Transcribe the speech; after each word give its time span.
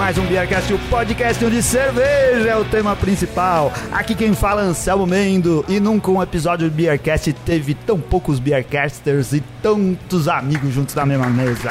Mais 0.00 0.16
um 0.16 0.24
Beercast, 0.24 0.72
o 0.72 0.78
podcast 0.88 1.44
onde 1.44 1.62
cerveja 1.62 2.48
é 2.48 2.56
o 2.56 2.64
tema 2.64 2.96
principal. 2.96 3.70
Aqui 3.92 4.14
quem 4.14 4.34
fala 4.34 4.62
é 4.62 4.64
Anselmo 4.64 5.06
Mendo 5.06 5.62
e 5.68 5.78
nunca 5.78 6.10
um 6.10 6.22
episódio 6.22 6.70
do 6.70 6.74
Beercast 6.74 7.30
teve 7.44 7.74
tão 7.74 8.00
poucos 8.00 8.38
Beercasters 8.38 9.34
e 9.34 9.42
tantos 9.62 10.26
amigos 10.26 10.72
juntos 10.72 10.94
na 10.94 11.04
mesma 11.04 11.26
mesa. 11.26 11.70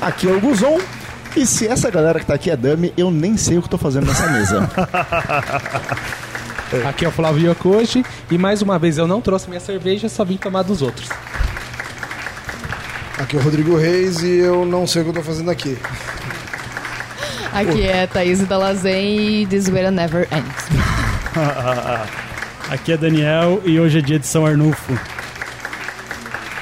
Aqui 0.00 0.28
é 0.28 0.30
o 0.30 0.40
Guzon. 0.40 0.78
E 1.34 1.44
se 1.44 1.66
essa 1.66 1.90
galera 1.90 2.20
que 2.20 2.26
tá 2.26 2.34
aqui 2.34 2.48
é 2.48 2.56
dummy, 2.56 2.94
eu 2.96 3.10
nem 3.10 3.36
sei 3.36 3.58
o 3.58 3.62
que 3.62 3.68
tô 3.68 3.76
fazendo 3.76 4.06
nessa 4.06 4.30
mesa. 4.30 4.70
Aqui 6.88 7.04
é 7.04 7.08
o 7.08 7.12
Flávio 7.12 7.50
Yokoshi 7.50 8.04
e 8.30 8.38
mais 8.38 8.62
uma 8.62 8.78
vez 8.78 8.98
eu 8.98 9.06
não 9.06 9.20
trouxe 9.20 9.48
minha 9.48 9.60
cerveja, 9.60 10.08
só 10.08 10.24
vim 10.24 10.36
tomar 10.36 10.62
dos 10.62 10.80
outros. 10.80 11.08
Aqui 13.18 13.36
é 13.36 13.40
o 13.40 13.42
Rodrigo 13.42 13.76
Reis 13.76 14.22
e 14.22 14.38
eu 14.38 14.64
não 14.64 14.86
sei 14.86 15.02
o 15.02 15.06
que 15.06 15.10
eu 15.10 15.14
tô 15.14 15.22
fazendo 15.22 15.50
aqui. 15.50 15.76
Aqui 17.56 17.86
é 17.88 18.06
Thaís 18.06 18.46
Dalazen 18.46 19.18
e 19.18 19.46
This 19.46 19.68
Will 19.68 19.90
Never 19.90 20.28
Ends. 20.30 20.66
Aqui 22.68 22.92
é 22.92 22.98
Daniel 22.98 23.62
e 23.64 23.80
hoje 23.80 23.98
é 23.98 24.02
dia 24.02 24.18
de 24.18 24.26
São 24.26 24.44
Arnulfo. 24.44 24.92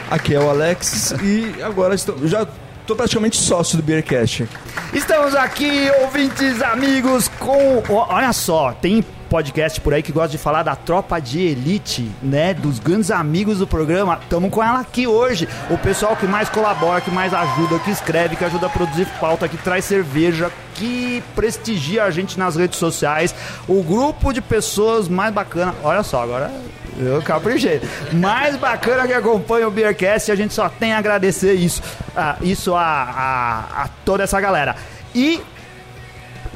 Aqui 0.09 0.37
é 0.37 0.39
o 0.39 0.49
Alex 0.49 1.13
e 1.21 1.61
agora 1.65 1.97
estou, 1.97 2.17
já 2.29 2.47
tô 2.87 2.95
praticamente 2.95 3.37
sócio 3.37 3.77
do 3.77 3.83
Beercast. 3.83 4.49
Estamos 4.93 5.35
aqui, 5.35 5.91
ouvintes, 6.01 6.63
amigos, 6.63 7.27
com. 7.41 7.83
Olha 7.89 8.33
só, 8.33 8.71
tem 8.71 9.05
podcast 9.25 9.81
por 9.81 9.93
aí 9.93 10.03
que 10.03 10.13
gosta 10.13 10.29
de 10.29 10.39
falar 10.39 10.63
da 10.63 10.77
tropa 10.77 11.19
de 11.21 11.41
elite, 11.41 12.11
né? 12.23 12.55
Dos 12.55 12.79
grandes 12.79 13.11
amigos 13.11 13.59
do 13.59 13.67
programa. 13.67 14.19
Estamos 14.23 14.51
com 14.51 14.63
ela 14.63 14.81
aqui 14.81 15.07
hoje. 15.07 15.49
O 15.71 15.79
pessoal 15.79 16.17
que 16.17 16.27
mais 16.27 16.49
colabora, 16.49 17.01
que 17.01 17.11
mais 17.11 17.35
ajuda, 17.35 17.79
que 17.79 17.91
escreve, 17.91 18.37
que 18.37 18.45
ajuda 18.45 18.67
a 18.67 18.71
produzir 18.71 19.07
pauta, 19.21 19.49
que 19.49 19.57
traz 19.57 19.85
cerveja, 19.85 20.51
que 20.75 21.23
prestigia 21.35 22.05
a 22.05 22.11
gente 22.11 22.39
nas 22.39 22.57
redes 22.57 22.79
sociais. 22.79 23.35
O 23.67 23.83
grupo 23.83 24.33
de 24.33 24.41
pessoas 24.41 25.09
mais 25.09 25.33
bacana. 25.33 25.75
Olha 25.83 26.03
só, 26.03 26.23
agora 26.23 26.51
eu 26.99 27.21
caprichei. 27.23 27.81
Mais 28.13 28.57
bacana 28.57 29.07
que 29.07 29.13
acompanha 29.13 29.67
o 29.67 29.71
Beercast, 29.71 30.31
a 30.31 30.37
gente 30.37 30.55
só 30.55 30.69
tem 30.69 30.93
a 30.93 30.99
agradecer 30.99 31.55
isso, 31.55 31.83
ah, 32.17 32.37
isso 32.41 32.75
a, 32.75 32.83
a, 32.83 33.83
a 33.85 33.89
toda 34.05 34.23
essa 34.23 34.41
galera. 34.41 34.77
E 35.15 35.41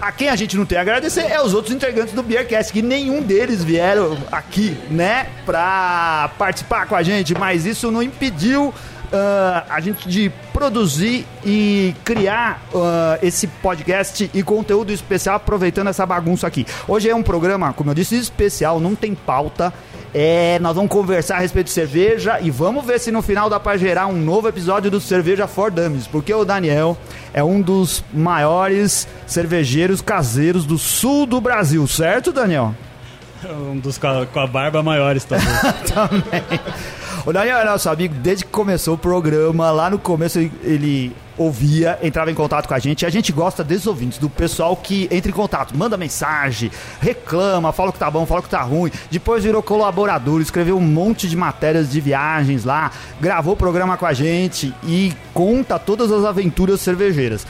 a 0.01 0.13
quem 0.13 0.29
a 0.29 0.37
gente 0.37 0.57
não 0.57 0.65
tem 0.65 0.79
a 0.79 0.81
agradecer 0.81 1.23
é 1.23 1.41
os 1.41 1.55
outros 1.55 1.75
integrantes 1.75 2.15
do 2.15 2.23
Beercast, 2.23 2.73
que 2.73 2.83
nenhum 2.83 3.23
deles 3.23 3.65
vieram 3.65 4.17
aqui, 4.31 4.77
né, 4.91 5.27
pra 5.45 6.31
participar 6.39 6.87
com 6.87 6.95
a 6.95 7.03
gente, 7.03 7.35
mas 7.35 7.67
isso 7.67 7.91
não 7.91 8.03
impediu 8.03 8.73
ah, 9.13 9.65
a 9.71 9.81
gente 9.81 10.09
de 10.09 10.31
produzir 10.53 11.27
e 11.45 11.95
criar 12.05 12.63
ah, 12.75 13.19
esse 13.23 13.47
podcast 13.47 14.31
e 14.33 14.43
conteúdo 14.43 14.93
especial 14.93 15.37
aproveitando 15.37 15.89
essa 15.89 16.05
bagunça 16.05 16.47
aqui. 16.47 16.67
Hoje 16.87 17.09
é 17.09 17.15
um 17.15 17.23
programa, 17.23 17.73
como 17.73 17.91
eu 17.91 17.95
disse, 17.95 18.17
especial, 18.17 18.79
não 18.81 18.95
tem 18.95 19.15
pauta. 19.15 19.73
É, 20.15 20.59
nós 20.61 20.75
vamos 20.75 20.91
conversar 20.91 21.37
a 21.37 21.41
respeito 21.41 21.67
de 21.67 21.73
cerveja 21.73 22.41
e 22.41 22.51
vamos 22.51 22.85
ver 22.85 22.99
se 22.99 23.11
no 23.11 23.21
final 23.21 23.51
dá 23.51 23.61
pra 23.61 23.77
gerar 23.77 24.07
um 24.07 24.17
novo 24.17 24.49
episódio 24.49 24.91
do 24.91 25.01
Cerveja 25.01 25.47
for 25.47 25.71
Dummies, 25.71 26.07
porque 26.07 26.33
o 26.33 26.45
Daniel 26.45 26.97
é 27.33 27.45
um 27.45 27.61
dos 27.61 28.03
maiores 28.13 29.07
cervejeiros 29.27 30.01
caseiros 30.01 30.65
do 30.65 30.79
sul 30.79 31.27
do 31.27 31.41
Brasil, 31.41 31.87
certo, 31.87 32.33
Daniel? 32.33 32.75
Um 33.45 33.79
dos 33.79 33.99
com 33.99 34.07
a, 34.07 34.27
com 34.27 34.41
a 34.41 34.47
barba 34.47 34.83
maiores 34.83 35.25
talvez. 35.25 35.53
Também. 35.95 36.43
O 37.25 37.33
Daniel 37.33 37.59
é 37.59 37.65
nosso 37.65 37.89
amigo 37.89 38.15
desde 38.15 38.45
que 38.45 38.51
começou 38.51 38.95
o 38.95 38.99
programa. 38.99 39.71
Lá 39.71 39.91
no 39.91 39.99
começo 39.99 40.39
ele 40.39 41.15
ouvia, 41.39 41.99
entrava 42.03 42.31
em 42.31 42.35
contato 42.35 42.67
com 42.67 42.75
a 42.75 42.79
gente. 42.79 43.03
E 43.03 43.07
a 43.07 43.11
gente 43.11 43.33
gosta 43.33 43.65
desses 43.65 43.87
ouvintes, 43.87 44.19
do 44.19 44.29
pessoal 44.29 44.77
que 44.77 45.09
entra 45.11 45.31
em 45.31 45.35
contato, 45.35 45.77
manda 45.77 45.97
mensagem, 45.97 46.71
reclama, 47.01 47.73
fala 47.73 47.93
que 47.93 47.99
tá 47.99 48.11
bom, 48.11 48.27
fala 48.27 48.43
que 48.43 48.49
tá 48.49 48.61
ruim. 48.61 48.91
Depois 49.11 49.45
virou 49.45 49.63
colaborador, 49.63 50.41
escreveu 50.41 50.77
um 50.77 50.81
monte 50.81 51.29
de 51.29 51.37
matérias 51.37 51.91
de 51.91 52.01
viagens 52.01 52.65
lá, 52.65 52.91
gravou 53.21 53.55
o 53.55 53.57
programa 53.57 53.97
com 53.97 54.07
a 54.07 54.13
gente 54.13 54.75
e 54.85 55.15
conta 55.33 55.79
todas 55.79 56.11
as 56.11 56.25
aventuras 56.25 56.81
cervejeiras. 56.81 57.47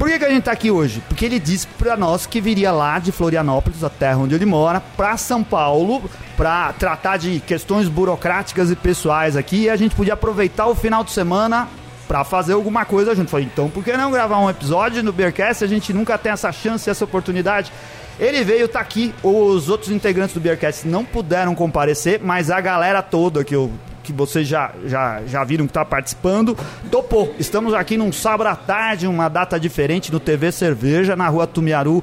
Por 0.00 0.08
que, 0.08 0.18
que 0.18 0.24
a 0.24 0.30
gente 0.30 0.44
tá 0.44 0.52
aqui 0.52 0.70
hoje? 0.70 1.02
Porque 1.06 1.26
ele 1.26 1.38
disse 1.38 1.66
pra 1.66 1.94
nós 1.94 2.24
que 2.24 2.40
viria 2.40 2.72
lá 2.72 2.98
de 2.98 3.12
Florianópolis, 3.12 3.84
a 3.84 3.90
terra 3.90 4.16
onde 4.16 4.34
ele 4.34 4.46
mora, 4.46 4.80
pra 4.96 5.18
São 5.18 5.44
Paulo, 5.44 6.02
pra 6.38 6.72
tratar 6.72 7.18
de 7.18 7.38
questões 7.40 7.86
burocráticas 7.86 8.70
e 8.70 8.76
pessoais 8.76 9.36
aqui. 9.36 9.64
E 9.64 9.68
a 9.68 9.76
gente 9.76 9.94
podia 9.94 10.14
aproveitar 10.14 10.68
o 10.68 10.74
final 10.74 11.04
de 11.04 11.10
semana 11.10 11.68
pra 12.10 12.24
fazer 12.24 12.54
alguma 12.54 12.84
coisa 12.84 13.14
junto. 13.14 13.30
Falei, 13.30 13.46
então 13.46 13.70
por 13.70 13.84
que 13.84 13.96
não 13.96 14.10
gravar 14.10 14.40
um 14.40 14.50
episódio 14.50 15.00
no 15.00 15.12
Beercast? 15.12 15.62
A 15.62 15.68
gente 15.68 15.92
nunca 15.92 16.18
tem 16.18 16.32
essa 16.32 16.50
chance, 16.50 16.90
essa 16.90 17.04
oportunidade. 17.04 17.70
Ele 18.18 18.42
veio, 18.42 18.66
tá 18.66 18.80
aqui. 18.80 19.14
Os 19.22 19.68
outros 19.68 19.92
integrantes 19.92 20.34
do 20.34 20.40
Beercast 20.40 20.88
não 20.88 21.04
puderam 21.04 21.54
comparecer, 21.54 22.20
mas 22.20 22.50
a 22.50 22.60
galera 22.60 23.00
toda 23.00 23.44
que 23.44 23.54
eu 23.54 23.70
que 24.02 24.12
vocês 24.12 24.48
já, 24.48 24.72
já, 24.86 25.22
já 25.24 25.44
viram 25.44 25.68
que 25.68 25.72
tá 25.72 25.84
participando, 25.84 26.56
topou. 26.90 27.32
Estamos 27.38 27.74
aqui 27.74 27.96
num 27.96 28.10
sábado 28.10 28.48
à 28.48 28.56
tarde, 28.56 29.06
uma 29.06 29.28
data 29.28 29.60
diferente 29.60 30.10
no 30.10 30.18
TV 30.18 30.50
Cerveja, 30.50 31.14
na 31.14 31.28
rua 31.28 31.46
Tumiaru 31.46 32.02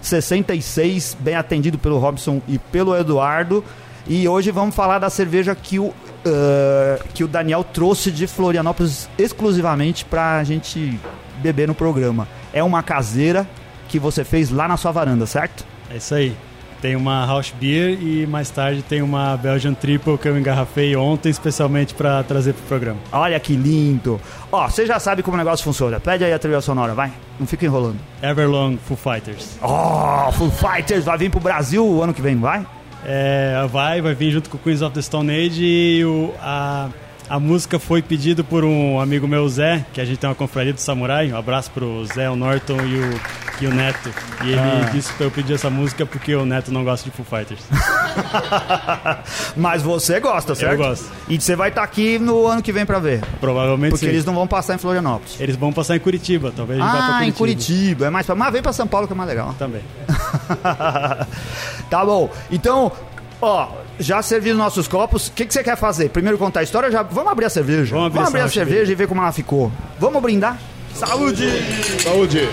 66, 0.00 1.16
bem 1.18 1.34
atendido 1.34 1.78
pelo 1.78 1.98
Robson 1.98 2.40
e 2.46 2.60
pelo 2.60 2.94
Eduardo. 2.94 3.64
E 4.06 4.28
hoje 4.28 4.52
vamos 4.52 4.74
falar 4.74 5.00
da 5.00 5.10
cerveja 5.10 5.52
que 5.54 5.80
o, 5.80 5.92
ah, 6.24 6.98
que 7.14 7.24
o 7.24 7.28
Daniel 7.28 7.64
trouxe 7.64 8.10
de 8.10 8.26
Florianópolis 8.26 9.08
exclusivamente 9.18 10.04
pra 10.04 10.42
gente 10.44 10.98
beber 11.38 11.68
no 11.68 11.74
programa. 11.74 12.28
É 12.52 12.62
uma 12.62 12.82
caseira 12.82 13.46
que 13.88 13.98
você 13.98 14.24
fez 14.24 14.50
lá 14.50 14.68
na 14.68 14.76
sua 14.76 14.92
varanda, 14.92 15.26
certo? 15.26 15.64
É 15.90 15.96
isso 15.96 16.14
aí. 16.14 16.36
Tem 16.80 16.94
uma 16.94 17.26
House 17.26 17.52
Beer 17.58 17.98
e 18.00 18.24
mais 18.24 18.50
tarde 18.50 18.82
tem 18.82 19.02
uma 19.02 19.36
Belgian 19.36 19.74
Triple 19.74 20.16
que 20.16 20.28
eu 20.28 20.38
engarrafei 20.38 20.94
ontem 20.94 21.28
especialmente 21.28 21.92
pra 21.92 22.22
trazer 22.22 22.52
pro 22.52 22.62
programa. 22.66 23.00
Olha 23.10 23.40
que 23.40 23.56
lindo! 23.56 24.20
Ó, 24.52 24.68
você 24.68 24.86
já 24.86 25.00
sabe 25.00 25.20
como 25.20 25.34
o 25.34 25.38
negócio 25.38 25.64
funciona. 25.64 25.98
Pede 25.98 26.24
aí 26.24 26.32
a 26.32 26.38
trilha 26.38 26.60
sonora, 26.60 26.94
vai. 26.94 27.10
Não 27.38 27.48
fica 27.48 27.66
enrolando. 27.66 27.98
Everlong 28.22 28.76
Foo 28.76 28.96
Fighters. 28.96 29.58
Ó, 29.60 30.30
Full 30.30 30.52
Fighters 30.52 31.04
vai 31.04 31.18
vir 31.18 31.30
pro 31.30 31.40
Brasil 31.40 31.84
o 31.84 32.00
ano 32.00 32.14
que 32.14 32.22
vem, 32.22 32.36
vai? 32.36 32.64
É, 33.04 33.66
vai, 33.70 34.00
vai 34.00 34.14
vir 34.14 34.30
junto 34.30 34.50
com 34.50 34.56
o 34.56 34.60
Queens 34.60 34.82
of 34.82 34.94
the 34.94 35.02
Stone 35.02 35.30
Age 35.32 35.64
e 35.64 36.04
o, 36.04 36.34
a, 36.40 36.88
a 37.28 37.38
música 37.38 37.78
foi 37.78 38.00
pedida 38.02 38.42
por 38.42 38.64
um 38.64 38.98
amigo 39.00 39.26
meu, 39.28 39.48
Zé, 39.48 39.84
que 39.92 40.00
a 40.00 40.04
gente 40.04 40.18
tem 40.18 40.28
uma 40.28 40.34
confraria 40.36 40.72
do 40.72 40.80
Samurai. 40.80 41.30
Um 41.32 41.36
abraço 41.36 41.70
pro 41.70 42.04
Zé, 42.06 42.28
o 42.30 42.36
Norton 42.36 42.78
e 42.86 42.98
o, 43.00 43.20
e 43.60 43.66
o 43.66 43.74
Neto. 43.74 44.10
E 44.44 44.50
ele 44.50 44.60
Ah. 44.60 44.88
disse 44.92 45.12
pra 45.12 45.26
eu 45.26 45.30
pedir 45.30 45.54
essa 45.54 45.68
música 45.68 46.06
porque 46.06 46.34
o 46.34 46.46
Neto 46.46 46.72
não 46.72 46.84
gosta 46.84 47.08
de 47.10 47.14
Foo 47.16 47.24
Fighters. 47.26 47.60
Mas 49.56 49.82
você 49.82 50.20
gosta, 50.20 50.54
certo? 50.54 50.76
gosto. 50.78 51.06
E 51.28 51.40
você 51.40 51.54
vai 51.54 51.68
estar 51.68 51.82
aqui 51.82 52.18
no 52.18 52.46
ano 52.46 52.62
que 52.62 52.72
vem 52.72 52.86
pra 52.86 52.98
ver. 52.98 53.20
Provavelmente 53.40 53.90
Porque 53.90 54.06
sim. 54.06 54.12
eles 54.12 54.24
não 54.24 54.34
vão 54.34 54.46
passar 54.46 54.74
em 54.74 54.78
Florianópolis. 54.78 55.40
Eles 55.40 55.56
vão 55.56 55.72
passar 55.72 55.96
em 55.96 56.00
Curitiba, 56.00 56.52
talvez 56.56 56.80
Ah, 56.80 56.90
Curitiba. 56.90 57.24
em 57.26 57.32
Curitiba. 57.32 58.06
É 58.06 58.10
mais 58.10 58.24
pra... 58.26 58.34
Mas 58.34 58.52
vem 58.52 58.62
pra 58.62 58.72
São 58.72 58.86
Paulo 58.86 59.06
que 59.06 59.12
é 59.12 59.16
mais 59.16 59.28
legal. 59.28 59.54
Também. 59.58 59.82
tá 61.90 62.04
bom. 62.04 62.30
Então, 62.50 62.92
ó, 63.40 63.68
já 63.98 64.22
serviram 64.22 64.56
nossos 64.56 64.88
copos. 64.88 65.28
O 65.28 65.32
que, 65.32 65.46
que 65.46 65.52
você 65.52 65.62
quer 65.62 65.76
fazer? 65.76 66.10
Primeiro 66.10 66.38
contar 66.38 66.60
a 66.60 66.62
história? 66.62 66.90
Já... 66.90 67.02
Vamos 67.02 67.32
abrir 67.32 67.46
a 67.46 67.50
cerveja. 67.50 67.94
Vamos 67.94 68.08
abrir 68.08 68.20
essa 68.20 68.36
a 68.36 68.40
House 68.40 68.52
cerveja 68.52 68.92
e 68.92 68.94
ver 68.94 69.06
como 69.06 69.20
ela 69.20 69.32
ficou. 69.32 69.70
Vamos 69.98 70.22
brindar? 70.22 70.58
Saúde! 70.94 71.48
Saúde! 72.02 72.48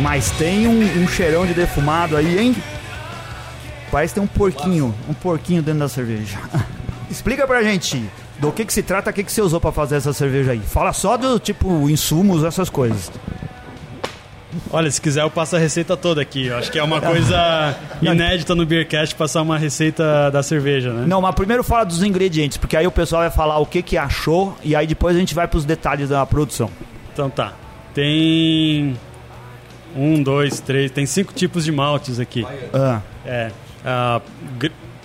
Mas 0.00 0.30
tem 0.32 0.66
um, 0.66 1.02
um 1.02 1.08
cheirão 1.08 1.44
de 1.44 1.52
defumado 1.52 2.16
aí, 2.16 2.38
hein? 2.38 2.56
Parece 3.90 4.14
que 4.14 4.20
tem 4.20 4.24
um 4.24 4.32
porquinho, 4.32 4.94
um 5.08 5.14
porquinho 5.14 5.62
dentro 5.62 5.80
da 5.80 5.88
cerveja. 5.88 6.38
Explica 7.10 7.46
pra 7.46 7.62
gente 7.62 8.04
do 8.38 8.52
que 8.52 8.64
que 8.64 8.72
se 8.72 8.82
trata, 8.82 9.10
o 9.10 9.12
que 9.12 9.24
que 9.24 9.32
você 9.32 9.40
usou 9.40 9.60
pra 9.60 9.72
fazer 9.72 9.96
essa 9.96 10.12
cerveja 10.12 10.52
aí. 10.52 10.60
Fala 10.60 10.92
só 10.92 11.16
do 11.16 11.38
tipo 11.38 11.88
insumos, 11.88 12.44
essas 12.44 12.68
coisas. 12.68 13.10
Olha, 14.70 14.90
se 14.90 15.00
quiser 15.00 15.22
eu 15.22 15.30
passo 15.30 15.56
a 15.56 15.58
receita 15.58 15.96
toda 15.96 16.20
aqui. 16.20 16.46
Eu 16.46 16.56
acho 16.56 16.70
que 16.70 16.78
é 16.78 16.82
uma 16.82 17.00
coisa 17.02 17.76
inédita 18.02 18.54
no 18.54 18.64
Beercast 18.66 19.14
passar 19.14 19.42
uma 19.42 19.58
receita 19.58 20.30
da 20.30 20.42
cerveja, 20.42 20.92
né? 20.92 21.06
Não, 21.06 21.20
mas 21.20 21.34
primeiro 21.34 21.64
fala 21.64 21.84
dos 21.84 22.02
ingredientes, 22.02 22.58
porque 22.58 22.76
aí 22.76 22.86
o 22.86 22.90
pessoal 22.90 23.22
vai 23.22 23.30
falar 23.30 23.58
o 23.58 23.66
que 23.66 23.82
que 23.82 23.96
achou 23.96 24.56
e 24.62 24.74
aí 24.76 24.86
depois 24.86 25.16
a 25.16 25.18
gente 25.18 25.34
vai 25.34 25.46
pros 25.48 25.64
detalhes 25.64 26.08
da 26.10 26.24
produção. 26.26 26.70
Então 27.12 27.28
tá. 27.30 27.52
Tem 27.94 28.96
um, 29.96 30.22
dois, 30.22 30.60
três, 30.60 30.90
tem 30.90 31.06
cinco 31.06 31.32
tipos 31.32 31.64
de 31.64 31.72
maltes 31.72 32.20
aqui. 32.20 32.46
Ah, 32.72 33.00
É. 33.24 33.50
ah, 33.88 34.20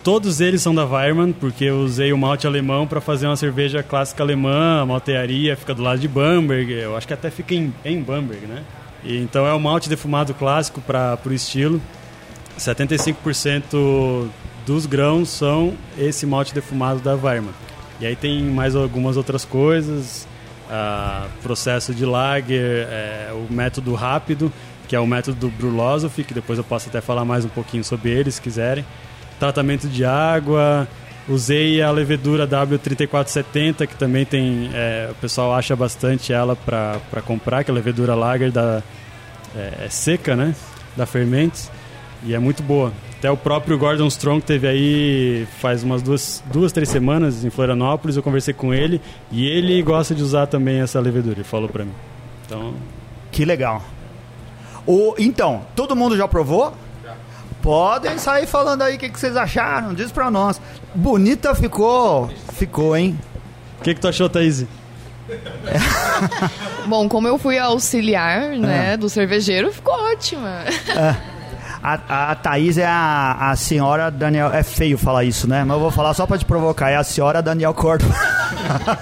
todos 0.03 0.41
eles 0.41 0.61
são 0.61 0.75
da 0.75 0.85
Weirmann, 0.85 1.31
porque 1.31 1.63
eu 1.63 1.79
usei 1.79 2.11
o 2.11 2.17
malte 2.17 2.45
alemão 2.45 2.85
para 2.85 2.99
fazer 2.99 3.25
uma 3.25 3.37
cerveja 3.37 3.81
clássica 3.81 4.21
alemã, 4.21 4.81
a 4.81 4.85
maltearia 4.85 5.55
fica 5.55 5.73
do 5.73 5.81
lado 5.81 5.99
de 5.99 6.07
Bamberg, 6.07 6.73
eu 6.73 6.97
acho 6.97 7.07
que 7.07 7.13
até 7.13 7.31
fica 7.31 7.55
em, 7.55 7.73
em 7.85 8.01
Bamberg, 8.01 8.45
né? 8.45 8.63
E, 9.03 9.17
então 9.17 9.47
é 9.47 9.53
o 9.53 9.59
malte 9.59 9.87
defumado 9.87 10.33
clássico 10.33 10.81
para 10.81 11.17
o 11.25 11.33
estilo. 11.33 11.81
75% 12.59 14.27
dos 14.65 14.85
grãos 14.85 15.29
são 15.29 15.73
esse 15.97 16.25
malte 16.25 16.53
defumado 16.53 16.99
da 16.99 17.15
Weirmann. 17.15 17.53
E 18.01 18.05
aí 18.05 18.15
tem 18.15 18.43
mais 18.43 18.75
algumas 18.75 19.15
outras 19.15 19.45
coisas, 19.45 20.27
ah, 20.69 21.27
processo 21.41 21.93
de 21.93 22.05
lager, 22.05 22.87
é, 22.89 23.31
o 23.31 23.51
método 23.51 23.93
rápido, 23.93 24.51
que 24.93 24.97
é 24.97 24.99
o 24.99 25.07
método 25.07 25.39
do 25.39 25.49
Brulosophy, 25.49 26.23
que 26.23 26.35
depois 26.35 26.59
eu 26.59 26.63
posso 26.63 26.87
até 26.87 27.01
falar 27.01 27.25
mais 27.25 27.43
um 27.43 27.49
pouquinho 27.49 27.83
sobre 27.83 28.11
ele, 28.11 28.29
se 28.29 28.39
quiserem. 28.39 28.85
Tratamento 29.39 29.87
de 29.87 30.05
água, 30.05 30.87
usei 31.27 31.81
a 31.81 31.89
levedura 31.89 32.47
W3470, 32.47 33.87
que 33.87 33.95
também 33.95 34.23
tem, 34.23 34.69
é, 34.71 35.07
o 35.09 35.15
pessoal 35.15 35.51
acha 35.51 35.75
bastante 35.75 36.31
ela 36.31 36.55
para 36.55 37.21
comprar, 37.25 37.63
que 37.63 37.71
é 37.71 37.73
a 37.73 37.75
levedura 37.75 38.13
lager 38.13 38.51
da, 38.51 38.83
é, 39.55 39.85
é 39.85 39.89
seca, 39.89 40.35
né, 40.35 40.53
da 40.95 41.07
Fermentes, 41.07 41.71
e 42.23 42.35
é 42.35 42.37
muito 42.37 42.61
boa. 42.61 42.93
Até 43.17 43.31
o 43.31 43.37
próprio 43.37 43.79
Gordon 43.79 44.05
Strong 44.05 44.43
teve 44.43 44.67
aí 44.67 45.47
faz 45.59 45.81
umas 45.81 46.03
duas, 46.03 46.43
duas, 46.53 46.71
três 46.71 46.87
semanas 46.89 47.43
em 47.43 47.49
Florianópolis. 47.49 48.15
Eu 48.15 48.21
conversei 48.21 48.53
com 48.53 48.71
ele 48.71 49.01
e 49.31 49.47
ele 49.47 49.81
gosta 49.81 50.13
de 50.13 50.21
usar 50.21 50.45
também 50.45 50.81
essa 50.81 50.99
levedura. 50.99 51.37
Ele 51.37 51.43
falou 51.43 51.67
pra 51.67 51.83
mim. 51.83 51.93
Então, 52.45 52.75
Que 53.31 53.43
legal. 53.43 53.81
O, 54.85 55.15
então, 55.17 55.65
todo 55.75 55.95
mundo 55.95 56.17
já 56.17 56.27
provou? 56.27 56.73
Podem 57.61 58.17
sair 58.17 58.45
falando 58.45 58.81
aí 58.81 58.95
o 58.95 58.99
que, 58.99 59.09
que 59.09 59.19
vocês 59.19 59.37
acharam. 59.37 59.93
Diz 59.93 60.11
pra 60.11 60.29
nós. 60.29 60.59
Bonita 60.93 61.55
ficou. 61.55 62.29
Ficou, 62.53 62.95
hein? 62.95 63.17
o 63.79 63.83
que, 63.83 63.93
que 63.93 64.01
tu 64.01 64.07
achou, 64.07 64.29
Thaís? 64.29 64.65
Bom, 66.87 67.07
como 67.07 67.27
eu 67.27 67.37
fui 67.37 67.57
auxiliar, 67.57 68.49
né, 68.49 68.97
do 68.97 69.09
cervejeiro, 69.09 69.71
ficou 69.71 69.93
ótima. 70.11 70.63
A, 71.83 72.31
a 72.31 72.35
Thaís 72.35 72.77
é 72.77 72.85
a, 72.85 73.49
a 73.51 73.55
senhora 73.57 74.09
Daniel. 74.09 74.53
É 74.53 74.63
feio 74.63 74.97
falar 74.97 75.25
isso, 75.25 75.47
né? 75.47 75.65
Mas 75.65 75.75
eu 75.75 75.81
vou 75.81 75.91
falar 75.91 76.13
só 76.13 76.25
pra 76.25 76.37
te 76.37 76.45
provocar. 76.45 76.89
É 76.89 76.95
a 76.95 77.03
senhora 77.03 77.41
Daniel 77.41 77.73
Cordo. 77.73 78.05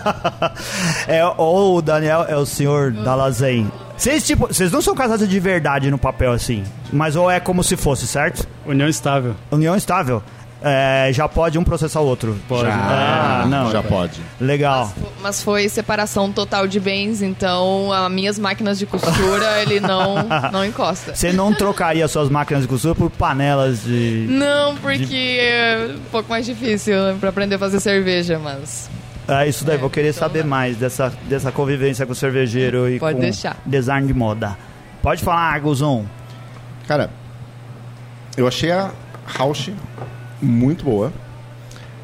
é, 1.07 1.23
ou 1.37 1.77
o 1.77 1.81
Daniel 1.81 2.25
é 2.27 2.35
o 2.35 2.45
senhor 2.45 2.91
da 2.91 3.13
Lazen. 3.13 3.71
Vocês, 3.95 4.25
tipo, 4.25 4.47
vocês 4.47 4.71
não 4.71 4.81
são 4.81 4.95
casados 4.95 5.29
de 5.29 5.39
verdade 5.39 5.91
no 5.91 5.97
papel 5.97 6.31
assim, 6.31 6.63
mas 6.91 7.15
ou 7.15 7.29
é 7.29 7.39
como 7.39 7.63
se 7.63 7.77
fosse, 7.77 8.07
certo? 8.07 8.47
União 8.65 8.89
estável. 8.89 9.35
União 9.51 9.75
estável. 9.75 10.23
É, 10.63 11.09
já 11.11 11.27
pode 11.27 11.57
um 11.57 11.63
processar 11.63 12.01
o 12.01 12.05
outro. 12.05 12.37
Pode. 12.47 12.69
Ah, 12.69 13.45
não. 13.49 13.71
Já 13.71 13.81
pode. 13.81 14.21
Legal. 14.39 14.93
Mas 15.19 15.41
foi 15.41 15.67
separação 15.67 16.31
total 16.31 16.67
de 16.67 16.79
bens, 16.79 17.23
então 17.23 17.91
as 17.91 18.11
minhas 18.11 18.37
máquinas 18.37 18.77
de 18.77 18.85
costura 18.85 19.59
ele 19.63 19.79
não, 19.79 20.15
não 20.51 20.63
encosta. 20.63 21.15
Você 21.15 21.33
não 21.33 21.51
trocaria 21.51 22.07
suas 22.07 22.29
máquinas 22.29 22.61
de 22.61 22.67
costura 22.69 22.93
por 22.93 23.09
panelas 23.09 23.83
de. 23.83 24.27
Não, 24.29 24.75
porque 24.77 25.39
é 25.41 25.95
um 25.97 26.09
pouco 26.11 26.29
mais 26.29 26.45
difícil 26.45 26.93
pra 27.19 27.29
aprender 27.29 27.55
a 27.55 27.59
fazer 27.59 27.79
cerveja, 27.79 28.37
mas 28.37 28.87
É 29.27 29.47
isso 29.47 29.65
daí, 29.65 29.75
É, 29.75 29.79
vou 29.79 29.89
querer 29.89 30.09
então- 30.09 30.19
saber 30.27 30.45
mais 30.45 30.77
dessa, 30.77 31.11
dessa 31.27 31.51
convivência 31.51 32.05
com 32.05 32.11
o 32.11 32.15
cervejeiro 32.15 32.87
e 32.87 32.99
Pode 32.99 33.15
com 33.15 33.21
deixar. 33.21 33.57
design 33.65 34.05
de 34.05 34.13
moda. 34.13 34.55
Pode 35.01 35.23
falar, 35.23 35.59
Guzon. 35.59 36.05
Cara, 36.87 37.09
eu 38.37 38.47
achei 38.47 38.71
a 38.71 38.91
Rausch 39.25 39.71
muito 40.41 40.83
boa. 40.83 41.11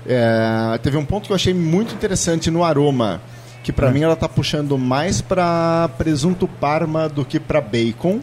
É, 0.05 0.77
teve 0.81 0.95
um 0.95 1.05
ponto 1.05 1.25
que 1.25 1.31
eu 1.31 1.35
achei 1.35 1.53
muito 1.53 1.93
interessante 1.93 2.49
no 2.49 2.63
aroma, 2.63 3.21
que 3.63 3.73
pra 3.73 3.91
mim 3.91 4.01
ela 4.01 4.15
tá 4.15 4.29
puxando 4.29 4.77
mais 4.77 5.21
pra 5.21 5.89
presunto 5.97 6.47
parma 6.47 7.09
do 7.09 7.25
que 7.25 7.39
pra 7.39 7.59
bacon, 7.59 8.21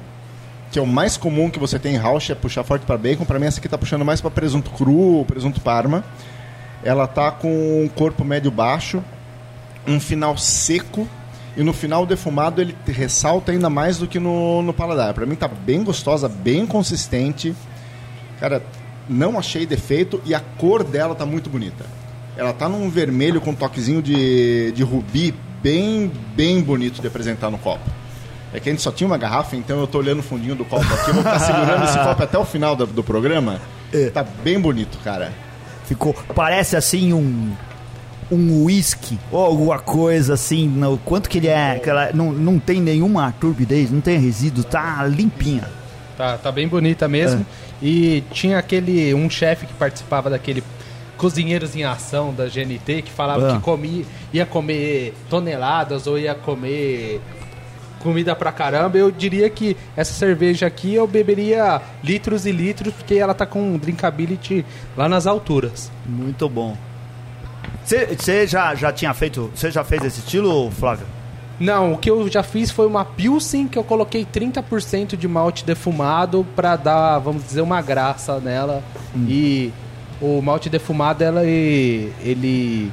que 0.73 0.79
é 0.79 0.83
o 0.83 0.87
mais 0.87 1.17
comum 1.17 1.51
que 1.51 1.59
você 1.59 1.79
tem 1.79 1.95
em 1.95 1.99
Rausch 1.99 2.31
é 2.31 2.35
puxar 2.35 2.65
forte 2.65 2.87
pra 2.87 2.97
bacon. 2.97 3.25
Pra 3.25 3.39
mim 3.39 3.47
essa 3.47 3.61
aqui 3.61 3.69
tá 3.69 3.79
puxando 3.79 4.05
mais 4.05 4.21
pra 4.21 4.31
presunto 4.31 4.71
cru, 4.71 5.25
presunto 5.27 5.61
parma. 5.61 6.03
Ela 6.83 7.07
tá 7.07 7.31
com 7.31 7.85
um 7.85 7.89
corpo 7.89 8.25
médio 8.25 8.51
baixo, 8.51 9.03
um 9.87 10.01
final 10.01 10.37
seco 10.37 11.07
e 11.57 11.63
no 11.63 11.73
final 11.73 12.05
defumado 12.05 12.61
ele 12.61 12.77
ressalta 12.87 13.53
ainda 13.53 13.71
mais 13.71 13.99
do 13.99 14.09
que 14.09 14.19
no, 14.19 14.63
no 14.63 14.73
paladar. 14.73 15.15
Pra 15.15 15.27
mim 15.27 15.37
tá 15.37 15.47
bem 15.47 15.85
gostosa, 15.85 16.29
bem 16.29 16.67
consistente. 16.67 17.55
Cara, 18.41 18.63
não 19.09 19.39
achei 19.39 19.67
defeito 19.67 20.21
e 20.25 20.35
a 20.35 20.41
cor 20.41 20.85
dela 20.85 21.15
tá 21.15 21.27
muito 21.27 21.51
bonita. 21.51 21.85
Ela 22.37 22.53
tá 22.53 22.69
num 22.69 22.89
vermelho 22.91 23.41
com 23.41 23.51
um 23.51 23.55
toquezinho 23.55 24.03
de, 24.03 24.73
de 24.73 24.83
rubi 24.83 25.35
bem, 25.63 26.11
bem 26.35 26.61
bonito 26.61 27.01
de 27.01 27.07
apresentar 27.07 27.51
no 27.51 27.59
copo. 27.59 27.89
É 28.53 28.61
que 28.61 28.69
a 28.69 28.73
gente 28.73 28.83
só 28.83 28.93
tinha 28.93 29.07
uma 29.07 29.19
garrafa, 29.19 29.57
então 29.57 29.81
eu 29.81 29.87
tô 29.87 29.99
olhando 29.99 30.21
o 30.21 30.23
fundinho 30.23 30.55
do 30.55 30.65
copo 30.65 30.85
aqui. 30.95 31.11
Eu 31.11 31.15
vou 31.15 31.23
ficar 31.25 31.41
segurando 31.41 31.85
esse 31.85 31.99
copo 31.99 32.23
até 32.23 32.39
o 32.39 32.45
final 32.45 32.77
do, 32.77 32.87
do 32.87 33.03
programa. 33.03 33.61
Tá 34.13 34.25
bem 34.43 34.61
bonito, 34.61 34.99
cara. 35.03 35.33
Ficou. 35.87 36.15
Parece 36.35 36.77
assim 36.77 37.13
um. 37.13 37.53
Um 38.31 38.65
whisky 38.65 39.19
ou 39.31 39.45
alguma 39.45 39.79
coisa 39.79 40.35
assim. 40.35 40.67
No, 40.67 40.97
quanto 40.99 41.29
que 41.29 41.39
ele 41.39 41.49
é. 41.49 41.79
que 41.79 41.91
ela 41.91 42.11
não, 42.15 42.33
não 42.33 42.59
tem 42.59 42.81
nenhuma 42.81 43.35
turbidez, 43.41 43.91
não 43.91 44.01
tem 44.01 44.19
resíduo, 44.19 44.65
tá 44.65 45.05
limpinha. 45.05 45.69
Tá, 46.17 46.39
tá 46.39 46.51
bem 46.51 46.67
bonita 46.67 47.07
mesmo. 47.09 47.45
E 47.87 48.23
tinha 48.33 48.57
aquele 48.59 49.13
um 49.13 49.29
chefe 49.29 49.67
que 49.67 49.75
participava 49.75 50.31
daquele 50.31 50.65
Cozinheiros 51.19 51.77
em 51.77 51.85
Ação 51.85 52.33
da 52.33 52.47
GNT 52.47 53.03
que 53.03 53.11
falava 53.11 53.51
Ah. 53.51 53.57
que 53.57 53.63
comia, 53.63 54.05
ia 54.33 54.47
comer 54.47 55.13
toneladas 55.29 56.07
ou 56.07 56.19
ia 56.19 56.35
comer 56.35 57.21
comida 58.01 58.35
pra 58.35 58.51
caramba. 58.51 58.97
Eu 58.97 59.11
diria 59.11 59.49
que 59.51 59.77
essa 59.95 60.15
cerveja 60.15 60.67
aqui 60.67 60.95
eu 60.95 61.07
beberia 61.07 61.81
litros 62.03 62.47
e 62.47 62.53
litros 62.53 62.93
porque 62.95 63.15
ela 63.17 63.35
tá 63.35 63.45
com 63.45 63.61
um 63.63 63.77
drinkability 63.77 64.65
lá 64.97 65.07
nas 65.09 65.27
alturas. 65.27 65.93
Muito 66.07 66.49
bom. 66.49 66.77
Você 67.85 68.47
já, 68.47 68.75
já 68.75 68.91
tinha 68.91 69.13
feito. 69.13 69.51
Você 69.55 69.71
já 69.71 69.85
fez 69.85 70.03
esse 70.05 70.21
estilo, 70.21 70.71
Flávio? 70.71 71.07
Não, 71.59 71.93
o 71.93 71.99
que 71.99 72.11
eu 72.11 72.29
já 72.29 72.43
fiz 72.43 72.71
foi 72.71 72.87
uma 72.87 73.05
Pilsen 73.05 73.69
que 73.69 73.79
eu 73.79 73.85
coloquei 73.85 74.27
30% 74.27 75.17
de 75.17 75.29
malte 75.29 75.65
defumado 75.65 76.45
pra 76.57 76.77
dar, 76.77 77.19
vamos 77.19 77.45
dizer, 77.45 77.61
uma 77.61 77.81
graça 77.81 78.41
nela. 78.41 78.83
E 79.29 79.73
o 80.21 80.41
malte 80.43 80.69
defumado, 80.69 81.23
ela, 81.23 81.45
ele 81.45 82.91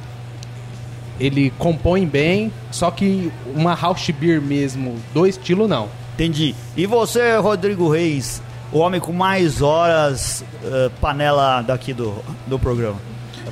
ele 1.20 1.52
compõe 1.58 2.06
bem, 2.06 2.52
só 2.70 2.90
que 2.90 3.30
uma 3.54 3.74
Rausch 3.74 4.10
Beer 4.10 4.40
mesmo, 4.40 4.96
do 5.14 5.26
estilo 5.26 5.68
não. 5.68 5.88
Entendi. 6.14 6.54
E 6.76 6.84
você, 6.84 7.36
Rodrigo 7.36 7.88
Reis, 7.88 8.42
o 8.72 8.78
homem 8.78 9.00
com 9.00 9.12
mais 9.12 9.62
horas 9.62 10.44
eh, 10.64 10.90
panela 11.00 11.62
daqui 11.62 11.92
do, 11.92 12.14
do 12.46 12.58
programa? 12.58 12.96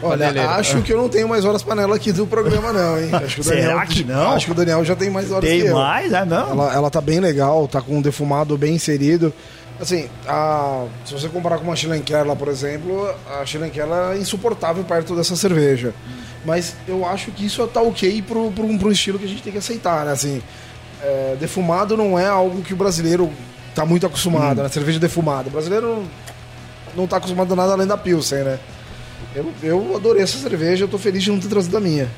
Olha, 0.02 0.26
Paneleiro. 0.26 0.50
acho 0.50 0.82
que 0.82 0.92
eu 0.92 0.96
não 0.96 1.08
tenho 1.08 1.28
mais 1.28 1.44
horas 1.44 1.62
panela 1.62 1.96
aqui 1.96 2.12
do 2.12 2.26
programa, 2.26 2.72
não, 2.72 2.98
hein? 3.00 3.10
Acho 3.12 3.34
que 3.36 3.40
o 3.40 3.44
Será 3.44 3.66
Daniel, 3.74 3.86
que 3.86 4.04
não? 4.04 4.30
Acho 4.32 4.46
que 4.46 4.52
o 4.52 4.54
Daniel 4.54 4.84
já 4.84 4.96
tem 4.96 5.10
mais 5.10 5.30
horas 5.30 5.48
que 5.48 5.58
Tem 5.58 5.66
eu. 5.66 5.74
mais? 5.74 6.12
É 6.12 6.24
não? 6.24 6.50
Ela, 6.50 6.74
ela 6.74 6.90
tá 6.90 7.00
bem 7.00 7.20
legal, 7.20 7.66
tá 7.68 7.80
com 7.80 7.98
um 7.98 8.02
defumado 8.02 8.56
bem 8.56 8.74
inserido. 8.74 9.32
Assim, 9.80 10.08
a, 10.28 10.84
se 11.06 11.14
você 11.14 11.28
comparar 11.28 11.58
com 11.58 11.64
uma 11.64 11.74
lá, 12.26 12.36
por 12.36 12.48
exemplo, 12.48 13.08
a 13.40 13.46
Schlenker 13.46 13.86
é 14.12 14.18
insuportável 14.18 14.84
perto 14.84 15.16
dessa 15.16 15.34
cerveja. 15.34 15.94
Mas 16.44 16.74
eu 16.86 17.06
acho 17.06 17.30
que 17.30 17.46
isso 17.46 17.66
tá 17.66 17.80
ok 17.80 18.22
pro, 18.22 18.50
pro, 18.50 18.78
pro 18.78 18.92
estilo 18.92 19.18
que 19.18 19.24
a 19.24 19.28
gente 19.28 19.42
tem 19.42 19.52
que 19.52 19.58
aceitar, 19.58 20.04
né? 20.04 20.12
Assim, 20.12 20.42
é, 21.02 21.36
defumado 21.40 21.96
não 21.96 22.18
é 22.18 22.26
algo 22.26 22.62
que 22.62 22.74
o 22.74 22.76
brasileiro 22.76 23.30
tá 23.74 23.86
muito 23.86 24.06
acostumado, 24.06 24.62
né? 24.62 24.68
Cerveja 24.68 24.98
defumada. 24.98 25.48
O 25.48 25.52
brasileiro 25.52 25.86
não, 25.86 26.04
não 26.96 27.06
tá 27.06 27.16
acostumado 27.16 27.52
a 27.52 27.56
nada 27.56 27.72
além 27.72 27.86
da 27.86 27.96
Pilsen, 27.96 28.44
né? 28.44 28.58
Eu, 29.34 29.52
eu 29.62 29.96
adorei 29.96 30.22
essa 30.22 30.38
cerveja, 30.38 30.84
eu 30.84 30.88
tô 30.88 30.98
feliz 30.98 31.22
de 31.22 31.30
não 31.30 31.38
ter 31.38 31.48
trazido 31.48 31.76
a 31.76 31.80
minha. 31.80 32.08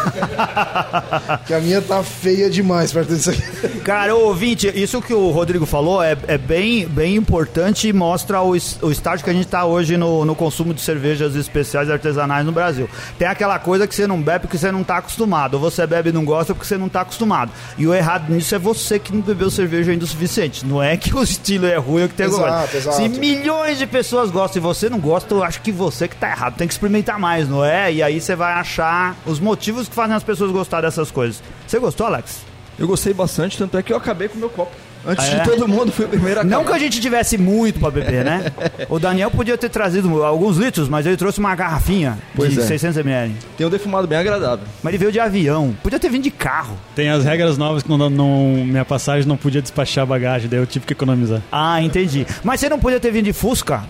que 1.46 1.54
a 1.54 1.60
minha 1.60 1.80
tá 1.82 2.02
feia 2.02 2.50
demais 2.50 2.92
perto 2.92 3.14
disso 3.14 3.30
aqui. 3.30 3.80
Cara, 3.80 4.14
ouvinte, 4.14 4.68
isso 4.74 5.00
que 5.00 5.12
o 5.12 5.30
Rodrigo 5.30 5.66
falou 5.66 6.02
é, 6.02 6.16
é 6.26 6.38
bem, 6.38 6.86
bem 6.86 7.16
importante 7.16 7.88
e 7.88 7.92
mostra 7.92 8.42
o, 8.42 8.50
o 8.50 8.90
estágio 8.90 9.24
que 9.24 9.30
a 9.30 9.32
gente 9.32 9.46
está 9.46 9.64
hoje 9.64 9.96
no, 9.96 10.24
no 10.24 10.34
consumo 10.34 10.74
de 10.74 10.80
cervejas 10.80 11.34
especiais 11.34 11.90
artesanais 11.90 12.44
no 12.44 12.52
Brasil. 12.52 12.88
Tem 13.18 13.28
aquela 13.28 13.58
coisa 13.58 13.86
que 13.86 13.94
você 13.94 14.06
não 14.06 14.20
bebe 14.20 14.40
porque 14.40 14.58
você 14.58 14.72
não 14.72 14.82
está 14.82 14.98
acostumado, 14.98 15.54
ou 15.54 15.60
você 15.60 15.86
bebe 15.86 16.10
e 16.10 16.12
não 16.12 16.24
gosta 16.24 16.54
porque 16.54 16.66
você 16.66 16.76
não 16.76 16.86
está 16.86 17.02
acostumado. 17.02 17.50
E 17.76 17.86
o 17.86 17.94
errado 17.94 18.32
nisso 18.32 18.54
é 18.54 18.58
você 18.58 18.98
que 18.98 19.12
não 19.12 19.20
bebeu 19.20 19.50
cerveja 19.50 19.92
ainda 19.92 20.04
o 20.04 20.08
suficiente. 20.08 20.64
Não 20.64 20.82
é 20.82 20.96
que 20.96 21.14
o 21.14 21.22
estilo 21.22 21.66
é 21.66 21.76
ruim 21.76 22.02
ou 22.02 22.08
que 22.08 22.14
tem 22.14 22.26
exato. 22.26 22.92
Se 22.92 23.08
milhões 23.08 23.78
de 23.78 23.86
pessoas 23.86 24.30
gostam 24.30 24.60
e 24.60 24.62
você 24.62 24.88
não 24.88 24.98
gosta, 24.98 25.34
eu 25.34 25.42
acho 25.42 25.60
que 25.60 25.72
você 25.72 26.08
que 26.08 26.16
tá 26.16 26.30
errado. 26.30 26.56
Tem 26.56 26.66
que 26.66 26.74
experimentar 26.74 27.18
mais, 27.18 27.48
não 27.48 27.64
é? 27.64 27.92
E 27.92 28.02
aí 28.02 28.20
você 28.20 28.34
vai 28.34 28.52
achar 28.54 29.16
os 29.26 29.40
motivos 29.40 29.88
que 29.90 29.94
fazem 29.94 30.16
as 30.16 30.22
pessoas 30.22 30.50
gostar 30.50 30.80
dessas 30.80 31.10
coisas. 31.10 31.42
Você 31.66 31.78
gostou, 31.78 32.06
Alex? 32.06 32.38
Eu 32.78 32.86
gostei 32.86 33.12
bastante, 33.12 33.58
tanto 33.58 33.76
é 33.76 33.82
que 33.82 33.92
eu 33.92 33.96
acabei 33.98 34.28
com 34.28 34.36
o 34.36 34.40
meu 34.40 34.48
copo. 34.48 34.72
Antes 35.06 35.28
É. 35.28 35.38
de 35.38 35.44
todo 35.50 35.66
mundo, 35.66 35.90
fui 35.90 36.04
o 36.04 36.08
primeiro 36.08 36.40
a 36.40 36.44
Não 36.44 36.62
que 36.62 36.72
a 36.74 36.78
gente 36.78 37.00
tivesse 37.00 37.38
muito 37.38 37.80
pra 37.80 37.90
beber, 37.90 38.22
né? 38.22 38.52
O 38.90 38.98
Daniel 38.98 39.30
podia 39.30 39.56
ter 39.56 39.70
trazido 39.70 40.22
alguns 40.22 40.58
litros, 40.58 40.90
mas 40.90 41.06
ele 41.06 41.16
trouxe 41.16 41.38
uma 41.38 41.54
garrafinha 41.54 42.18
Pois 42.34 42.52
de 42.52 42.60
é. 42.60 42.62
600ml. 42.64 43.32
Tem 43.56 43.66
um 43.66 43.70
defumado 43.70 44.06
bem 44.06 44.18
agradável. 44.18 44.66
Mas 44.82 44.90
ele 44.92 44.98
veio 44.98 45.10
de 45.12 45.18
avião. 45.18 45.74
Podia 45.82 45.98
ter 45.98 46.10
vindo 46.10 46.22
de 46.24 46.30
carro. 46.30 46.76
Tem 46.94 47.08
as 47.08 47.24
regras 47.24 47.56
novas 47.56 47.82
que 47.82 47.88
não, 47.88 48.10
não- 48.10 48.62
minha 48.66 48.84
passagem 48.84 49.26
não 49.26 49.38
podia 49.38 49.62
despachar 49.62 50.04
bagagem, 50.06 50.50
daí 50.50 50.58
eu 50.60 50.66
tive 50.66 50.84
que 50.84 50.92
economizar. 50.92 51.40
Ah, 51.50 51.80
entendi. 51.80 52.26
Mas 52.44 52.60
você 52.60 52.68
não 52.68 52.78
podia 52.78 53.00
ter 53.00 53.10
vindo 53.10 53.24
de 53.24 53.32
Fusca? 53.32 53.82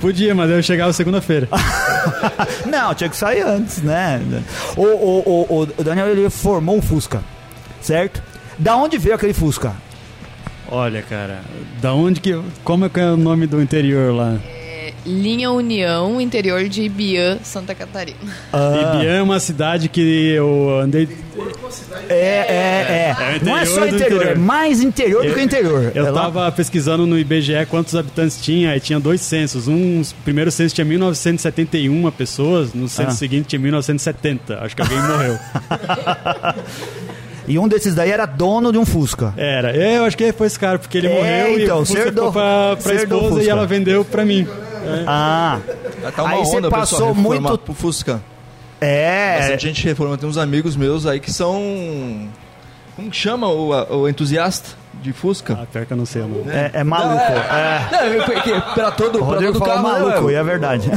Podia, 0.00 0.34
mas 0.34 0.50
eu 0.50 0.62
chegava 0.62 0.92
segunda-feira. 0.92 1.48
Não, 2.66 2.94
tinha 2.94 3.10
que 3.10 3.16
sair 3.16 3.42
antes, 3.42 3.82
né? 3.82 4.20
O, 4.76 4.82
o, 4.82 5.46
o, 5.48 5.62
o 5.78 5.84
Daniel, 5.84 6.08
ele 6.08 6.30
formou 6.30 6.76
um 6.76 6.82
Fusca, 6.82 7.22
certo? 7.80 8.22
Da 8.58 8.76
onde 8.76 8.98
veio 8.98 9.14
aquele 9.14 9.32
Fusca? 9.32 9.74
Olha, 10.68 11.02
cara, 11.02 11.40
da 11.80 11.94
onde 11.94 12.20
que. 12.20 12.40
Como 12.64 12.84
é 12.84 12.88
que 12.88 12.98
é 12.98 13.10
o 13.10 13.16
nome 13.16 13.46
do 13.46 13.62
interior 13.62 14.12
lá? 14.12 14.36
É, 14.44 14.92
Linha 15.04 15.50
União, 15.52 16.20
interior 16.20 16.68
de 16.68 16.82
Ibiã, 16.82 17.38
Santa 17.42 17.74
Catarina. 17.74 18.18
Ibiã 18.52 19.12
é 19.12 19.22
uma 19.22 19.38
cidade 19.38 19.88
que 19.88 20.00
eu 20.30 20.80
andei. 20.80 21.08
É, 22.08 22.14
é, 22.14 23.16
é. 23.18 23.34
É 23.36 23.38
o 23.40 23.44
não 23.44 23.56
é 23.56 23.64
só 23.66 23.86
interior, 23.86 23.94
interior. 23.94 24.26
é 24.26 24.34
mais 24.34 24.80
interior 24.80 25.26
do 25.26 25.34
que 25.34 25.40
interior. 25.40 25.92
Eu 25.94 26.06
É 26.06 26.10
lá- 26.10 26.22
tava 26.22 26.52
pesquisando 26.52 27.06
no 27.06 27.18
IBGE 27.18 27.66
quantos 27.68 27.94
habitantes 27.94 28.40
tinha, 28.40 28.76
e 28.76 28.80
tinha 28.80 28.98
dois 29.00 29.20
censos. 29.20 29.66
Um, 29.68 30.00
o 30.00 30.04
primeiro 30.24 30.50
censo 30.50 30.74
tinha 30.74 30.84
1971 30.84 32.10
pessoas, 32.10 32.72
no 32.74 32.88
censo 32.88 33.08
Ah. 33.10 33.12
seguinte 33.12 33.46
tinha 33.48 33.60
1970. 33.60 34.58
Acho 34.60 34.74
que 34.76 34.82
alguém 34.82 34.98
morreu. 35.00 35.38
E 37.48 37.60
um 37.60 37.68
desses 37.68 37.94
daí 37.94 38.10
era 38.10 38.26
dono 38.26 38.72
de 38.72 38.78
um 38.78 38.84
Fusca. 38.84 39.32
Era. 39.36 39.72
Eu 39.76 40.04
acho 40.04 40.16
que 40.16 40.32
foi 40.32 40.48
esse 40.48 40.58
cara, 40.58 40.80
porque 40.80 40.98
ele 40.98 41.06
É, 41.06 41.14
morreu 41.14 41.60
então, 41.60 41.78
e 41.78 41.82
o 41.82 41.86
Fusca 41.86 42.02
você 42.02 42.08
herdou- 42.08 42.32
pra, 42.32 42.76
pra 42.76 42.76
você 42.82 42.94
esposa 43.04 43.24
e 43.26 43.28
Fusca. 43.36 43.50
ela 43.52 43.66
vendeu 43.66 44.04
pra 44.04 44.24
mim. 44.24 44.48
Ah, 45.06 45.60
Tá 46.16 46.22
uma 46.24 46.32
Aí 46.32 46.38
você 46.44 46.56
onda, 46.56 46.68
passou 46.70 46.98
pessoal, 46.98 47.14
muito- 47.14 47.74
Fusca. 47.74 48.20
É. 48.80 49.38
Bastante 49.40 49.66
gente 49.66 49.84
reforma. 49.86 50.16
Tem 50.18 50.28
uns 50.28 50.38
amigos 50.38 50.76
meus 50.76 51.06
aí 51.06 51.20
que 51.20 51.32
são... 51.32 52.28
Como 52.94 53.10
que 53.10 53.16
chama 53.16 53.46
o, 53.48 54.00
o 54.02 54.08
entusiasta 54.08 54.70
de 55.02 55.12
Fusca? 55.12 55.58
Ah, 55.62 55.66
pior 55.70 55.84
que 55.84 55.92
eu 55.92 55.96
não 55.96 56.06
sei 56.06 56.22
nome. 56.22 56.44
É, 56.48 56.70
é 56.72 56.84
maluco. 56.84 57.20
É. 57.22 57.88
Não, 57.92 58.04
eu- 58.06 58.24
que- 58.42 58.60
pra 58.74 58.90
todo, 58.90 59.16
O 59.16 59.18
pra 59.18 59.26
Rodrigo 59.26 59.52
todo 59.52 59.66
falou 59.66 59.74
carro, 59.82 59.88
maluco, 60.06 60.20
meu? 60.22 60.30
e 60.30 60.34
é 60.34 60.42
verdade. 60.42 60.90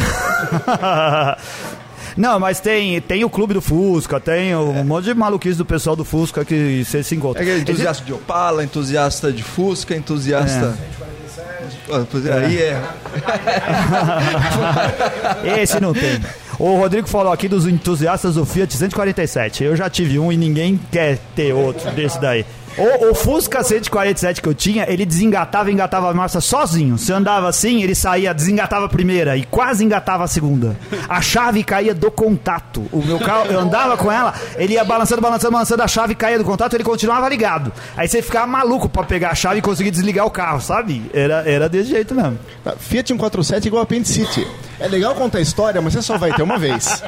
Não, 2.17 2.39
mas 2.39 2.59
tem, 2.59 2.99
tem 3.01 3.23
o 3.23 3.29
clube 3.29 3.53
do 3.53 3.61
Fusca, 3.61 4.19
tem 4.19 4.53
um 4.55 4.83
monte 4.83 5.05
de 5.05 5.13
maluquice 5.13 5.57
do 5.57 5.63
pessoal 5.65 5.95
do 5.95 6.03
Fusca 6.03 6.43
que 6.43 6.83
você 6.83 7.01
se 7.03 7.15
encontra. 7.15 7.43
É 7.43 7.49
é 7.49 7.57
entusiasta 7.59 8.03
de 8.03 8.11
Opala, 8.11 8.63
entusiasta 8.63 9.31
de 9.31 9.43
Fusca, 9.43 9.95
entusiasta... 9.95 10.75
Ah, 11.91 12.05
é, 12.27 12.45
Aí 12.45 12.57
é. 12.61 12.81
Esse 15.61 15.79
não 15.79 15.93
tem. 15.93 16.19
O 16.59 16.75
Rodrigo 16.75 17.07
falou 17.07 17.31
aqui 17.31 17.47
dos 17.47 17.65
entusiastas 17.65 18.35
do 18.35 18.45
Fiat 18.45 18.75
147. 18.75 19.63
Eu 19.63 19.77
já 19.77 19.89
tive 19.89 20.19
um 20.19 20.29
e 20.29 20.35
ninguém 20.35 20.77
quer 20.91 21.17
ter 21.33 21.53
outro 21.53 21.89
desse 21.91 22.19
daí. 22.19 22.45
O, 22.77 23.11
o 23.11 23.15
Fusca 23.15 23.63
147 23.63 24.41
que 24.41 24.47
eu 24.47 24.53
tinha, 24.53 24.85
ele 24.89 25.05
desengatava 25.05 25.69
e 25.69 25.73
engatava 25.73 26.09
a 26.09 26.13
marcha 26.13 26.41
sozinho. 26.41 26.97
Se 26.97 27.13
eu 27.13 27.15
andava 27.15 27.47
assim, 27.47 27.81
ele 27.81 27.95
saía, 27.95 28.33
desengatava 28.33 28.87
a 28.87 28.89
primeira 28.89 29.37
e 29.37 29.45
quase 29.45 29.85
engatava 29.85 30.25
a 30.25 30.27
segunda. 30.27 30.75
A 31.07 31.21
chave 31.21 31.63
caía 31.63 31.95
do 31.95 32.11
contato. 32.11 32.85
O 32.91 33.01
meu 33.05 33.19
carro, 33.19 33.45
eu 33.45 33.59
andava 33.59 33.95
com 33.95 34.11
ela, 34.11 34.33
ele 34.57 34.73
ia 34.73 34.83
balançando, 34.83 35.21
balançando, 35.21 35.53
balançando, 35.53 35.81
a 35.81 35.87
chave 35.87 36.13
caía 36.13 36.37
do 36.37 36.43
contato, 36.43 36.73
ele 36.73 36.83
continuava 36.83 37.29
ligado. 37.29 37.71
Aí 37.95 38.07
você 38.07 38.21
ficava 38.21 38.45
maluco 38.45 38.89
pra 38.89 39.03
pegar 39.03 39.29
a 39.29 39.35
chave 39.35 39.59
e 39.59 39.61
conseguir 39.61 39.91
desligar 39.91 40.25
o 40.25 40.31
carro, 40.31 40.59
sabe? 40.59 41.09
Era, 41.13 41.49
era 41.49 41.69
desse 41.69 41.89
jeito 41.89 42.13
mesmo. 42.13 42.37
Fiat 42.79 43.07
147 43.07 43.67
igual 43.67 43.83
apendicite. 43.83 44.45
É 44.79 44.87
legal 44.87 45.13
contar 45.13 45.39
a 45.39 45.41
história, 45.41 45.81
mas 45.81 45.93
você 45.93 46.01
só 46.01 46.17
vai 46.17 46.31
ter 46.33 46.41
uma 46.41 46.57
vez. 46.57 47.03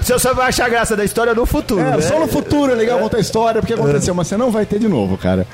Você 0.00 0.18
só 0.18 0.34
vai 0.34 0.48
achar 0.48 0.68
graça 0.68 0.96
da 0.96 1.04
história 1.04 1.34
no 1.34 1.46
futuro. 1.46 1.80
É, 1.80 1.96
né? 1.96 2.00
só 2.00 2.18
no 2.18 2.26
futuro 2.26 2.72
é 2.72 2.74
legal 2.74 2.98
contar 2.98 3.18
a 3.18 3.20
história, 3.20 3.60
porque 3.60 3.74
aconteceu, 3.74 4.14
mas 4.14 4.26
você 4.26 4.36
não 4.36 4.50
vai 4.50 4.66
ter 4.66 4.78
de 4.78 4.88
novo, 4.88 5.16
cara. 5.16 5.46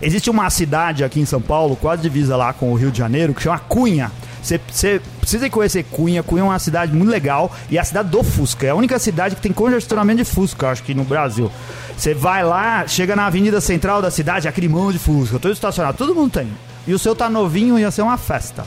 Existe 0.00 0.30
uma 0.30 0.48
cidade 0.50 1.04
aqui 1.04 1.20
em 1.20 1.24
São 1.24 1.40
Paulo, 1.40 1.76
quase 1.76 2.02
divisa 2.02 2.36
lá 2.36 2.52
com 2.52 2.72
o 2.72 2.74
Rio 2.74 2.90
de 2.90 2.98
Janeiro, 2.98 3.34
que 3.34 3.42
chama 3.42 3.58
Cunha. 3.58 4.10
Você 4.42 4.58
precisa 4.58 5.46
ir 5.46 5.50
conhecer 5.50 5.84
Cunha. 5.84 6.22
Cunha 6.22 6.42
é 6.42 6.44
uma 6.44 6.58
cidade 6.58 6.92
muito 6.92 7.10
legal 7.10 7.50
e 7.70 7.78
é 7.78 7.80
a 7.80 7.84
cidade 7.84 8.08
do 8.08 8.22
Fusca. 8.24 8.66
É 8.66 8.70
a 8.70 8.74
única 8.74 8.98
cidade 8.98 9.36
que 9.36 9.42
tem 9.42 9.52
congestionamento 9.52 10.18
de 10.18 10.24
Fusca, 10.24 10.70
acho 10.70 10.82
que 10.82 10.94
no 10.94 11.04
Brasil. 11.04 11.50
Você 11.96 12.14
vai 12.14 12.44
lá, 12.44 12.86
chega 12.86 13.14
na 13.14 13.26
avenida 13.26 13.60
central 13.60 14.02
da 14.02 14.10
cidade, 14.10 14.48
aquele 14.48 14.68
monte 14.68 14.94
de 14.94 14.98
Fusca, 14.98 15.38
todo 15.38 15.52
estacionado, 15.52 15.96
todo 15.96 16.14
mundo 16.14 16.32
tem. 16.32 16.48
E 16.86 16.92
o 16.92 16.98
seu 16.98 17.14
tá 17.14 17.30
novinho, 17.30 17.78
ia 17.78 17.90
ser 17.92 18.02
uma 18.02 18.16
festa. 18.16 18.64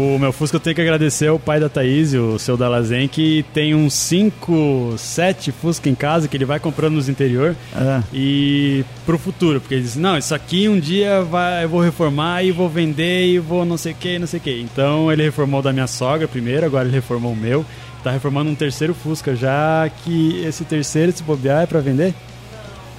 O 0.00 0.16
meu 0.16 0.32
Fusca 0.32 0.54
eu 0.54 0.60
tenho 0.60 0.76
que 0.76 0.80
agradecer 0.80 1.26
ao 1.26 1.40
pai 1.40 1.58
da 1.58 1.68
Thaís, 1.68 2.14
o 2.14 2.38
seu 2.38 2.56
Dalazen, 2.56 3.08
que 3.08 3.44
tem 3.52 3.74
uns 3.74 3.94
5, 3.94 4.94
7 4.96 5.50
Fusca 5.50 5.88
em 5.88 5.94
casa 5.96 6.28
que 6.28 6.36
ele 6.36 6.44
vai 6.44 6.60
comprando 6.60 6.94
nos 6.94 7.08
interior 7.08 7.56
É. 7.74 8.00
e 8.14 8.84
pro 9.04 9.18
futuro, 9.18 9.60
porque 9.60 9.74
ele 9.74 9.82
diz, 9.82 9.96
não, 9.96 10.16
isso 10.16 10.32
aqui 10.36 10.68
um 10.68 10.78
dia 10.78 11.22
vai, 11.22 11.64
eu 11.64 11.68
vou 11.68 11.80
reformar 11.80 12.44
e 12.44 12.52
vou 12.52 12.68
vender 12.68 13.26
e 13.26 13.40
vou 13.40 13.64
não 13.64 13.76
sei 13.76 13.90
o 13.90 13.96
que, 13.96 14.20
não 14.20 14.28
sei 14.28 14.38
o 14.38 14.42
que. 14.44 14.60
Então 14.60 15.10
ele 15.10 15.24
reformou 15.24 15.60
da 15.60 15.72
minha 15.72 15.88
sogra 15.88 16.28
primeiro, 16.28 16.64
agora 16.64 16.84
ele 16.86 16.94
reformou 16.94 17.32
o 17.32 17.36
meu, 17.36 17.66
tá 18.04 18.12
reformando 18.12 18.48
um 18.48 18.54
terceiro 18.54 18.94
Fusca 18.94 19.34
já 19.34 19.90
que 20.04 20.40
esse 20.46 20.62
terceiro, 20.64 21.10
se 21.10 21.24
bobear, 21.24 21.64
é 21.64 21.66
pra 21.66 21.80
vender. 21.80 22.14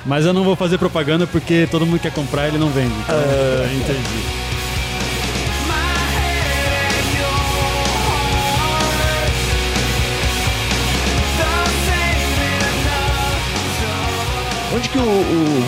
Mas 0.06 0.26
eu 0.26 0.34
não 0.34 0.44
vou 0.44 0.58
fazer 0.58 0.78
propaganda 0.78 1.26
porque 1.26 1.66
todo 1.72 1.86
mundo 1.86 2.02
quer 2.02 2.12
comprar 2.12 2.50
ele 2.50 2.58
não 2.58 2.70
vende. 2.70 2.94
Então, 3.04 3.16
entendi. 3.78 4.49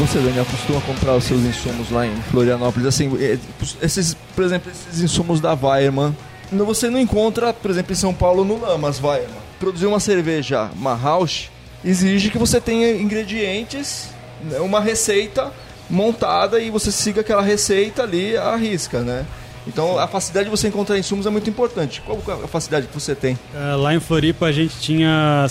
Você, 0.01 0.17
Daniel, 0.20 0.46
costuma 0.46 0.81
comprar 0.81 1.15
os 1.15 1.25
seus 1.25 1.41
insumos 1.41 1.91
lá 1.91 2.08
em 2.08 2.15
Florianópolis? 2.31 2.88
Assim, 2.88 3.12
é, 3.20 3.38
esses, 3.81 4.17
por 4.36 4.43
exemplo, 4.43 4.72
esses 4.72 5.00
insumos 5.00 5.39
da 5.39 5.53
Weirman, 5.53 6.15
você 6.51 6.89
não 6.89 7.00
encontra, 7.00 7.53
por 7.53 7.70
exemplo, 7.70 7.91
em 7.91 7.96
São 7.96 8.12
Paulo, 8.12 8.43
no 8.43 8.60
Lamas 8.60 9.01
Weirman. 9.01 9.38
Produzir 9.60 9.86
uma 9.86 10.00
cerveja, 10.00 10.72
uma 10.75 11.00
house, 11.00 11.51
exige 11.86 12.31
que 12.31 12.38
você 12.39 12.60
tenha 12.60 12.96
ingredientes, 13.00 14.10
né, 14.43 14.60
uma 14.60 14.79
receita 14.79 15.51
montada 15.88 16.60
e 16.60 16.72
você 16.72 16.91
siga 16.91 17.22
aquela 17.22 17.43
receita 17.43 18.01
ali 18.01 18.36
à 18.36 18.55
risca, 18.55 19.01
né? 19.01 19.24
Então 19.67 20.00
a 20.00 20.08
facilidade 20.08 20.46
de 20.46 20.50
você 20.50 20.67
encontrar 20.67 20.98
insumos 20.98 21.27
é 21.27 21.29
muito 21.29 21.48
importante. 21.48 22.01
Qual 22.03 22.20
a 22.43 22.48
facilidade 22.48 22.88
que 22.88 22.93
você 22.93 23.13
tem? 23.13 23.38
É, 23.53 23.75
Lá 23.75 23.93
em 23.93 24.00
Floripa 24.00 24.48
a 24.48 24.51
gente 24.51 24.79
tinha. 24.79 25.46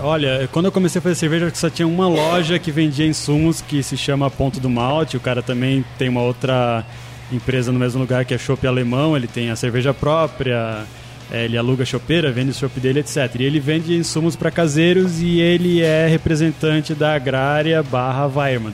Olha, 0.00 0.48
quando 0.52 0.66
eu 0.66 0.72
comecei 0.72 1.00
a 1.00 1.02
fazer 1.02 1.16
cerveja, 1.16 1.50
só 1.54 1.68
tinha 1.68 1.86
uma 1.86 2.08
loja 2.08 2.58
que 2.58 2.70
vendia 2.70 3.06
insumos 3.06 3.60
que 3.60 3.82
se 3.82 3.96
chama 3.96 4.30
Ponto 4.30 4.60
do 4.60 4.70
Malte. 4.70 5.16
O 5.16 5.20
cara 5.20 5.42
também 5.42 5.84
tem 5.98 6.08
uma 6.08 6.22
outra 6.22 6.84
empresa 7.32 7.72
no 7.72 7.78
mesmo 7.78 8.00
lugar 8.00 8.24
que 8.24 8.32
é 8.32 8.38
Chopp 8.38 8.64
Alemão. 8.66 9.16
Ele 9.16 9.26
tem 9.26 9.50
a 9.50 9.56
cerveja 9.56 9.92
própria, 9.92 10.84
é, 11.32 11.44
ele 11.44 11.58
aluga 11.58 11.84
chopeira, 11.84 12.30
vende 12.30 12.50
o 12.50 12.54
chopp 12.54 12.78
dele, 12.78 13.00
etc. 13.00 13.34
E 13.40 13.42
ele 13.42 13.58
vende 13.58 13.96
insumos 13.96 14.36
para 14.36 14.52
caseiros 14.52 15.20
e 15.20 15.40
ele 15.40 15.82
é 15.82 16.06
representante 16.06 16.94
da 16.94 17.14
Agrária 17.14 17.82
barra 17.82 18.26
Weirman. 18.26 18.72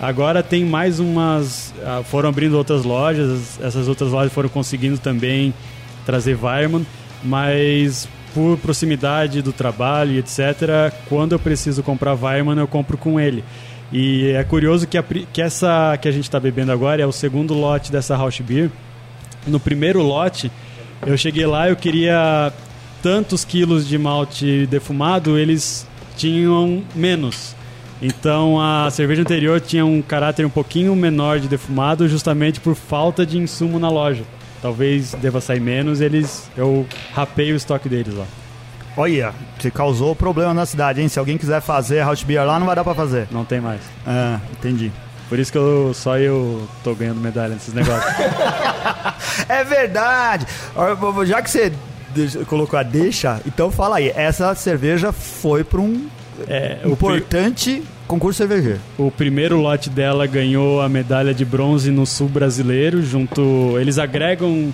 Agora 0.00 0.42
tem 0.42 0.64
mais 0.64 0.98
umas. 0.98 1.72
ah, 1.84 2.02
Foram 2.04 2.28
abrindo 2.28 2.54
outras 2.54 2.84
lojas, 2.84 3.58
essas 3.62 3.86
outras 3.88 4.10
lojas 4.10 4.32
foram 4.32 4.48
conseguindo 4.48 4.98
também 4.98 5.54
trazer 6.04 6.36
Weirman, 6.42 6.84
mas 7.24 8.06
por 8.36 8.58
proximidade 8.58 9.40
do 9.40 9.50
trabalho 9.50 10.18
etc., 10.18 10.92
quando 11.08 11.32
eu 11.32 11.38
preciso 11.38 11.82
comprar 11.82 12.12
Weirman, 12.12 12.58
eu 12.58 12.68
compro 12.68 12.98
com 12.98 13.18
ele. 13.18 13.42
E 13.90 14.28
é 14.32 14.44
curioso 14.44 14.86
que, 14.86 14.98
a, 14.98 15.02
que 15.32 15.40
essa 15.40 15.96
que 15.96 16.06
a 16.06 16.10
gente 16.10 16.24
está 16.24 16.38
bebendo 16.38 16.70
agora 16.70 17.00
é 17.00 17.06
o 17.06 17.12
segundo 17.12 17.54
lote 17.54 17.90
dessa 17.90 18.14
Rausch 18.14 18.42
Beer. 18.42 18.70
No 19.46 19.58
primeiro 19.58 20.02
lote, 20.02 20.52
eu 21.06 21.16
cheguei 21.16 21.46
lá, 21.46 21.70
eu 21.70 21.76
queria 21.76 22.52
tantos 23.02 23.42
quilos 23.42 23.88
de 23.88 23.96
malte 23.96 24.66
defumado, 24.66 25.38
eles 25.38 25.86
tinham 26.14 26.82
menos. 26.94 27.56
Então 28.02 28.60
a 28.60 28.90
cerveja 28.90 29.22
anterior 29.22 29.62
tinha 29.62 29.86
um 29.86 30.02
caráter 30.02 30.44
um 30.44 30.50
pouquinho 30.50 30.94
menor 30.94 31.40
de 31.40 31.48
defumado, 31.48 32.06
justamente 32.06 32.60
por 32.60 32.74
falta 32.74 33.24
de 33.24 33.38
insumo 33.38 33.78
na 33.78 33.88
loja. 33.88 34.24
Talvez 34.62 35.12
deva 35.14 35.40
sair 35.40 35.60
menos, 35.60 36.00
eles 36.00 36.50
eu 36.56 36.86
rapei 37.14 37.52
o 37.52 37.56
estoque 37.56 37.88
deles 37.88 38.14
lá. 38.14 38.24
Olha, 38.96 39.32
você 39.58 39.70
causou 39.70 40.16
problema 40.16 40.54
na 40.54 40.64
cidade, 40.64 41.02
hein? 41.02 41.08
Se 41.08 41.18
alguém 41.18 41.36
quiser 41.36 41.60
fazer 41.60 41.98
house 42.00 42.22
beer 42.22 42.44
lá, 42.46 42.58
não 42.58 42.66
vai 42.66 42.74
dar 42.74 42.82
pra 42.82 42.94
fazer. 42.94 43.28
Não 43.30 43.44
tem 43.44 43.60
mais. 43.60 43.80
Ah, 44.06 44.40
entendi. 44.52 44.90
Por 45.28 45.38
isso 45.38 45.52
que 45.52 45.58
eu, 45.58 45.92
só 45.92 46.16
eu 46.18 46.66
tô 46.82 46.94
ganhando 46.94 47.20
medalha 47.20 47.54
nesses 47.54 47.74
negócios. 47.74 48.04
É 49.48 49.62
verdade! 49.64 50.46
Já 51.26 51.42
que 51.42 51.50
você 51.50 51.72
colocou 52.46 52.78
a 52.78 52.82
deixa, 52.82 53.40
então 53.46 53.70
fala 53.70 53.96
aí. 53.98 54.10
Essa 54.14 54.54
cerveja 54.54 55.12
foi 55.12 55.62
para 55.62 55.80
um 55.80 56.08
É, 56.48 56.80
importante 56.84 57.82
concurso 58.06 58.38
cervejeiro. 58.38 58.80
O 58.98 59.10
primeiro 59.10 59.60
lote 59.60 59.90
dela 59.90 60.26
ganhou 60.26 60.80
a 60.80 60.88
medalha 60.88 61.34
de 61.34 61.44
bronze 61.44 61.90
no 61.90 62.06
Sul 62.06 62.28
Brasileiro, 62.28 63.02
junto. 63.02 63.76
Eles 63.78 63.98
agregam. 63.98 64.72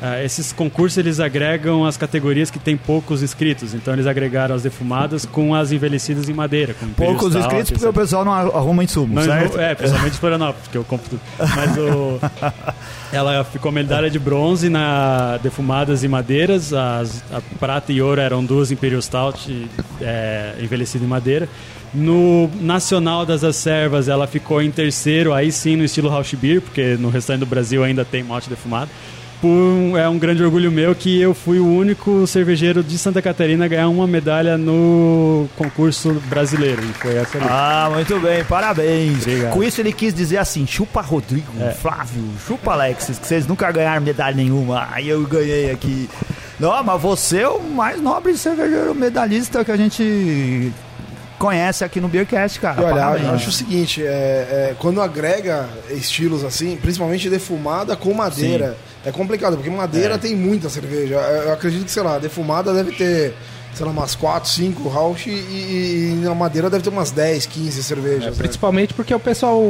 ah, 0.00 0.22
esses 0.22 0.52
concursos 0.52 0.96
eles 0.98 1.18
agregam 1.18 1.84
as 1.84 1.96
categorias 1.96 2.50
que 2.50 2.58
tem 2.58 2.76
poucos 2.76 3.22
inscritos. 3.22 3.74
Então 3.74 3.92
eles 3.94 4.06
agregaram 4.06 4.54
as 4.54 4.62
defumadas 4.62 5.24
com 5.26 5.54
as 5.54 5.72
envelhecidas 5.72 6.28
em 6.28 6.32
madeira. 6.32 6.74
Poucos 6.96 7.32
Stout, 7.32 7.38
inscritos 7.38 7.70
porque 7.70 7.84
etc. 7.84 7.90
o 7.90 7.92
pessoal 8.00 8.24
não 8.24 8.32
arruma 8.32 8.84
insumo, 8.84 9.12
Não, 9.14 9.22
certo? 9.24 9.56
não- 9.56 9.62
é, 9.62 9.74
principalmente 9.74 10.16
Florianópolis, 10.18 10.68
que 10.68 10.78
eu 10.78 10.84
compro 10.84 11.08
tudo. 11.10 11.20
Mas 11.38 11.76
o, 11.78 12.20
ela 13.12 13.42
ficou 13.44 13.72
medalha 13.72 14.08
de 14.08 14.18
bronze 14.20 14.68
na 14.68 15.36
defumadas 15.42 16.04
e 16.04 16.08
madeiras. 16.08 16.72
As, 16.72 17.24
a 17.32 17.40
prata 17.58 17.92
e 17.92 18.00
ouro 18.00 18.20
eram 18.20 18.44
duas 18.44 18.70
Imperial 18.70 19.02
Stout 19.02 19.68
é, 20.00 20.54
envelhecida 20.60 21.04
em 21.04 21.08
madeira. 21.08 21.48
No 21.94 22.50
Nacional 22.60 23.24
das 23.24 23.42
Acervas, 23.42 24.08
ela 24.08 24.26
ficou 24.26 24.60
em 24.62 24.70
terceiro, 24.70 25.32
aí 25.32 25.50
sim 25.50 25.74
no 25.76 25.84
estilo 25.84 26.08
Rausch 26.08 26.34
Beer, 26.34 26.60
porque 26.60 26.96
no 26.98 27.08
restante 27.08 27.40
do 27.40 27.46
Brasil 27.46 27.82
ainda 27.82 28.04
tem 28.04 28.22
malte 28.22 28.48
defumado. 28.50 28.90
Um- 29.42 29.96
é 29.96 30.08
um 30.08 30.18
grande 30.18 30.42
orgulho 30.42 30.70
meu 30.70 30.92
que 30.96 31.20
eu 31.20 31.32
fui 31.32 31.60
o 31.60 31.66
único 31.66 32.26
cervejeiro 32.26 32.82
de 32.82 32.98
Santa 32.98 33.22
Catarina 33.22 33.66
a 33.66 33.68
ganhar 33.68 33.88
uma 33.88 34.04
medalha 34.04 34.58
no 34.58 35.48
concurso 35.56 36.14
brasileiro. 36.28 36.82
E 36.82 36.92
foi 36.94 37.14
essa 37.14 37.38
ali. 37.38 37.46
Ah, 37.48 37.88
muito 37.94 38.18
bem, 38.18 38.42
parabéns. 38.44 39.22
Obrigado. 39.22 39.52
Com 39.52 39.62
isso 39.62 39.80
ele 39.80 39.92
quis 39.92 40.12
dizer 40.12 40.38
assim: 40.38 40.66
chupa 40.66 41.00
Rodrigo, 41.00 41.52
É. 41.60 41.70
Flávio, 41.70 42.20
chupa 42.46 42.72
Alexis, 42.72 43.16
que 43.18 43.26
vocês 43.28 43.46
nunca 43.46 43.70
ganharam 43.70 44.02
medalha 44.04 44.34
nenhuma. 44.34 44.88
Aí 44.90 45.08
eu 45.08 45.22
ganhei 45.24 45.70
aqui. 45.70 46.10
Não, 46.58 46.82
mas 46.82 47.00
você 47.00 47.42
é 47.42 47.48
o 47.48 47.62
mais 47.62 48.00
nobre 48.00 48.36
cervejeiro 48.36 48.92
medalhista 48.92 49.64
que 49.64 49.70
a 49.70 49.76
gente 49.76 50.72
conhece 51.38 51.84
aqui 51.84 52.00
no 52.00 52.08
Beercast, 52.08 52.58
cara. 52.60 52.80
E 52.80 52.84
olha, 52.84 52.94
Parabéns. 52.94 53.24
eu 53.26 53.34
acho 53.34 53.48
o 53.48 53.52
seguinte, 53.52 54.02
é, 54.02 54.06
é, 54.70 54.76
quando 54.78 55.00
agrega 55.00 55.68
estilos 55.90 56.42
assim, 56.44 56.76
principalmente 56.76 57.30
defumada 57.30 57.96
com 57.96 58.12
madeira, 58.12 58.76
é 59.04 59.12
complicado, 59.12 59.56
porque 59.56 59.70
madeira 59.70 60.14
É. 60.14 60.18
tem 60.18 60.34
muita 60.34 60.68
cerveja. 60.68 61.14
Eu 61.14 61.52
acredito 61.52 61.84
que, 61.84 61.90
sei 61.90 62.02
lá, 62.02 62.18
defumada 62.18 62.74
deve 62.74 62.92
ter, 62.92 63.34
sei 63.72 63.86
lá, 63.86 63.92
umas 63.92 64.14
4, 64.16 64.50
5 64.50 64.88
Rausch 64.88 65.26
e, 65.26 65.30
e, 65.30 66.12
e 66.12 66.24
na 66.24 66.34
madeira 66.34 66.68
deve 66.68 66.82
ter 66.82 66.90
umas 66.90 67.10
10, 67.12 67.46
15 67.46 67.82
cervejas. 67.84 68.24
né? 68.26 68.32
Principalmente 68.36 68.92
porque 68.92 69.14
o 69.14 69.20
pessoal 69.20 69.62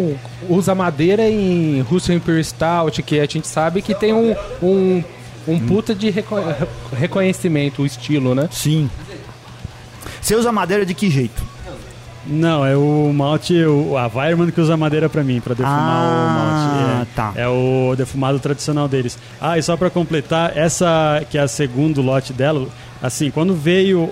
usa 0.48 0.74
madeira 0.74 1.28
em 1.28 1.80
Russian 1.82 2.14
Imperial 2.14 2.42
Stout, 2.44 3.02
que 3.02 3.20
a 3.20 3.26
gente 3.26 3.46
sabe 3.46 3.82
que 3.82 3.94
tem 3.94 4.12
um, 4.14 4.34
um, 4.62 5.04
um 5.46 5.60
puta 5.66 5.94
de 5.94 6.08
reco- 6.10 6.36
reconhecimento, 6.96 7.82
o 7.82 7.86
estilo, 7.86 8.34
né? 8.34 8.48
Sim. 8.50 8.88
Você 10.20 10.34
usa 10.34 10.50
madeira 10.52 10.84
de 10.84 10.94
que 10.94 11.08
jeito? 11.10 11.42
Não, 12.28 12.64
é 12.64 12.76
o 12.76 13.10
malte, 13.14 13.54
o, 13.64 13.96
a 13.96 14.06
Weirman 14.14 14.50
que 14.50 14.60
usa 14.60 14.76
madeira 14.76 15.08
pra 15.08 15.24
mim, 15.24 15.40
pra 15.40 15.54
defumar 15.54 15.78
Ah, 15.80 16.26
o 16.26 16.94
malte. 16.94 17.10
É, 17.10 17.14
tá. 17.14 17.32
é 17.34 17.48
o 17.48 17.94
defumado 17.96 18.38
tradicional 18.38 18.86
deles. 18.86 19.18
Ah, 19.40 19.56
e 19.56 19.62
só 19.62 19.76
pra 19.76 19.88
completar, 19.88 20.56
essa 20.56 21.24
que 21.30 21.38
é 21.38 21.40
a 21.40 21.48
segundo 21.48 22.02
lote 22.02 22.32
dela, 22.34 22.66
assim, 23.02 23.30
quando 23.30 23.54
veio 23.54 24.10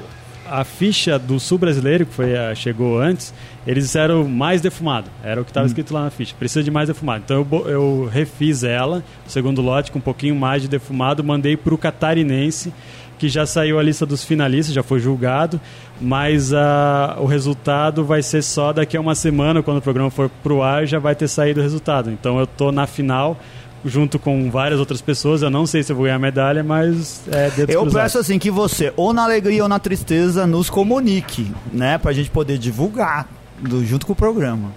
a 0.49 0.63
ficha 0.65 1.19
do 1.19 1.39
sul 1.41 1.59
brasileiro, 1.59 2.07
que 2.07 2.15
foi 2.15 2.37
a, 2.39 2.55
chegou 2.55 3.01
antes, 3.01 3.35
eles 3.67 3.85
disseram 3.85 4.25
mais 4.29 4.61
defumado. 4.61 5.11
Era 5.23 5.41
o 5.41 5.45
que 5.45 5.49
Hum. 5.49 5.51
estava 5.51 5.67
escrito 5.67 5.93
lá 5.93 6.05
na 6.05 6.11
ficha. 6.11 6.35
Precisa 6.39 6.63
de 6.63 6.71
mais 6.71 6.87
defumado. 6.89 7.23
Então 7.25 7.45
eu, 7.51 7.69
eu 7.69 8.11
refiz 8.11 8.63
ela, 8.63 9.03
o 9.27 9.31
segundo 9.31 9.61
lote, 9.61 9.91
com 9.91 9.99
um 9.99 10.03
pouquinho 10.03 10.37
mais 10.37 10.63
de 10.63 10.69
defumado, 10.69 11.23
mandei 11.25 11.57
pro 11.57 11.77
catarinense, 11.77 12.73
que 13.19 13.29
já 13.29 13.47
saiu 13.47 13.79
a 13.79 13.83
lista 13.83 14.05
dos 14.05 14.25
finalistas, 14.25 14.75
já 14.75 14.83
foi 14.83 15.01
julgado, 15.01 15.61
mas 16.01 16.53
ah, 16.53 17.17
o 17.19 17.25
resultado 17.27 18.05
vai 18.05 18.23
ser 18.23 18.43
só 18.43 18.73
daqui 18.73 18.97
a 18.97 19.01
uma 19.01 19.15
semana, 19.15 19.63
quando 19.63 19.79
o 19.79 19.83
programa 19.83 20.11
for 20.11 20.29
pro 20.43 20.63
ar, 20.63 20.87
já 20.87 20.99
vai 20.99 21.15
ter 21.15 21.29
saído 21.29 21.61
o 21.61 21.63
resultado. 21.63 22.11
Então 22.11 22.39
eu 22.39 22.47
tô 22.47 22.71
na 22.71 22.87
final 22.87 23.39
junto 23.85 24.19
com 24.19 24.51
várias 24.51 24.81
outras 24.81 25.01
pessoas. 25.01 25.43
Eu 25.43 25.51
não 25.51 25.65
sei 25.65 25.83
se 25.83 25.93
eu 25.93 25.97
vou 25.97 26.07
ganhar 26.07 26.19
medalha, 26.19 26.63
mas 26.65 27.23
é 27.29 27.51
dedos 27.51 27.75
Eu 27.75 27.83
cruzados. 27.83 27.93
peço 28.13 28.19
assim 28.19 28.39
que 28.39 28.51
você, 28.51 28.93
ou 28.97 29.13
na 29.13 29.23
alegria 29.23 29.63
ou 29.63 29.69
na 29.69 29.79
tristeza, 29.79 30.47
nos 30.47 30.69
comunique, 30.69 31.51
né? 31.73 31.97
Pra 31.97 32.13
gente 32.13 32.29
poder 32.31 32.59
divulgar 32.59 33.29
do- 33.61 33.85
junto 33.85 34.05
com 34.07 34.13
o 34.13 34.17
programa. 34.17 34.73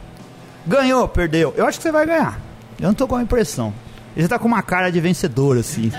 Ganhou, 0.68 1.08
perdeu. 1.08 1.54
Eu 1.58 1.66
acho 1.66 1.78
que 1.80 1.84
você 1.84 1.92
vai 1.92 2.06
ganhar. 2.06 2.40
Eu 2.80 2.88
não 2.90 2.94
tô 2.94 3.08
com 3.08 3.16
a 3.16 3.22
impressão. 3.24 3.74
Você 4.18 4.28
tá 4.28 4.38
com 4.40 4.48
uma 4.48 4.62
cara 4.62 4.90
de 4.90 5.00
vencedor, 5.00 5.58
assim. 5.58 5.92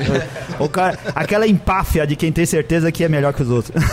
o 0.58 0.68
cara, 0.68 0.98
aquela 1.14 1.46
empáfia 1.46 2.06
de 2.06 2.16
quem 2.16 2.30
tem 2.30 2.44
certeza 2.44 2.90
que 2.92 3.02
é 3.04 3.08
melhor 3.08 3.32
que 3.32 3.42
os 3.42 3.50
outros. 3.50 3.74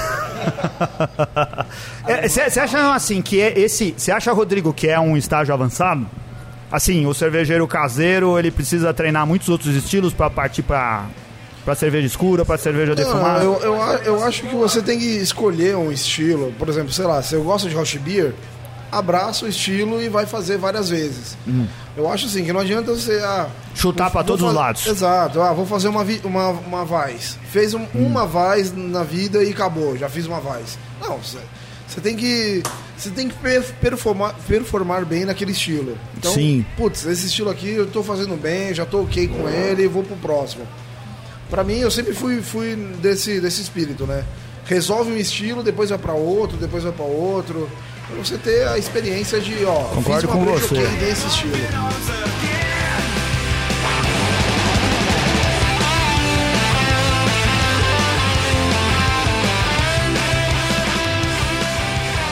Você 2.27 2.59
acha 2.59 2.93
assim 2.93 3.21
que 3.21 3.39
é 3.41 3.57
esse. 3.59 3.93
Você 3.97 4.11
acha, 4.11 4.31
Rodrigo, 4.31 4.73
que 4.73 4.87
é 4.87 4.99
um 4.99 5.15
estágio 5.17 5.53
avançado? 5.53 6.05
Assim, 6.71 7.05
o 7.05 7.13
cervejeiro 7.13 7.65
caseiro 7.67 8.37
ele 8.37 8.51
precisa 8.51 8.93
treinar 8.93 9.25
muitos 9.25 9.47
outros 9.49 9.73
estilos 9.75 10.13
pra 10.13 10.29
partir 10.29 10.63
pra, 10.63 11.05
pra 11.63 11.75
cerveja 11.75 12.05
escura, 12.07 12.43
pra 12.43 12.57
cerveja 12.57 12.89
Não, 12.89 12.95
defumada. 12.95 13.43
eu, 13.43 13.53
eu, 13.61 13.81
a- 13.81 13.95
eu 14.03 14.23
acho 14.25 14.43
que 14.43 14.53
você 14.55 14.81
tem 14.81 14.99
que 14.99 15.05
escolher 15.05 15.77
um 15.77 15.91
estilo. 15.91 16.51
Por 16.59 16.67
exemplo, 16.67 16.91
sei 16.91 17.05
lá, 17.05 17.21
se 17.21 17.35
eu 17.35 17.43
gosto 17.43 17.69
de 17.69 17.75
Rausch 17.75 17.97
Beer, 17.99 18.33
abraça 18.91 19.45
o 19.45 19.47
estilo 19.47 20.01
e 20.01 20.09
vai 20.09 20.25
fazer 20.25 20.57
várias 20.57 20.89
vezes. 20.89 21.37
Eu 21.95 22.11
acho 22.11 22.25
assim, 22.27 22.43
que 22.45 22.53
não 22.53 22.59
adianta 22.61 22.91
você... 22.93 23.19
Ah, 23.23 23.47
Chutar 23.75 24.09
vou 24.09 24.23
todos 24.23 24.45
os 24.45 24.53
lados. 24.53 24.85
Exato. 24.87 25.41
Ah, 25.41 25.53
vou 25.53 25.65
fazer 25.65 25.87
uma, 25.87 26.03
vi- 26.03 26.21
uma, 26.23 26.49
uma 26.49 26.85
Vaz. 26.85 27.37
Fez 27.51 27.73
um- 27.73 27.85
uma 27.93 28.25
Vaz 28.25 28.71
na 28.75 29.03
vida 29.03 29.43
e 29.43 29.51
acabou. 29.51 29.97
Já 29.97 30.07
fiz 30.09 30.25
uma 30.27 30.39
Vaz. 30.39 30.77
Não, 31.01 31.17
você 31.17 32.01
tem 32.01 32.15
que... 32.15 32.61
Você 32.97 33.11
tem 33.11 33.27
que 33.29 33.35
per- 33.35 33.73
performar, 33.79 34.33
performar 34.47 35.05
bem 35.05 35.23
naquele 35.23 35.51
estilo. 35.51 35.95
Então, 36.17 36.33
Sim. 36.33 36.65
putz, 36.75 37.05
esse 37.05 37.27
estilo 37.27 37.49
aqui 37.51 37.69
eu 37.69 37.85
tô 37.85 38.01
fazendo 38.01 38.35
bem, 38.35 38.73
já 38.73 38.87
tô 38.87 39.01
ok 39.03 39.27
com 39.27 39.47
ele 39.47 39.83
e 39.83 39.87
vou 39.87 40.01
pro 40.03 40.15
próximo. 40.15 40.65
Pra 41.47 41.63
mim, 41.63 41.77
eu 41.77 41.91
sempre 41.91 42.13
fui, 42.13 42.41
fui 42.41 42.75
desse, 42.99 43.39
desse 43.39 43.61
espírito, 43.61 44.07
né? 44.07 44.23
Resolve 44.65 45.11
um 45.11 45.15
estilo, 45.17 45.61
depois 45.61 45.91
vai 45.91 45.99
pra 45.99 46.13
outro, 46.13 46.57
depois 46.57 46.83
vai 46.83 46.91
pra 46.91 47.05
outro. 47.05 47.69
Pra 48.07 48.17
você 48.17 48.37
ter 48.37 48.67
a 48.67 48.77
experiência 48.77 49.39
de, 49.39 49.65
ó, 49.65 49.75
Concordo 49.93 50.27
fiz 50.27 50.35
uma 50.35 50.45
com 50.45 50.45
você. 50.45 50.87
desse 50.97 51.27
estilo. 51.27 51.53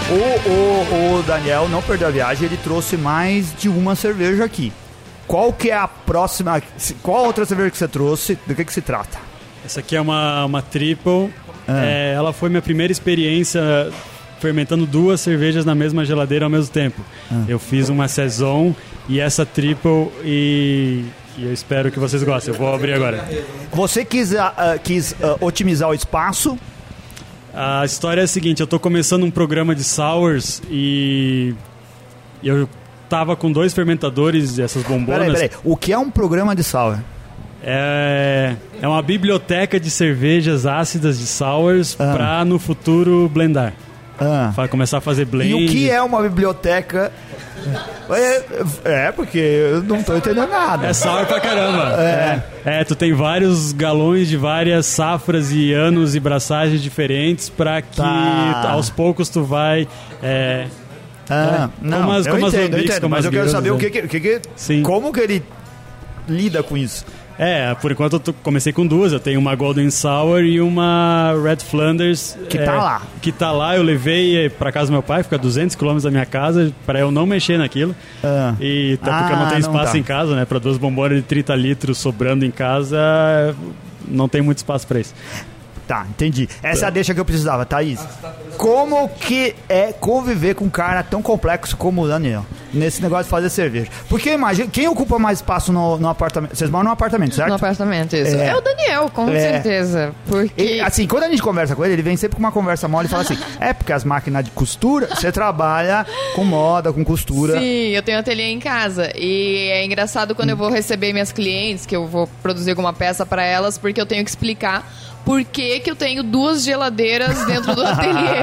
O, 0.09 0.49
o, 0.49 1.19
o 1.19 1.23
Daniel 1.23 1.67
não 1.67 1.81
perdeu 1.81 2.07
a 2.07 2.11
viagem, 2.11 2.45
ele 2.45 2.57
trouxe 2.57 2.95
mais 2.95 3.53
de 3.57 3.67
uma 3.67 3.95
cerveja 3.95 4.45
aqui. 4.45 4.71
Qual 5.27 5.51
que 5.51 5.71
é 5.71 5.75
a 5.75 5.87
próxima? 5.87 6.61
Qual 7.01 7.25
outra 7.25 7.43
cerveja 7.45 7.71
que 7.71 7.77
você 7.77 7.87
trouxe? 7.87 8.37
Do 8.45 8.53
que 8.53 8.63
que 8.63 8.71
se 8.71 8.81
trata? 8.81 9.17
Essa 9.65 9.79
aqui 9.79 9.95
é 9.95 10.01
uma, 10.01 10.45
uma 10.45 10.61
triple. 10.61 11.33
Ah. 11.67 11.83
É, 11.83 12.13
ela 12.13 12.31
foi 12.31 12.49
minha 12.49 12.61
primeira 12.61 12.91
experiência 12.93 13.91
fermentando 14.39 14.85
duas 14.85 15.21
cervejas 15.21 15.65
na 15.65 15.73
mesma 15.75 16.05
geladeira 16.05 16.45
ao 16.45 16.49
mesmo 16.49 16.71
tempo. 16.71 17.01
Ah. 17.31 17.43
Eu 17.47 17.57
fiz 17.59 17.89
uma 17.89 18.07
saison 18.07 18.75
e 19.07 19.19
essa 19.19 19.45
triple 19.45 20.09
e, 20.23 21.03
e 21.37 21.45
eu 21.45 21.53
espero 21.53 21.91
que 21.91 21.99
vocês 21.99 22.23
gostem. 22.23 22.53
Eu 22.53 22.59
vou 22.59 22.73
abrir 22.73 22.93
agora. 22.93 23.27
Você 23.71 24.03
quis, 24.05 24.35
ah, 24.35 24.77
quis 24.83 25.15
ah, 25.21 25.37
otimizar 25.41 25.89
o 25.89 25.93
espaço. 25.93 26.57
A 27.53 27.85
história 27.85 28.21
é 28.21 28.23
a 28.25 28.27
seguinte, 28.27 28.59
eu 28.59 28.67
tô 28.67 28.77
começando 28.79 29.23
um 29.23 29.31
programa 29.31 29.73
de 29.73 29.83
sours 29.83 30.61
e 30.69 31.55
eu 32.43 32.67
tava 33.07 33.35
com 33.35 33.49
dois 33.51 33.73
fermentadores 33.73 34.55
dessas 34.57 34.83
bombonas. 34.83 35.31
Peraí, 35.33 35.49
peraí. 35.49 35.61
O 35.63 35.77
que 35.77 35.93
é 35.93 35.97
um 35.97 36.11
programa 36.11 36.53
de 36.53 36.63
sour? 36.63 36.97
É, 37.63 38.55
é 38.81 38.87
uma 38.87 39.01
biblioteca 39.01 39.79
de 39.79 39.89
cervejas 39.89 40.65
ácidas 40.65 41.17
de 41.17 41.25
sours 41.25 41.95
Ah. 41.99 42.13
pra 42.13 42.45
no 42.45 42.59
futuro 42.59 43.29
blendar. 43.33 43.73
Ah. 44.19 44.51
Fa- 44.55 44.67
Começar 44.67 44.97
a 44.99 45.01
fazer 45.01 45.25
blend. 45.25 45.51
E 45.51 45.65
o 45.65 45.69
que 45.69 45.89
é 45.89 46.01
uma 46.01 46.21
biblioteca? 46.21 47.11
É, 48.09 48.43
é, 49.07 49.11
porque 49.11 49.37
eu 49.39 49.81
não 49.83 50.03
tô 50.03 50.15
entendendo 50.15 50.47
nada. 50.49 50.87
É 50.87 50.93
sour 50.93 51.25
pra 51.25 51.39
caramba. 51.39 51.95
É. 51.99 52.43
é, 52.63 52.83
tu 52.83 52.95
tem 52.95 53.11
vários 53.13 53.71
galões 53.71 54.27
de 54.29 54.37
várias 54.37 54.85
safras 54.85 55.51
e 55.51 55.73
anos 55.73 56.13
e 56.15 56.19
braçagens 56.19 56.81
diferentes 56.81 57.49
pra 57.49 57.81
que 57.81 57.97
Tá. 57.97 58.69
aos 58.69 58.89
poucos 58.89 59.29
tu 59.29 59.43
vai. 59.43 59.87
é, 60.21 60.67
Ah, 61.27 61.69
É, 61.83 61.87
não, 61.87 62.01
como 62.01 62.11
as- 62.11 62.25
eu 62.27 62.33
como 62.33 62.45
as 62.45 62.53
entendo, 62.53 62.77
eu 62.77 62.83
entendo, 62.83 63.09
mas 63.09 63.19
as 63.19 63.25
eu 63.25 63.31
quero 63.31 63.49
saber 63.49 63.71
o 63.71 63.77
né? 63.77 63.79
que, 63.79 63.89
que, 63.89 64.19
que, 64.19 64.39
que 64.55 64.81
como 64.83 65.11
que 65.11 65.19
ele 65.21 65.43
lida 66.29 66.61
com 66.61 66.77
isso. 66.77 67.03
É, 67.37 67.73
por 67.75 67.91
enquanto 67.91 68.21
eu 68.27 68.33
comecei 68.41 68.71
com 68.71 68.85
duas. 68.87 69.11
Eu 69.13 69.19
tenho 69.19 69.39
uma 69.39 69.53
Golden 69.55 69.89
Sour 69.89 70.41
e 70.43 70.59
uma 70.61 71.33
Red 71.43 71.57
Flanders. 71.57 72.37
Que 72.49 72.57
é, 72.57 72.63
tá 72.65 72.73
lá. 72.75 73.01
Que 73.21 73.31
tá 73.31 73.51
lá. 73.51 73.75
Eu 73.75 73.83
levei 73.83 74.49
pra 74.49 74.71
casa 74.71 74.87
do 74.87 74.93
meu 74.93 75.03
pai, 75.03 75.23
fica 75.23 75.35
a 75.35 75.39
200 75.39 75.75
km 75.75 75.97
da 76.01 76.11
minha 76.11 76.25
casa, 76.25 76.71
pra 76.85 76.99
eu 76.99 77.11
não 77.11 77.25
mexer 77.25 77.57
naquilo. 77.57 77.95
Ah. 78.23 78.53
E 78.59 78.97
até 79.01 79.11
porque 79.11 79.33
eu 79.33 79.37
não 79.37 79.45
Ah, 79.45 79.49
tenho 79.49 79.61
não 79.61 79.71
espaço 79.71 79.93
dá. 79.93 79.99
em 79.99 80.03
casa, 80.03 80.35
né? 80.35 80.45
Pra 80.45 80.59
duas 80.59 80.77
bombonas 80.77 81.17
de 81.17 81.23
30 81.23 81.55
litros 81.55 81.97
sobrando 81.97 82.45
em 82.45 82.51
casa, 82.51 82.97
não 84.07 84.27
tem 84.29 84.41
muito 84.41 84.57
espaço 84.57 84.87
pra 84.87 84.99
isso. 84.99 85.13
Tá, 85.87 86.05
entendi. 86.09 86.49
Essa 86.63 86.85
é 86.85 86.87
a 86.87 86.89
deixa 86.89 87.13
que 87.13 87.19
eu 87.19 87.25
precisava, 87.25 87.65
Thaís. 87.65 87.99
Como 88.57 89.07
que 89.09 89.55
é 89.69 89.91
conviver 89.93 90.55
com 90.55 90.65
um 90.65 90.69
cara 90.69 91.03
tão 91.03 91.21
complexo 91.21 91.77
como 91.77 92.01
o 92.03 92.07
Daniel? 92.07 92.45
Nesse 92.73 93.01
negócio 93.01 93.25
de 93.25 93.29
fazer 93.29 93.49
cerveja. 93.49 93.87
Porque 94.09 94.31
imagina, 94.33 94.67
quem 94.69 94.87
ocupa 94.87 95.17
mais 95.19 95.37
espaço 95.37 95.71
no, 95.71 95.97
no 95.97 96.09
apartamento? 96.09 96.55
Vocês 96.55 96.69
moram 96.69 96.85
num 96.85 96.91
apartamento, 96.91 97.35
certo? 97.35 97.49
No 97.49 97.55
apartamento, 97.55 98.15
isso. 98.15 98.35
É. 98.35 98.47
É, 98.47 98.55
o 98.55 98.61
Daniel, 98.61 99.09
com 99.13 99.29
É. 99.29 99.39
certeza. 99.39 100.13
Porque. 100.27 100.61
E, 100.61 100.81
assim, 100.81 101.07
quando 101.07 101.23
a 101.23 101.29
gente 101.29 101.41
conversa 101.41 101.75
com 101.75 101.85
ele, 101.85 101.93
ele 101.93 102.01
vem 102.01 102.17
sempre 102.17 102.35
com 102.35 102.39
uma 102.41 102.51
conversa 102.51 102.87
mole 102.87 103.07
e 103.07 103.09
fala 103.09 103.23
assim: 103.23 103.37
é 103.61 103.71
porque 103.71 103.93
as 103.93 104.03
máquinas 104.03 104.43
de 104.43 104.51
costura, 104.51 105.07
você 105.07 105.31
trabalha 105.31 106.05
com 106.35 106.43
moda, 106.43 106.91
com 106.91 107.03
costura. 107.05 107.59
Sim, 107.59 107.89
eu 107.89 108.03
tenho 108.03 108.19
ateliê 108.19 108.47
em 108.49 108.59
casa. 108.59 109.11
E 109.15 109.69
é 109.71 109.85
engraçado 109.85 110.35
quando 110.35 110.49
eu 110.49 110.57
vou 110.57 110.69
receber 110.69 111.13
minhas 111.13 111.31
clientes, 111.31 111.85
que 111.85 111.95
eu 111.95 112.05
vou 112.07 112.27
produzir 112.41 112.71
alguma 112.71 112.91
peça 112.91 113.25
para 113.25 113.43
elas, 113.43 113.77
porque 113.77 114.01
eu 114.01 114.05
tenho 114.05 114.23
que 114.23 114.29
explicar 114.29 114.85
por 115.25 115.43
que, 115.43 115.79
que 115.79 115.89
eu 115.89 115.95
tenho 115.95 116.21
duas 116.21 116.63
geladeiras 116.63 117.45
dentro 117.45 117.75
do 117.75 117.83
ateliê. 117.85 118.41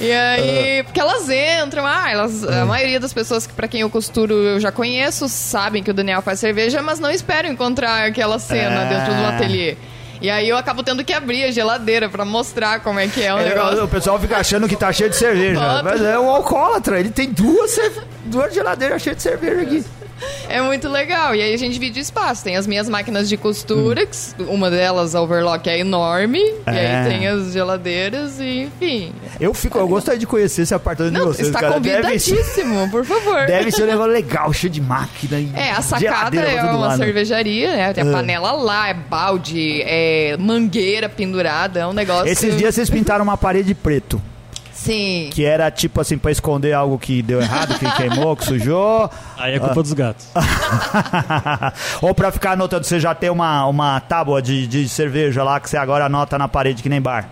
e 0.00 0.12
aí, 0.12 0.82
porque 0.84 1.00
elas 1.00 1.28
entram, 1.28 1.84
ah, 1.86 2.10
elas, 2.10 2.44
a 2.44 2.64
maioria 2.64 3.00
das 3.00 3.12
pessoas 3.12 3.46
que 3.46 3.52
para 3.52 3.66
quem 3.68 3.80
eu 3.80 3.90
costuro 3.90 4.32
eu 4.34 4.60
já 4.60 4.70
conheço, 4.70 5.28
sabem 5.28 5.82
que 5.82 5.90
o 5.90 5.94
Daniel 5.94 6.22
faz 6.22 6.38
cerveja, 6.40 6.80
mas 6.80 6.98
não 7.00 7.10
esperam 7.10 7.50
encontrar 7.50 8.06
aquela 8.06 8.38
cena 8.38 8.82
É. 8.82 8.88
dentro 8.88 9.14
do 9.14 9.24
ateliê. 9.26 9.76
E 10.20 10.30
aí 10.30 10.48
eu 10.48 10.56
acabo 10.56 10.82
tendo 10.82 11.04
que 11.04 11.12
abrir 11.12 11.44
a 11.44 11.50
geladeira 11.50 12.08
para 12.08 12.24
mostrar 12.24 12.80
como 12.80 12.98
é 12.98 13.06
que 13.08 13.22
é 13.22 13.34
o 13.34 13.38
É, 13.38 13.48
negócio. 13.50 13.84
o 13.84 13.88
pessoal 13.88 14.18
fica 14.18 14.38
achando 14.38 14.66
que 14.68 14.76
tá 14.76 14.90
cheio 14.92 15.10
de 15.10 15.16
cerveja. 15.16 15.82
Mas 15.82 16.00
é 16.00 16.18
um 16.18 16.30
alcoólatra. 16.30 16.98
Ele 16.98 17.10
tem 17.10 17.28
duas, 17.30 17.78
duas 18.24 18.54
geladeiras 18.54 19.02
cheias 19.02 19.16
de 19.18 19.22
cerveja 19.22 19.60
aqui. 19.60 19.84
É 20.48 20.60
muito 20.60 20.88
legal. 20.88 21.34
E 21.34 21.42
aí 21.42 21.52
a 21.52 21.56
gente 21.56 21.72
divide 21.74 22.00
espaço. 22.00 22.44
Tem 22.44 22.56
as 22.56 22.66
minhas 22.66 22.88
máquinas 22.88 23.28
de 23.28 23.36
costura, 23.36 24.02
s- 24.02 24.34
uma 24.48 24.70
delas, 24.70 25.14
a 25.14 25.20
overlock, 25.20 25.68
é 25.68 25.78
enorme. 25.78 26.38
E 26.40 26.62
É. 26.66 26.96
aí 27.04 27.08
tem 27.08 27.26
as 27.26 27.52
geladeiras 27.52 28.38
e, 28.40 28.62
enfim. 28.64 29.12
Eu 29.40 29.52
fico, 29.54 29.78
eu 29.78 29.88
gostaria 29.88 30.18
de 30.18 30.26
conhecer 30.26 30.62
esse 30.62 30.74
apartamento 30.74 31.14
de 31.14 31.18
Não, 31.18 31.26
vocês, 31.26 31.48
está 31.48 31.60
cara. 31.60 31.80
Deve 31.80 31.96
convidadíssimo, 32.02 32.90
por 32.90 33.04
favor. 33.04 33.46
deve 33.46 33.70
ser 33.70 33.82
um 33.84 33.86
negócio 33.86 34.12
legal, 34.12 34.52
cheio 34.52 34.72
de 34.72 34.80
máquina. 34.80 35.38
E 35.40 35.50
É, 35.54 35.70
a 35.72 35.82
sacada 35.82 36.40
é 36.40 36.62
uma 36.62 36.88
lado. 36.88 36.98
cervejaria, 36.98 37.74
né? 37.76 37.92
Tem 37.92 38.04
a 38.04 38.06
É. 38.06 38.12
panela 38.12 38.52
lá, 38.52 38.88
é 38.88 38.94
balde, 38.94 39.82
é 39.82 40.36
mangueira 40.38 41.08
pendurada, 41.08 41.80
é 41.80 41.86
um 41.86 41.92
negócio... 41.92 42.28
Esses 42.30 42.56
dias 42.56 42.74
vocês 42.74 42.88
pintaram 42.90 43.24
uma 43.24 43.36
parede 43.36 43.74
preto. 43.74 44.20
Sim. 44.74 45.30
Que 45.32 45.44
era 45.44 45.70
tipo 45.70 46.00
assim, 46.00 46.18
pra 46.18 46.32
esconder 46.32 46.72
algo 46.72 46.98
que 46.98 47.22
deu 47.22 47.40
errado, 47.40 47.78
que 47.78 47.90
queimou, 47.96 48.36
que 48.36 48.44
sujou. 48.44 49.08
Aí 49.38 49.54
é 49.54 49.58
culpa 49.60 49.82
dos 49.82 49.92
gatos. 49.92 50.26
Ou 52.02 52.14
pra 52.14 52.30
ficar 52.32 52.52
anotando, 52.52 52.84
você 52.84 52.98
já 52.98 53.14
tem 53.14 53.30
uma, 53.30 53.66
uma 53.66 54.00
tábua 54.00 54.42
de, 54.42 54.66
de 54.66 54.88
cerveja 54.88 55.42
lá 55.44 55.60
que 55.60 55.70
você 55.70 55.76
agora 55.76 56.06
anota 56.06 56.36
na 56.36 56.48
parede 56.48 56.82
que 56.82 56.88
nem 56.88 57.00
bar. 57.00 57.28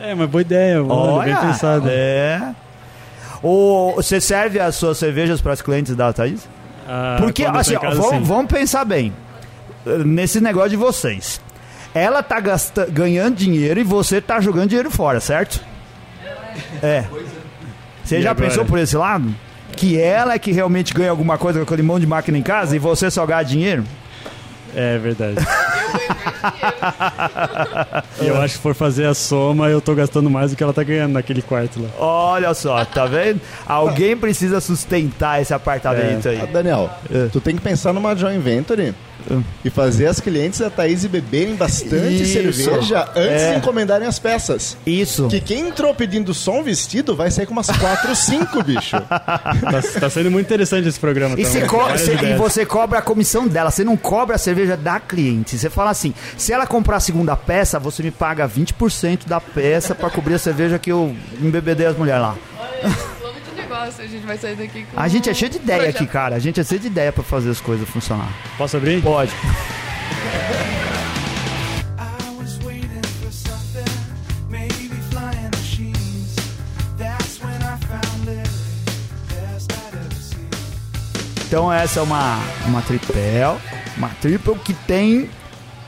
É, 0.00 0.14
mas 0.14 0.28
boa 0.30 0.42
ideia, 0.42 0.82
olha, 0.82 1.34
bem 1.36 1.36
pensado. 1.48 1.88
É. 1.90 2.54
Ou 3.42 3.96
você 3.96 4.20
serve 4.20 4.58
as 4.58 4.74
suas 4.74 4.96
cervejas 4.98 5.40
para 5.40 5.52
os 5.52 5.62
clientes 5.62 5.94
da 5.94 6.12
Thaís? 6.12 6.48
Ah, 6.88 7.16
Porque, 7.20 7.44
assim, 7.44 7.76
ó, 7.76 7.90
vamos, 7.90 8.26
vamos 8.26 8.50
pensar 8.50 8.84
bem. 8.84 9.12
Nesse 10.04 10.40
negócio 10.40 10.70
de 10.70 10.76
vocês. 10.76 11.40
Ela 11.94 12.22
tá 12.22 12.40
gasta- 12.40 12.86
ganhando 12.86 13.36
dinheiro 13.36 13.78
e 13.78 13.84
você 13.84 14.20
tá 14.20 14.40
jogando 14.40 14.68
dinheiro 14.68 14.90
fora, 14.90 15.20
certo? 15.20 15.60
É. 16.82 17.04
Você 18.04 18.18
E 18.18 18.22
já 18.22 18.30
agora? 18.30 18.46
pensou 18.48 18.64
por 18.64 18.78
esse 18.78 18.96
lado? 18.96 19.34
Que 19.76 20.00
ela 20.00 20.34
é 20.34 20.38
que 20.38 20.50
realmente 20.50 20.92
ganha 20.94 21.10
alguma 21.10 21.36
coisa 21.38 21.58
com 21.60 21.64
aquele 21.64 21.82
monte 21.82 22.00
de 22.00 22.06
máquina 22.06 22.36
em 22.38 22.42
casa 22.42 22.74
e 22.74 22.78
você 22.78 23.10
só 23.10 23.24
ganha 23.26 23.42
dinheiro? 23.42 23.84
É 24.74 24.98
verdade. 24.98 25.36
E 28.20 28.26
eu 28.26 28.40
acho 28.40 28.56
que 28.56 28.60
for 28.62 28.74
fazer 28.74 29.06
a 29.06 29.14
soma, 29.14 29.68
eu 29.68 29.80
tô 29.80 29.94
gastando 29.94 30.28
mais 30.28 30.50
do 30.50 30.56
que 30.56 30.62
ela 30.62 30.72
tá 30.72 30.82
ganhando 30.82 31.12
naquele 31.12 31.42
quarto 31.42 31.80
lá. 31.82 31.88
Olha 31.98 32.52
só, 32.54 32.84
tá 32.84 33.06
vendo? 33.06 33.40
Alguém 33.66 34.16
precisa 34.16 34.60
sustentar 34.60 35.40
esse 35.40 35.54
apartamento 35.54 36.28
aí. 36.28 36.40
Ah, 36.42 36.46
Daniel, 36.46 36.90
É. 37.12 37.28
tu 37.32 37.40
tem 37.40 37.54
que 37.56 37.62
pensar 37.62 37.92
numa 37.92 38.14
joint 38.14 38.40
venture 38.40 38.94
e 39.64 39.70
fazer 39.70 40.06
as 40.06 40.20
clientes 40.20 40.60
da 40.60 40.70
Thaís 40.70 41.04
beberem 41.06 41.54
bastante 41.54 42.22
Isso. 42.22 42.32
cerveja 42.62 43.08
antes 43.14 43.42
É. 43.42 43.52
de 43.52 43.58
encomendarem 43.58 44.06
as 44.06 44.18
peças. 44.18 44.76
Isso. 44.86 45.28
Que 45.28 45.40
quem 45.40 45.68
entrou 45.68 45.94
pedindo 45.94 46.32
só 46.32 46.58
um 46.60 46.62
vestido 46.62 47.14
vai 47.16 47.30
sair 47.30 47.46
com 47.46 47.52
umas 47.52 47.66
4 47.68 48.08
ou 48.10 48.14
5, 48.14 48.62
bicho. 48.62 48.96
Tá, 49.08 49.82
tá 50.00 50.10
sendo 50.10 50.30
muito 50.30 50.46
interessante 50.46 50.88
esse 50.88 50.98
programa. 51.00 51.34
E, 51.38 51.42
tá? 51.42 51.48
você 51.50 51.60
co- 51.66 51.88
e 52.24 52.34
você 52.36 52.64
cobra 52.66 52.98
a 53.00 53.02
comissão 53.02 53.46
dela, 53.46 53.70
você 53.70 53.84
não 53.84 53.96
cobra 53.96 54.36
a 54.36 54.38
cerveja 54.38 54.76
da 54.76 54.98
cliente. 55.00 55.58
Você 55.58 55.68
fala 55.68 55.90
assim: 55.90 56.14
se 56.36 56.52
ela 56.52 56.66
comprar 56.66 56.96
a 56.96 57.00
segunda 57.00 57.36
peça, 57.36 57.78
você 57.78 58.02
me 58.02 58.10
paga 58.10 58.48
20% 58.48 59.26
da 59.26 59.40
peça 59.40 59.94
pra 59.94 60.08
cobrir 60.10 60.34
a 60.34 60.38
cerveja 60.38 60.78
que 60.78 60.90
eu 60.90 61.14
embebedei 61.40 61.86
as 61.86 61.96
mulheres 61.96 62.22
lá. 62.22 62.36
Negócio, 63.78 64.04
a 64.04 64.06
gente 64.08 64.26
vai 64.26 64.36
sair 64.36 64.56
daqui 64.56 64.84
com... 64.84 64.98
A 65.00 65.06
gente 65.06 65.30
é 65.30 65.34
cheio 65.34 65.50
de 65.50 65.58
ideia 65.58 65.78
projeto. 65.78 66.02
aqui, 66.02 66.06
cara. 66.12 66.34
A 66.34 66.38
gente 66.40 66.58
é 66.58 66.64
cheio 66.64 66.80
de 66.80 66.88
ideia 66.88 67.12
pra 67.12 67.22
fazer 67.22 67.50
as 67.50 67.60
coisas 67.60 67.88
funcionar. 67.88 68.28
Posso 68.56 68.76
abrir? 68.76 69.00
Pode. 69.00 69.32
Então 81.46 81.72
essa 81.72 82.00
é 82.00 82.02
uma, 82.02 82.38
uma 82.66 82.82
tripel. 82.82 83.58
Uma 83.96 84.10
triple 84.20 84.54
que 84.56 84.74
tem. 84.74 85.30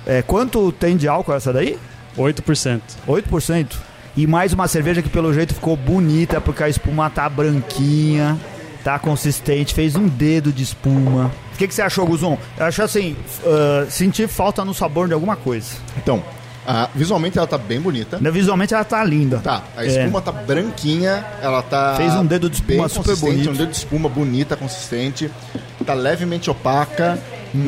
é, 0.06 0.22
quanto 0.22 0.72
tem 0.72 0.96
de 0.96 1.06
álcool 1.06 1.34
essa 1.34 1.52
daí? 1.52 1.78
8%. 2.16 2.80
8%. 3.06 3.89
E 4.16 4.26
mais 4.26 4.52
uma 4.52 4.66
cerveja 4.66 5.02
que 5.02 5.08
pelo 5.08 5.32
jeito 5.32 5.54
ficou 5.54 5.76
bonita, 5.76 6.40
porque 6.40 6.62
a 6.62 6.68
espuma 6.68 7.08
tá 7.08 7.28
branquinha, 7.28 8.36
tá 8.82 8.98
consistente, 8.98 9.72
fez 9.74 9.94
um 9.96 10.08
dedo 10.08 10.52
de 10.52 10.62
espuma. 10.62 11.30
O 11.54 11.56
que, 11.56 11.68
que 11.68 11.74
você 11.74 11.82
achou, 11.82 12.06
Guzon? 12.06 12.36
Eu 12.58 12.66
acho 12.66 12.82
assim, 12.82 13.16
uh, 13.44 13.90
senti 13.90 14.26
falta 14.26 14.64
no 14.64 14.74
sabor 14.74 15.06
de 15.06 15.14
alguma 15.14 15.36
coisa. 15.36 15.76
Então, 15.96 16.22
ah, 16.66 16.88
visualmente 16.94 17.38
ela 17.38 17.46
tá 17.46 17.56
bem 17.58 17.80
bonita. 17.80 18.18
Visualmente 18.18 18.74
ela 18.74 18.84
tá 18.84 19.02
linda. 19.04 19.38
Tá, 19.38 19.62
a 19.76 19.84
É. 19.84 19.88
espuma 19.88 20.20
tá 20.20 20.32
branquinha, 20.32 21.24
ela 21.42 21.62
tá. 21.62 21.94
Fez 21.96 22.12
um 22.14 22.24
dedo 22.26 22.50
de 22.50 22.56
espuma 22.56 22.88
super 22.88 23.16
bonito. 23.16 23.50
Um 23.50 23.52
dedo 23.54 23.70
de 23.70 23.76
espuma 23.76 24.08
bonita, 24.08 24.56
consistente. 24.56 25.30
Tá 25.86 25.94
levemente 25.94 26.50
opaca. 26.50 27.18
Hum. 27.54 27.64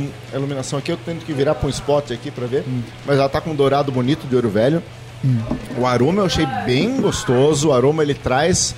No. 0.00 0.08
A 0.32 0.36
iluminação 0.36 0.78
aqui 0.78 0.92
eu 0.92 0.96
tenho 0.96 1.18
que 1.18 1.32
virar 1.32 1.54
pra 1.56 1.66
um 1.66 1.70
spot 1.70 2.12
aqui 2.12 2.30
pra 2.30 2.46
ver. 2.46 2.64
Hum. 2.68 2.82
Mas 3.06 3.18
ela 3.18 3.28
tá 3.28 3.40
com 3.40 3.50
um 3.50 3.54
dourado 3.54 3.90
bonito 3.90 4.26
de 4.26 4.36
ouro 4.36 4.48
velho. 4.48 4.82
O 5.76 5.86
aroma 5.86 6.20
eu 6.22 6.26
achei 6.26 6.46
bem 6.64 7.00
gostoso. 7.00 7.68
O 7.68 7.72
aroma 7.72 8.02
ele 8.02 8.14
traz 8.14 8.74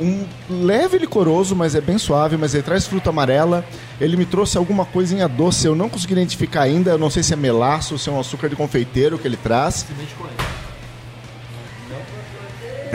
um 0.00 0.24
leve 0.50 0.98
licoroso, 0.98 1.54
mas 1.54 1.74
é 1.74 1.80
bem 1.80 1.98
suave. 1.98 2.36
Mas 2.36 2.52
ele 2.54 2.62
traz 2.62 2.86
fruta 2.86 3.10
amarela. 3.10 3.64
Ele 4.00 4.16
me 4.16 4.24
trouxe 4.26 4.58
alguma 4.58 4.84
coisinha 4.84 5.28
doce. 5.28 5.66
Eu 5.66 5.74
não 5.76 5.88
consegui 5.88 6.14
identificar 6.14 6.62
ainda. 6.62 6.90
Eu 6.90 6.98
não 6.98 7.10
sei 7.10 7.22
se 7.22 7.32
é 7.32 7.36
melaço, 7.36 7.96
se 7.98 8.08
é 8.08 8.12
um 8.12 8.18
açúcar 8.20 8.48
de 8.48 8.56
confeiteiro 8.56 9.18
que 9.18 9.26
ele 9.28 9.36
traz. 9.36 9.86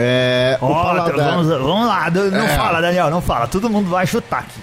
É, 0.02 0.56
o 0.60 0.66
Ó, 0.66 0.82
paladar. 0.82 1.14
vamos, 1.14 1.46
vamos 1.48 1.86
lá, 1.86 2.10
não 2.10 2.44
É. 2.44 2.56
fala, 2.56 2.80
Daniel, 2.80 3.10
não 3.10 3.20
fala. 3.20 3.46
Todo 3.46 3.68
mundo 3.68 3.90
vai 3.90 4.06
chutar 4.06 4.40
aqui. 4.40 4.60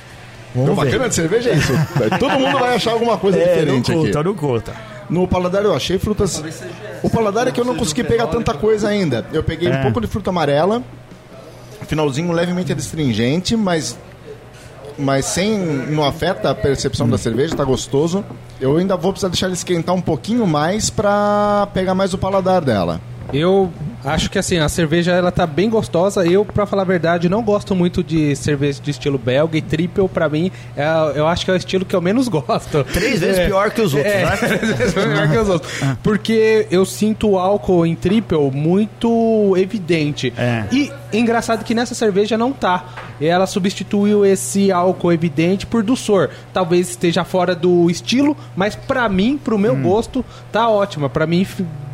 Vamos 0.55 0.75
ver. 0.79 0.85
bacana 0.85 1.09
de 1.09 1.13
cerveja 1.15 1.51
é 1.51 1.55
isso. 1.55 1.73
Todo 2.19 2.39
mundo 2.39 2.57
vai 2.57 2.75
achar 2.75 2.91
alguma 2.93 3.17
coisa 3.17 3.37
É, 3.41 3.43
diferente 3.59 3.91
não 3.91 4.01
aqui. 4.03 4.23
não 4.23 4.33
conta. 4.33 4.73
No 5.09 5.27
paladar 5.27 5.63
eu 5.63 5.73
achei 5.73 5.97
frutas. 5.97 6.43
O 7.01 7.09
paladar 7.09 7.47
é 7.47 7.51
que 7.51 7.59
eu 7.61 7.65
não 7.65 7.75
consegui 7.75 8.03
pegar 8.03 8.27
tanta 8.27 8.53
coisa 8.53 8.89
ainda. 8.89 9.25
Eu 9.31 9.41
peguei 9.43 9.69
É. 9.69 9.79
um 9.79 9.81
pouco 9.83 10.01
de 10.01 10.07
fruta 10.07 10.29
amarela, 10.29 10.83
finalzinho 11.87 12.31
levemente 12.31 12.73
astringente, 12.73 13.55
mas 13.55 13.97
mas 14.99 15.25
sem 15.25 15.55
não 15.57 16.03
afeta 16.03 16.49
a 16.49 16.55
percepção 16.55 17.07
da 17.07 17.19
cerveja, 17.19 17.55
tá 17.55 17.63
gostoso. 17.63 18.25
Eu 18.59 18.77
ainda 18.77 18.97
vou 18.97 19.11
precisar 19.11 19.27
deixar 19.29 19.45
ele 19.45 19.53
esquentar 19.53 19.93
um 19.93 20.01
pouquinho 20.01 20.47
mais 20.47 20.89
pra 20.89 21.67
pegar 21.71 21.93
mais 21.93 22.15
o 22.15 22.17
paladar 22.17 22.61
dela. 22.65 22.99
Eu 23.31 23.71
acho 24.07 24.29
que 24.29 24.39
assim, 24.39 24.57
a 24.57 24.67
cerveja 24.69 25.11
ela 25.11 25.31
tá 25.31 25.45
bem 25.45 25.69
gostosa. 25.69 26.25
Eu, 26.25 26.43
pra 26.45 26.65
falar 26.65 26.81
a 26.83 26.85
verdade, 26.85 27.29
não 27.29 27.43
gosto 27.43 27.75
muito 27.75 28.03
de 28.03 28.35
cerveja 28.35 28.81
de 28.81 28.91
estilo 28.91 29.17
belga 29.17 29.57
e 29.57 29.61
triple 29.61 30.07
pra 30.07 30.27
mim, 30.29 30.51
é, 30.75 30.85
eu 31.15 31.27
acho 31.27 31.45
que 31.45 31.51
é 31.51 31.53
o 31.53 31.57
estilo 31.57 31.85
que 31.85 31.95
eu 31.95 32.01
menos 32.01 32.27
gosto. 32.29 32.83
Três 32.85 33.19
vezes 33.19 33.39
É. 33.39 33.45
pior 33.47 33.69
que 33.71 33.81
os 33.81 33.93
outros, 33.93 34.13
É, 34.13 34.25
né? 34.25 34.37
três 34.37 34.77
vezes 34.77 34.93
pior 34.93 35.29
que 35.31 35.37
os 35.37 35.49
outros. 35.49 35.71
Porque 36.03 36.67
eu 36.71 36.85
sinto 36.85 37.29
o 37.31 37.37
álcool 37.39 37.85
em 37.85 37.95
triple 37.95 38.37
muito 38.51 39.55
evidente. 39.57 40.33
É. 40.37 40.65
E 40.71 40.91
engraçado 41.13 41.63
que 41.63 41.73
nessa 41.75 41.95
cerveja 41.95 42.37
não 42.37 42.51
tá. 42.51 42.85
Ela 43.19 43.45
substituiu 43.47 44.25
esse 44.25 44.71
álcool 44.71 45.11
evidente 45.11 45.65
por 45.65 45.81
doçor. 45.83 46.29
Talvez 46.53 46.89
esteja 46.89 47.23
fora 47.23 47.55
do 47.55 47.89
estilo, 47.89 48.35
mas 48.55 48.75
pra 48.75 49.07
mim, 49.09 49.37
pro 49.43 49.55
Hum. 49.55 49.59
meu 49.59 49.75
gosto, 49.75 50.23
tá 50.51 50.69
ótima. 50.69 51.09
Pra 51.09 51.25
mim 51.25 51.45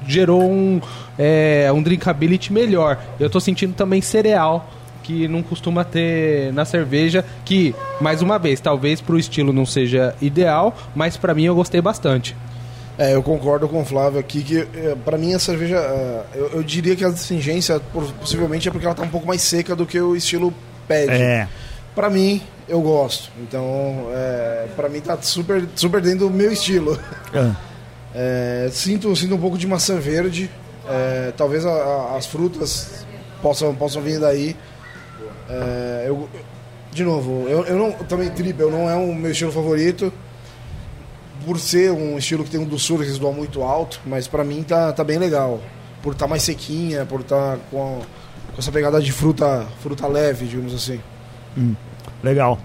gerou 0.07 0.41
um, 0.43 0.81
é, 1.17 1.71
um 1.73 1.81
drinkability 1.81 2.51
melhor. 2.51 2.99
Eu 3.19 3.29
tô 3.29 3.39
sentindo 3.39 3.73
também 3.73 4.01
cereal. 4.01 4.69
Que 5.03 5.27
não 5.27 5.43
costuma 5.43 5.83
ter 5.83 6.53
na 6.53 6.63
cerveja, 6.63 7.25
que, 7.43 7.75
mais 7.99 8.21
uma 8.21 8.39
vez, 8.39 8.61
talvez 8.61 9.01
pro 9.01 9.19
estilo 9.19 9.51
não 9.51 9.65
seja 9.65 10.15
ideal, 10.21 10.73
mas 10.95 11.17
pra 11.17 11.33
mim 11.33 11.43
eu 11.43 11.53
gostei 11.53 11.81
bastante. 11.81 12.33
É, 12.97 13.13
eu 13.13 13.21
concordo 13.21 13.67
com 13.67 13.81
o 13.81 13.85
Flávio 13.85 14.17
aqui 14.17 14.41
que 14.41 14.59
é, 14.59 14.95
pra 15.03 15.17
mim 15.17 15.33
a 15.33 15.39
cerveja, 15.39 15.75
é, 15.75 16.23
eu, 16.35 16.51
eu 16.53 16.63
diria 16.63 16.95
que 16.95 17.03
a 17.03 17.09
distingência 17.09 17.81
possivelmente 18.19 18.69
é 18.69 18.71
porque 18.71 18.85
ela 18.85 18.95
tá 18.95 19.03
um 19.03 19.09
pouco 19.09 19.27
mais 19.27 19.41
seca 19.41 19.75
do 19.75 19.85
que 19.85 19.99
o 19.99 20.15
estilo 20.15 20.53
pede. 20.87 21.11
É. 21.11 21.49
Pra 21.95 22.09
mim, 22.09 22.41
eu 22.67 22.81
gosto. 22.81 23.29
Então, 23.41 24.07
é, 24.13 24.67
para 24.75 24.89
mim 24.89 25.01
tá 25.01 25.17
super, 25.21 25.67
super 25.75 26.01
dentro 26.01 26.29
do 26.29 26.29
meu 26.29 26.51
estilo. 26.51 26.97
Ah. 27.33 27.55
É, 28.15 28.69
sinto, 28.71 29.15
sinto 29.15 29.35
um 29.35 29.39
pouco 29.39 29.57
de 29.57 29.65
maçã 29.67 29.99
verde. 29.99 30.49
É, 30.87 31.31
talvez 31.37 31.65
a- 31.65 31.69
a- 31.71 32.17
as 32.17 32.25
frutas 32.25 33.05
possam, 33.41 33.73
possam 33.75 34.01
vir 34.01 34.19
daí. 34.19 34.55
É, 35.49 36.05
eu, 36.07 36.29
de 36.91 37.03
novo, 37.03 37.47
eu, 37.47 37.63
eu 37.65 37.77
não, 37.77 37.91
também 37.91 38.29
triple 38.29 38.69
não 38.69 38.89
é 38.89 38.95
o 38.95 39.13
meu 39.13 39.31
estilo 39.31 39.51
favorito. 39.51 40.11
Por 41.45 41.59
ser 41.59 41.91
um 41.91 42.17
estilo 42.17 42.43
que 42.43 42.49
tem 42.51 42.59
um 42.59 42.65
doçura 42.65 43.03
residual 43.03 43.33
muito 43.33 43.61
alto, 43.63 43.99
mas 44.05 44.27
pra 44.27 44.43
mim 44.45 44.63
tá, 44.63 44.93
tá 44.93 45.03
bem 45.03 45.17
legal. 45.17 45.59
Por 46.01 46.13
estar 46.13 46.27
mais 46.27 46.43
sequinha, 46.43 47.05
por 47.05 47.19
estar 47.21 47.57
com, 47.69 47.99
com 48.53 48.59
essa 48.59 48.71
pegada 48.71 49.01
de 49.01 49.11
fruta, 49.11 49.65
fruta 49.81 50.07
leve, 50.07 50.45
digamos 50.45 50.73
assim. 50.73 51.01
Legal. 52.23 52.57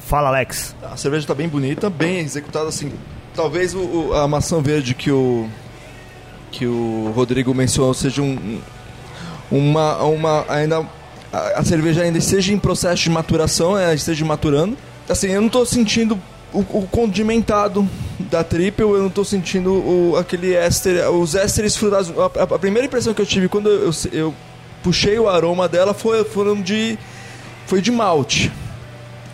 Fala, 0.00 0.28
Alex. 0.28 0.74
A 0.82 0.96
cerveja 0.98 1.26
tá 1.26 1.34
bem 1.34 1.48
bonita, 1.48 1.88
bem 1.88 2.18
executada 2.18 2.68
assim. 2.68 2.92
Talvez 3.34 3.74
o, 3.74 4.12
a 4.14 4.28
maçã 4.28 4.60
verde 4.62 4.94
que 4.94 5.10
o 5.10 5.48
que 6.52 6.66
o 6.66 7.12
Rodrigo 7.16 7.52
mencionou 7.52 7.92
seja 7.92 8.22
um, 8.22 8.60
um- 9.50 9.58
uma 9.72 9.96
uma 10.04 10.44
ainda 10.48 10.86
a, 11.32 11.58
a 11.60 11.64
cerveja 11.64 12.02
ainda 12.02 12.18
esteja 12.18 12.52
em 12.52 12.58
processo 12.58 13.02
de 13.02 13.10
maturação, 13.10 13.76
ela 13.76 13.92
esteja 13.94 14.24
maturando. 14.24 14.76
Assim, 15.08 15.28
eu 15.30 15.42
não 15.42 15.48
tô 15.48 15.66
sentindo 15.66 16.16
o, 16.52 16.60
o 16.60 16.86
condimentado 16.90 17.88
da 18.30 18.44
triple, 18.44 18.84
eu 18.84 19.02
não 19.02 19.10
tô 19.10 19.24
sentindo 19.24 19.72
o, 19.72 20.16
aquele 20.16 20.54
éster, 20.54 21.10
os 21.10 21.34
ésteres 21.34 21.76
frutados. 21.76 22.10
A, 22.16 22.26
a- 22.40 22.54
a 22.54 22.58
primeira 22.58 22.86
impressão 22.86 23.12
que 23.12 23.20
eu 23.20 23.26
tive 23.26 23.48
quando 23.48 23.68
eu, 23.68 23.86
eu, 23.86 23.92
eu 24.12 24.34
puxei 24.82 25.18
o 25.18 25.28
aroma 25.28 25.68
dela 25.68 25.92
foi 25.92 26.22
foram 26.24 26.60
de 26.62 26.96
foi 27.66 27.80
de 27.82 27.90
malte 27.90 28.52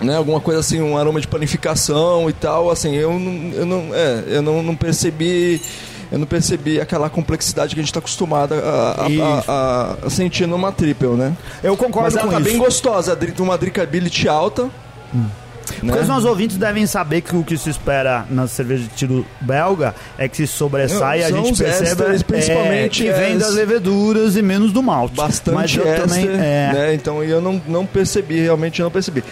né, 0.01 0.17
alguma 0.17 0.41
coisa 0.41 0.61
assim, 0.61 0.81
um 0.81 0.97
aroma 0.97 1.21
de 1.21 1.29
panificação 1.29 2.29
e 2.29 2.33
tal, 2.33 2.71
assim, 2.71 2.95
eu 2.95 3.13
não, 3.19 3.53
eu 3.53 3.67
não, 3.67 3.95
é, 3.95 4.25
eu 4.29 4.43
não, 4.43 4.63
não 4.63 4.75
percebi, 4.75 5.61
eu 6.11 6.19
não 6.19 6.27
percebi 6.27 6.81
aquela 6.81 7.11
complexidade 7.11 7.75
que 7.75 7.81
a 7.81 7.83
gente 7.83 7.91
está 7.91 7.99
acostumado 8.01 8.55
a, 8.55 8.59
a- 8.59 9.07
a- 9.49 9.97
a- 10.07 10.11
sentir 10.11 10.47
numa 10.47 10.73
triple, 10.73 11.09
né? 11.09 11.33
Eu 11.63 11.77
concordo 11.77 12.07
Mas 12.07 12.17
ela 12.17 12.25
com 12.25 12.31
tá 12.33 12.41
isso. 12.41 12.51
bem 12.51 12.59
gostosa, 12.59 13.19
uma 13.39 13.59
drinkability 13.59 14.29
alta. 14.29 14.69
Né? 15.83 15.93
Porque 15.93 16.01
os 16.01 16.09
nossos 16.09 16.25
ouvintes 16.25 16.57
devem 16.57 16.85
saber 16.85 17.21
que 17.21 17.37
o 17.37 17.45
que 17.45 17.57
se 17.57 17.71
espera 17.71 18.27
na 18.29 18.49
cerveja 18.49 18.83
de 18.83 18.89
tiro 18.89 19.25
belga 19.41 19.95
é 20.19 20.29
que 20.29 20.37
se 20.37 20.47
sobressai 20.47 21.23
a 21.23 21.31
gente 21.31 21.53
os 21.53 21.59
perceba 21.59 21.91
ésteres, 21.91 22.23
principalmente, 22.25 23.07
é, 23.07 23.13
que 23.13 23.19
vem 23.19 23.39
das 23.39 23.55
leveduras 23.55 24.35
e 24.37 24.43
menos 24.43 24.73
do 24.73 24.83
malte. 24.83 25.15
bastante 25.15 25.55
Mas 25.55 25.77
eu 25.77 25.85
também 25.95 26.27
é, 26.29 26.71
né? 26.73 26.95
Então 26.95 27.23
eu 27.23 27.41
não, 27.41 27.63
não 27.69 27.87
percebi, 27.87 28.41
realmente 28.41 28.83
não 28.83 28.91
percebi. 28.91 29.23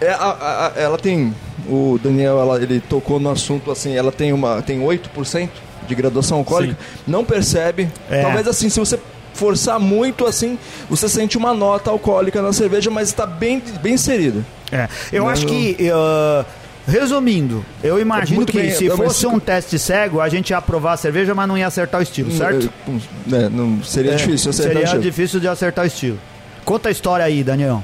É, 0.00 0.10
a- 0.10 0.72
a- 0.76 0.80
ela 0.80 0.98
tem, 0.98 1.34
o 1.68 1.98
Daniel, 2.02 2.38
ela- 2.40 2.62
ele 2.62 2.80
tocou 2.80 3.18
no 3.20 3.30
assunto 3.30 3.70
assim, 3.70 3.94
ela 3.96 4.10
tem 4.12 4.32
uma 4.32 4.60
tem 4.62 4.80
8% 4.80 5.50
de 5.86 5.94
graduação 5.94 6.38
alcoólica, 6.38 6.76
não 7.06 7.24
percebe. 7.24 7.88
É. 8.10 8.22
Talvez 8.22 8.48
assim, 8.48 8.68
se 8.68 8.78
você 8.80 8.98
forçar 9.34 9.78
muito 9.80 10.26
assim, 10.26 10.58
você 10.88 11.08
sente 11.08 11.36
uma 11.36 11.52
nota 11.52 11.90
alcoólica 11.90 12.40
na 12.40 12.52
cerveja, 12.52 12.90
mas 12.90 13.08
está 13.08 13.26
bem 13.26 13.62
bem 13.82 13.94
inserida. 13.94 14.44
é. 14.72 14.88
Eu 15.12 15.24
Não, 15.24 15.30
acho 15.30 15.46
que 15.46 15.76
uh, 15.90 16.44
Resumindo, 16.86 17.64
eu 17.82 17.98
imagino 17.98 18.44
que 18.44 18.58
bem, 18.60 18.70
se 18.70 18.90
fosse 18.90 19.26
um 19.26 19.38
teste 19.40 19.78
cego, 19.78 20.20
a 20.20 20.28
gente 20.28 20.50
ia 20.50 20.60
provar 20.60 20.92
a 20.92 20.96
cerveja, 20.98 21.34
mas 21.34 21.48
não 21.48 21.56
ia 21.56 21.66
acertar 21.66 21.98
o 21.98 22.02
estilo, 22.02 22.30
certo? 22.30 22.70
É, 23.32 23.48
não, 23.48 23.82
seria 23.82 24.12
É, 24.12 24.16
difícil 24.16 24.50
acertar 24.50 24.82
o 24.82 24.86
Seria 24.86 25.00
difícil 25.00 25.40
de 25.40 25.48
acertar 25.48 25.84
o 25.84 25.88
estilo. 25.88 26.18
Conta 26.62 26.90
a 26.90 26.92
história 26.92 27.24
aí, 27.24 27.42
Daniel. 27.42 27.82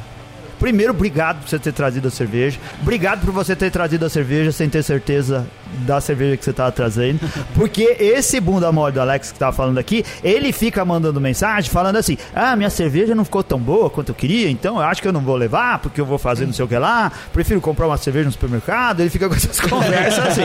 Primeiro, 0.60 0.92
obrigado 0.92 1.40
por 1.40 1.48
você 1.48 1.58
ter 1.58 1.72
trazido 1.72 2.08
a 2.08 2.10
cerveja. 2.10 2.60
Obrigado 2.82 3.24
por 3.24 3.32
você 3.32 3.56
ter 3.56 3.70
trazido 3.70 4.04
a 4.04 4.10
cerveja 4.10 4.52
sem 4.52 4.68
ter 4.68 4.82
certeza 4.82 5.46
da 5.87 6.00
cerveja 6.00 6.37
que 6.37 6.44
você 6.44 6.50
estava 6.50 6.72
trazendo. 6.72 7.20
Porque 7.54 7.96
esse 7.98 8.40
bunda 8.40 8.70
mole 8.72 8.92
do 8.92 9.00
Alex 9.00 9.33
que 9.33 9.38
tava 9.38 9.52
falando 9.52 9.78
aqui, 9.78 10.04
ele 10.22 10.52
fica 10.52 10.85
mandando 10.85 11.20
mensagem 11.20 11.70
falando 11.70 11.96
assim: 11.96 12.16
Ah, 12.35 12.56
minha 12.56 12.70
cerveja 12.70 13.14
não 13.14 13.24
ficou 13.24 13.42
tão 13.42 13.59
boa 13.59 13.90
quanto 13.90 14.11
eu 14.11 14.14
queria, 14.14 14.50
então 14.50 14.76
eu 14.76 14.83
acho 14.83 15.02
que 15.02 15.09
eu 15.09 15.12
não 15.12 15.20
vou 15.20 15.37
levar, 15.37 15.78
porque 15.78 16.00
eu 16.00 16.06
vou 16.06 16.18
fazer 16.18 16.46
não 16.46 16.52
sei 16.52 16.64
o 16.64 16.68
que 16.68 16.76
lá. 16.76 17.11
Prefiro 17.33 17.61
comprar 17.61 17.87
uma 17.87 17.96
cerveja 17.96 18.26
no 18.26 18.33
supermercado. 18.33 19.00
Ele 19.00 19.11
fica 19.11 19.28
com 19.28 19.35
essas 19.35 19.59
conversas 19.61 20.26
assim. 20.26 20.42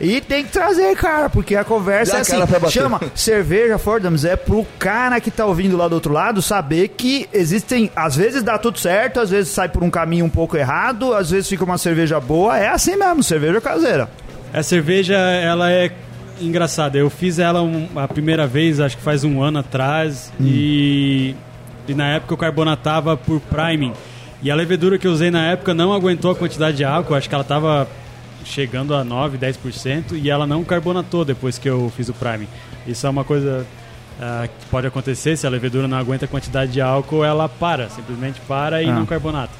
E 0.00 0.20
tem 0.20 0.44
que 0.44 0.50
trazer, 0.50 0.94
cara, 0.96 1.28
porque 1.28 1.56
a 1.56 1.64
conversa 1.64 2.18
é 2.18 2.20
assim: 2.20 2.36
chama 2.70 3.00
cerveja 3.14 3.78
Fordhams 3.78 4.24
é 4.24 4.36
pro 4.36 4.66
cara 4.78 5.20
que 5.20 5.30
tá 5.30 5.46
ouvindo 5.46 5.76
lá 5.76 5.88
do 5.88 5.94
outro 5.94 6.12
lado 6.12 6.42
saber 6.42 6.88
que 6.88 7.28
existem, 7.32 7.90
às 7.94 8.16
vezes 8.16 8.42
dá 8.42 8.58
tudo 8.58 8.78
certo, 8.78 9.20
às 9.20 9.30
vezes 9.30 9.52
sai 9.52 9.68
por 9.68 9.82
um 9.82 9.90
caminho 9.90 10.24
um 10.24 10.30
pouco 10.30 10.56
errado, 10.56 11.14
às 11.14 11.30
vezes 11.30 11.48
fica 11.48 11.64
uma 11.64 11.78
cerveja 11.78 12.20
boa, 12.20 12.58
é 12.58 12.68
assim 12.68 12.96
mesmo, 12.96 13.22
cerveja 13.22 13.60
caseira. 13.60 14.08
A 14.52 14.62
cerveja, 14.62 15.14
ela 15.16 15.70
é 15.70 15.90
engraçada. 16.40 16.98
Eu 16.98 17.08
fiz 17.10 17.38
ela 17.38 17.62
um- 17.62 17.88
a 17.96 18.08
primeira 18.08 18.46
vez, 18.46 18.80
acho 18.80 18.96
que 18.96 19.02
faz 19.02 19.22
um 19.24 19.42
ano 19.42 19.58
atrás, 19.58 20.32
e, 20.40 21.34
e 21.86 21.94
na 21.94 22.06
época 22.08 22.32
eu 22.32 22.38
carbonatava 22.38 23.16
por 23.16 23.40
priming. 23.40 23.92
E 24.42 24.50
a 24.50 24.54
levedura 24.54 24.98
que 24.98 25.06
eu 25.06 25.12
usei 25.12 25.30
na 25.30 25.46
época 25.46 25.74
não 25.74 25.92
aguentou 25.92 26.30
a 26.30 26.34
quantidade 26.34 26.78
de 26.78 26.84
álcool, 26.84 27.14
acho 27.14 27.28
que 27.28 27.34
ela 27.34 27.42
estava 27.42 27.86
chegando 28.44 28.94
a 28.94 29.04
9, 29.04 29.36
10%, 29.36 30.16
e 30.16 30.30
ela 30.30 30.46
não 30.46 30.64
carbonatou 30.64 31.24
depois 31.26 31.58
que 31.58 31.68
eu 31.68 31.92
fiz 31.94 32.08
o 32.08 32.14
priming. 32.14 32.48
Isso 32.86 33.06
é 33.06 33.10
uma 33.10 33.22
coisa 33.22 33.66
ah, 34.18 34.48
que 34.48 34.66
pode 34.70 34.86
acontecer, 34.86 35.36
se 35.36 35.46
a 35.46 35.50
levedura 35.50 35.86
não 35.86 35.96
aguenta 35.98 36.24
a 36.24 36.28
quantidade 36.28 36.72
de 36.72 36.80
álcool, 36.80 37.22
ela 37.24 37.48
para, 37.48 37.88
simplesmente 37.90 38.40
para 38.48 38.82
e 38.82 38.88
Ah. 38.88 38.92
não 38.94 39.04
carbonata. 39.06 39.52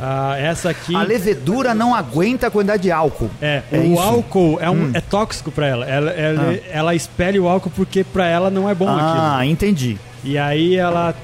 Ah, 0.00 0.36
essa 0.38 0.70
aqui... 0.70 0.94
A 0.94 1.02
levedura 1.02 1.74
não 1.74 1.94
aguenta 1.94 2.46
a 2.46 2.50
quantidade 2.50 2.82
de 2.84 2.90
álcool. 2.90 3.30
É, 3.40 3.62
É 3.70 3.78
o 3.78 3.84
isso? 3.92 3.98
álcool 4.02 4.58
é, 4.60 4.70
um, 4.70 4.90
é 4.94 5.00
tóxico 5.00 5.50
pra 5.50 5.66
ela. 5.66 5.84
Ela, 5.86 6.10
ela, 6.10 6.42
Ah. 6.52 6.58
ela 6.70 6.94
espelha 6.94 7.42
o 7.42 7.48
álcool 7.48 7.70
porque 7.70 8.02
pra 8.04 8.26
ela 8.26 8.50
não 8.50 8.68
é 8.68 8.74
bom 8.74 8.88
ah, 8.88 9.36
aquilo. 9.38 9.50
entendi. 9.52 9.98
E 10.22 10.38
aí 10.38 10.74
ela 10.76 11.14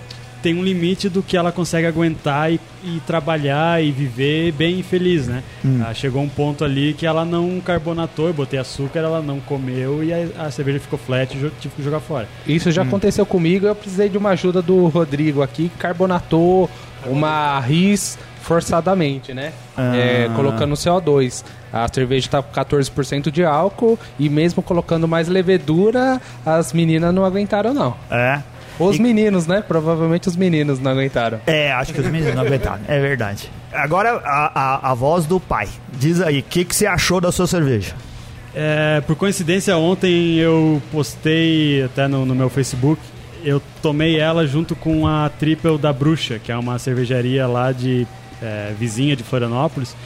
tem 0.43 0.55
um 0.55 0.63
limite 0.63 1.09
do 1.11 1.23
que 1.23 1.37
ela 1.37 1.53
consegue 1.53 1.87
aguentar 1.87 2.51
e, 2.51 2.59
e 2.83 2.99
trabalhar 3.07 3.85
e 3.85 3.91
viver 3.91 4.53
bem 4.53 4.83
feliz, 4.83 5.27
né? 5.27 5.43
Hum. 5.63 5.83
Ah, 5.87 5.93
chegou 5.93 6.23
um 6.23 6.29
ponto 6.31 6.65
ali 6.65 6.95
que 6.95 7.05
ela 7.05 7.27
não 7.27 7.61
carbonatou, 7.61 8.29
eu 8.29 8.33
botei 8.33 8.59
açúcar, 8.59 9.01
ela 9.01 9.21
não 9.21 9.39
comeu 9.39 10.03
e 10.03 10.13
a, 10.15 10.47
a 10.47 10.51
cerveja 10.51 10.81
ficou 10.81 10.99
flat 10.99 11.35
e 11.37 11.51
tive 11.61 11.75
que 11.77 11.83
jogar 11.83 12.01
fora. 12.01 12.27
Isso 12.47 12.71
já 12.71 12.83
aconteceu 12.83 13.27
comigo, 13.27 13.67
eu 13.67 13.75
precisei 13.75 14.09
de 14.09 14.17
uma 14.17 14.31
ajuda 14.31 14.63
do 14.63 14.87
Rodrigo 14.87 15.43
aqui, 15.43 15.69
que 15.69 15.77
carbonatou 15.79 16.71
uma 17.07 17.61
RIS 17.61 18.19
forçadamente, 18.43 19.33
né? 19.35 19.53
Ah. 19.77 19.95
É, 19.97 20.29
colocando 20.35 20.75
CO2. 20.75 21.45
A 21.73 21.87
cerveja 21.93 22.29
tá 22.29 22.43
com 22.43 22.53
14% 22.53 23.31
de 23.31 23.45
álcool 23.45 23.99
e 24.19 24.29
mesmo 24.29 24.63
colocando 24.63 25.07
mais 25.07 25.29
levedura, 25.29 26.21
as 26.45 26.73
meninas 26.73 27.15
não 27.15 27.25
aguentaram 27.25 27.73
não. 27.73 27.95
É. 28.11 28.41
Os 28.79 28.97
E- 28.97 29.03
meninos, 29.03 29.47
né? 29.47 29.63
Provavelmente 29.67 30.27
os 30.29 30.37
meninos 30.37 30.81
não 30.81 30.91
aguentaram. 30.93 31.41
É, 31.47 31.71
acho 31.73 31.93
que 31.93 32.01
os 32.01 32.07
meninos 32.07 32.35
não 32.35 32.43
aguentaram. 32.43 32.81
É 32.89 32.99
verdade. 32.99 33.51
Agora, 33.73 34.21
a, 34.25 34.61
a, 34.89 34.91
a 34.91 34.95
voz 34.95 35.27
do 35.27 35.39
pai. 35.39 35.69
Diz 35.93 36.21
aí, 36.21 36.41
o 36.41 36.43
que, 36.43 36.65
que 36.65 36.75
você 36.75 36.87
achou 36.87 37.21
da 37.21 37.31
sua 37.31 37.47
cerveja? 37.47 37.95
É, 38.55 39.01
por 39.07 39.15
coincidência, 39.17 39.77
ontem 39.77 40.37
eu 40.37 40.83
postei 40.91 41.85
até 41.85 42.09
no, 42.09 42.25
no 42.27 42.35
meu 42.35 42.49
Facebook. 42.51 43.01
Eu 43.45 43.63
tomei 43.81 44.19
ela 44.19 44.47
junto 44.47 44.75
com 44.75 45.07
a 45.07 45.31
Triple 45.39 45.79
da 45.79 45.93
Bruxa, 45.93 46.39
que 46.43 46.51
é 46.51 46.57
uma 46.57 46.79
cervejaria 46.79 47.47
lá 47.47 47.71
de 47.73 48.07
é, 48.43 48.75
vizinha 48.79 49.17
de 49.17 49.23
Florianópolis. 49.23 49.97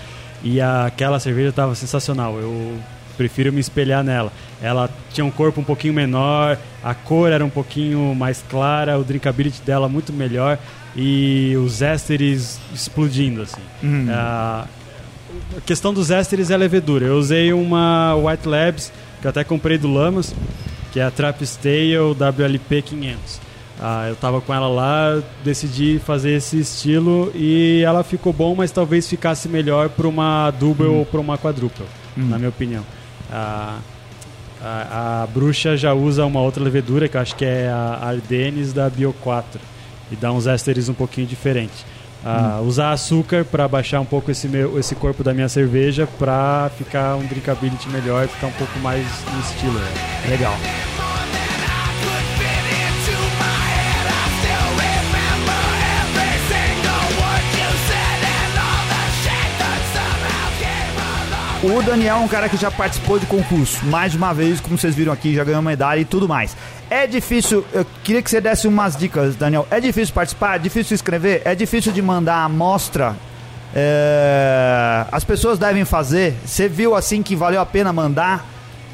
E 0.42 0.60
aquela 0.60 1.18
cerveja 1.18 1.48
estava 1.48 1.74
sensacional. 1.74 2.38
Eu 2.38 2.78
prefiro 3.16 3.52
me 3.52 3.60
espelhar 3.60 4.04
nela. 4.04 4.32
Ela 4.60 4.90
tinha 5.12 5.24
um 5.24 5.30
corpo 5.30 5.60
um 5.60 5.64
pouquinho 5.64 5.94
menor, 5.94 6.58
a 6.82 6.94
cor 6.94 7.30
era 7.30 7.44
um 7.44 7.50
pouquinho 7.50 8.14
mais 8.14 8.44
clara, 8.48 8.98
o 8.98 9.04
drinkability 9.04 9.62
dela 9.62 9.88
muito 9.88 10.12
melhor 10.12 10.58
e 10.96 11.54
os 11.56 11.82
ésteres 11.82 12.58
explodindo 12.72 13.42
assim. 13.42 13.62
Ah, 14.10 14.66
a 15.56 15.60
questão 15.60 15.92
dos 15.92 16.10
ésteres 16.10 16.50
é 16.50 16.54
a 16.54 16.56
levedura. 16.56 17.06
Eu 17.06 17.16
usei 17.16 17.52
uma 17.52 18.14
White 18.16 18.48
Labs, 18.48 18.92
que 19.20 19.26
eu 19.26 19.30
até 19.30 19.42
comprei 19.44 19.78
do 19.78 19.92
Lamas, 19.92 20.34
que 20.92 21.00
é 21.00 21.04
a 21.04 21.10
Trappist 21.10 21.58
Tale 21.58 21.96
WLP 21.96 22.82
500. 22.82 23.40
Ah, 23.86 24.08
eu 24.08 24.16
tava 24.16 24.40
com 24.40 24.54
ela 24.54 24.66
lá, 24.66 25.22
decidi 25.44 26.00
fazer 26.02 26.30
esse 26.30 26.58
estilo 26.58 27.30
e 27.34 27.82
ela 27.84 28.02
ficou 28.02 28.32
bom, 28.32 28.54
mas 28.54 28.70
talvez 28.70 29.06
ficasse 29.06 29.46
melhor 29.46 29.90
para 29.90 30.08
uma 30.08 30.50
double 30.52 30.86
ou 30.86 31.04
para 31.04 31.20
uma 31.20 31.36
quadruple, 31.36 31.84
na 32.16 32.38
minha 32.38 32.48
opinião. 32.48 32.82
Ah, 33.30 33.76
a, 34.62 35.22
a 35.24 35.26
bruxa 35.26 35.76
já 35.76 35.92
usa 35.92 36.24
uma 36.24 36.40
outra 36.40 36.64
levedura, 36.64 37.08
que 37.10 37.16
eu 37.18 37.20
acho 37.20 37.36
que 37.36 37.44
é 37.44 37.68
a 37.68 37.98
Ardennes 38.02 38.72
da 38.72 38.88
Bio 38.88 39.12
4, 39.20 39.60
e 40.10 40.16
dá 40.16 40.32
uns 40.32 40.46
ésteres 40.46 40.88
um 40.88 40.94
pouquinho 40.94 41.26
diferentes. 41.26 41.84
a 42.24 42.62
usar 42.62 42.90
açúcar 42.92 43.44
para 43.44 43.68
baixar 43.68 44.00
um 44.00 44.06
pouco 44.06 44.30
esse, 44.30 44.48
meu, 44.48 44.78
esse 44.78 44.94
corpo 44.94 45.22
da 45.22 45.34
minha 45.34 45.46
cerveja 45.50 46.08
para 46.18 46.70
ficar 46.78 47.16
um 47.16 47.26
drinkability 47.26 47.86
melhor, 47.90 48.26
ficar 48.28 48.46
um 48.46 48.52
pouco 48.52 48.78
mais 48.78 49.04
no 49.30 49.40
estilo. 49.40 49.74
né? 49.74 49.92
Legal. 50.30 50.54
O 61.64 61.82
Daniel 61.82 62.16
é 62.16 62.20
um 62.20 62.28
cara 62.28 62.46
que 62.46 62.58
já 62.58 62.70
participou 62.70 63.18
de 63.18 63.24
concurso 63.24 63.86
mais 63.86 64.12
de 64.12 64.18
uma 64.18 64.34
vez, 64.34 64.60
como 64.60 64.76
vocês 64.76 64.94
viram 64.94 65.10
aqui, 65.10 65.34
já 65.34 65.42
ganhou 65.42 65.62
medalha 65.62 65.98
e 65.98 66.04
tudo 66.04 66.28
mais. 66.28 66.54
É 66.90 67.06
difícil, 67.06 67.64
eu 67.72 67.86
queria 68.02 68.20
que 68.20 68.28
você 68.30 68.38
desse 68.38 68.68
umas 68.68 68.94
dicas, 68.94 69.34
Daniel. 69.34 69.66
É 69.70 69.80
difícil 69.80 70.14
participar? 70.14 70.56
É 70.56 70.58
difícil 70.58 70.94
escrever? 70.94 71.40
É 71.42 71.54
difícil 71.54 71.90
de 71.90 72.02
mandar 72.02 72.34
a 72.34 72.44
amostra? 72.44 73.16
É, 73.74 75.06
As 75.10 75.24
pessoas 75.24 75.58
devem 75.58 75.86
fazer? 75.86 76.34
Você 76.44 76.68
viu 76.68 76.94
assim 76.94 77.22
que 77.22 77.34
valeu 77.34 77.62
a 77.62 77.66
pena 77.66 77.94
mandar? 77.94 78.44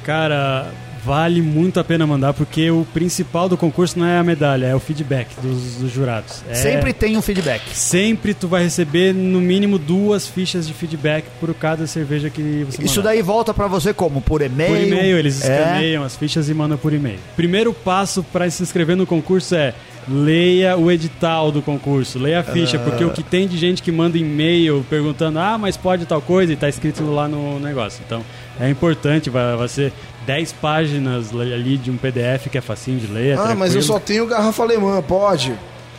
Cara, 0.04 0.68
vale 1.04 1.40
muito 1.42 1.80
a 1.80 1.84
pena 1.84 2.06
mandar 2.06 2.32
porque 2.34 2.70
o 2.70 2.86
principal 2.92 3.48
do 3.48 3.56
concurso 3.56 3.98
não 3.98 4.06
é 4.06 4.18
a 4.18 4.22
medalha, 4.24 4.66
é 4.66 4.74
o 4.74 4.80
feedback 4.80 5.28
dos, 5.40 5.76
dos 5.76 5.90
jurados. 5.92 6.42
É- 6.48 6.54
Sempre 6.54 6.92
tem 6.92 7.16
um 7.16 7.22
feedback. 7.22 7.62
Sempre 7.74 8.34
tu 8.34 8.46
vai 8.48 8.62
receber 8.64 9.14
no 9.14 9.40
mínimo 9.40 9.78
duas 9.78 10.26
fichas 10.26 10.66
de 10.66 10.72
feedback 10.74 11.24
por 11.40 11.52
cada 11.54 11.86
cerveja 11.86 12.28
que 12.30 12.64
você 12.70 12.82
Isso 12.82 12.96
mandar. 12.98 13.10
daí 13.10 13.22
volta 13.22 13.52
pra 13.54 13.66
você 13.66 13.92
como? 13.94 14.20
Por 14.20 14.42
e-mail? 14.42 14.70
Por 14.70 14.80
e-mail, 14.80 15.18
eles 15.18 15.42
É. 15.44 15.58
escaneiam 15.60 16.04
as 16.04 16.16
fichas 16.16 16.48
e 16.48 16.54
mandam 16.54 16.76
por 16.78 16.92
e-mail. 16.92 17.18
Primeiro 17.36 17.72
passo 17.72 18.22
para 18.22 18.48
se 18.50 18.62
inscrever 18.62 18.96
no 18.96 19.06
concurso 19.06 19.54
é 19.54 19.74
leia 20.10 20.76
o 20.76 20.90
edital 20.90 21.52
do 21.52 21.62
concurso, 21.62 22.18
leia 22.18 22.40
a 22.40 22.42
ficha, 22.42 22.76
Ah. 22.76 22.80
porque 22.80 23.04
o 23.04 23.10
que 23.10 23.22
tem 23.22 23.46
de 23.46 23.56
gente 23.56 23.82
que 23.82 23.92
manda 23.92 24.18
e-mail 24.18 24.84
perguntando, 24.90 25.38
ah, 25.38 25.56
mas 25.56 25.76
pode 25.76 26.04
tal 26.06 26.20
coisa, 26.20 26.52
e 26.52 26.56
tá 26.56 26.68
escrito 26.68 27.04
lá 27.10 27.28
no 27.28 27.60
negócio. 27.60 28.02
Então, 28.04 28.22
é 28.58 28.68
importante, 28.68 29.30
vai, 29.30 29.56
vai 29.56 29.68
ser 29.68 29.92
10 30.26 30.52
páginas 30.52 31.30
ali 31.34 31.76
de 31.76 31.90
um 31.90 31.96
PDF 31.96 32.48
que 32.50 32.58
é 32.58 32.60
facinho 32.60 32.98
de 32.98 33.06
ler. 33.06 33.38
Ah, 33.38 33.54
mas 33.54 33.74
eu 33.74 33.80
tranquilo. 33.80 33.82
só 33.82 33.98
tenho 34.00 34.26
garrafa 34.26 34.62
alemã, 34.62 35.00
pode? 35.00 35.52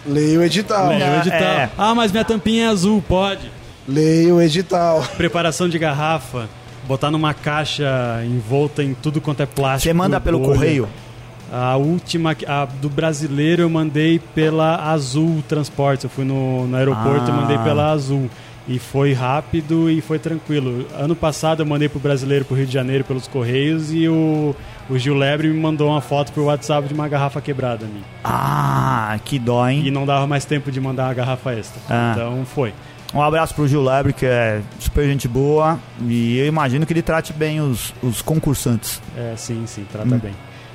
Leia 0.06 0.39
o 0.39 0.43
edital. 0.43 0.89
Leia 0.89 1.12
o 1.12 1.15
edital. 1.19 1.39
É. 1.39 1.69
Ah, 1.78 1.95
mas 1.95 2.12
minha 2.12 2.26
tampinha 2.26 2.65
é 2.65 2.67
azul, 2.67 3.02
pode. 3.08 3.50
Leia 3.88 4.34
o 4.34 4.41
edital. 4.41 5.06
Preparação 5.15 5.69
de 5.69 5.78
garrafa, 5.80 6.50
botar 6.88 7.10
numa 7.12 7.34
caixa 7.34 8.21
envolta 8.26 8.84
em 8.84 8.93
tudo 8.93 9.21
quanto 9.21 9.41
é 9.41 9.45
plástico. 9.45 9.84
Você 9.89 9.93
manda 9.93 10.19
pelo 10.19 10.39
bolha. 10.39 10.54
correio? 10.56 10.89
A 11.52 11.76
última, 11.76 12.36
a 12.48 12.66
do 12.66 12.90
brasileiro, 12.90 13.64
eu 13.64 13.70
mandei 13.70 14.20
pela 14.34 14.90
Azul 14.92 15.44
Transportes. 15.50 16.06
Eu 16.06 16.10
fui 16.10 16.24
no, 16.24 16.66
no 16.68 16.78
aeroporto 16.78 17.28
e 17.28 17.32
Ah. 17.32 17.34
mandei 17.34 17.58
pela 17.60 17.92
Azul. 17.92 18.30
E 18.68 18.78
foi 18.80 19.12
rápido 19.12 19.90
e 19.90 20.00
foi 20.02 20.18
tranquilo. 20.20 20.86
Ano 20.98 21.16
passado 21.16 21.62
eu 21.62 21.66
mandei 21.66 21.90
pro 21.90 22.00
brasileiro 22.00 22.46
pro 22.46 22.56
Rio 22.56 22.66
de 22.68 22.72
Janeiro 22.72 23.04
pelos 23.04 23.28
Correios 23.28 23.92
e 23.92 24.08
o, 24.08 24.56
o 24.90 24.98
Gil 24.98 25.16
Lebre 25.18 25.48
me 25.50 25.60
mandou 25.60 25.90
uma 25.90 26.00
foto 26.00 26.32
pro 26.32 26.46
WhatsApp 26.46 26.88
de 26.88 26.94
uma 26.94 27.08
garrafa 27.10 27.42
quebrada 27.42 27.86
minha. 27.86 28.04
Ah, 28.24 29.20
que 29.26 29.38
dó, 29.40 29.68
hein? 29.68 29.82
E 29.86 29.92
não 29.92 30.06
dava 30.06 30.28
mais 30.28 30.46
tempo 30.46 30.72
de 30.72 30.80
mandar 30.80 31.08
uma 31.08 31.14
garrafa 31.14 31.54
extra. 31.54 31.82
Ah. 31.90 32.12
Então 32.16 32.46
foi. 32.46 32.72
Um 33.14 33.22
abraço 33.22 33.54
pro 33.54 33.68
Gil 33.68 33.84
Lebre, 33.84 34.14
que 34.14 34.26
é 34.26 34.62
super 34.80 35.06
gente 35.06 35.28
boa. 35.28 35.78
E 36.08 36.38
eu 36.38 36.46
imagino 36.46 36.86
que 36.86 36.94
ele 36.94 37.02
trate 37.02 37.34
bem 37.34 37.60
os, 37.60 37.94
os 38.02 38.22
concursantes. 38.22 39.02
É, 39.18 39.34
sim, 39.36 39.64
sim, 39.66 39.86
trata 39.92 40.16
Hum. 40.16 40.20
bem. 40.20 40.32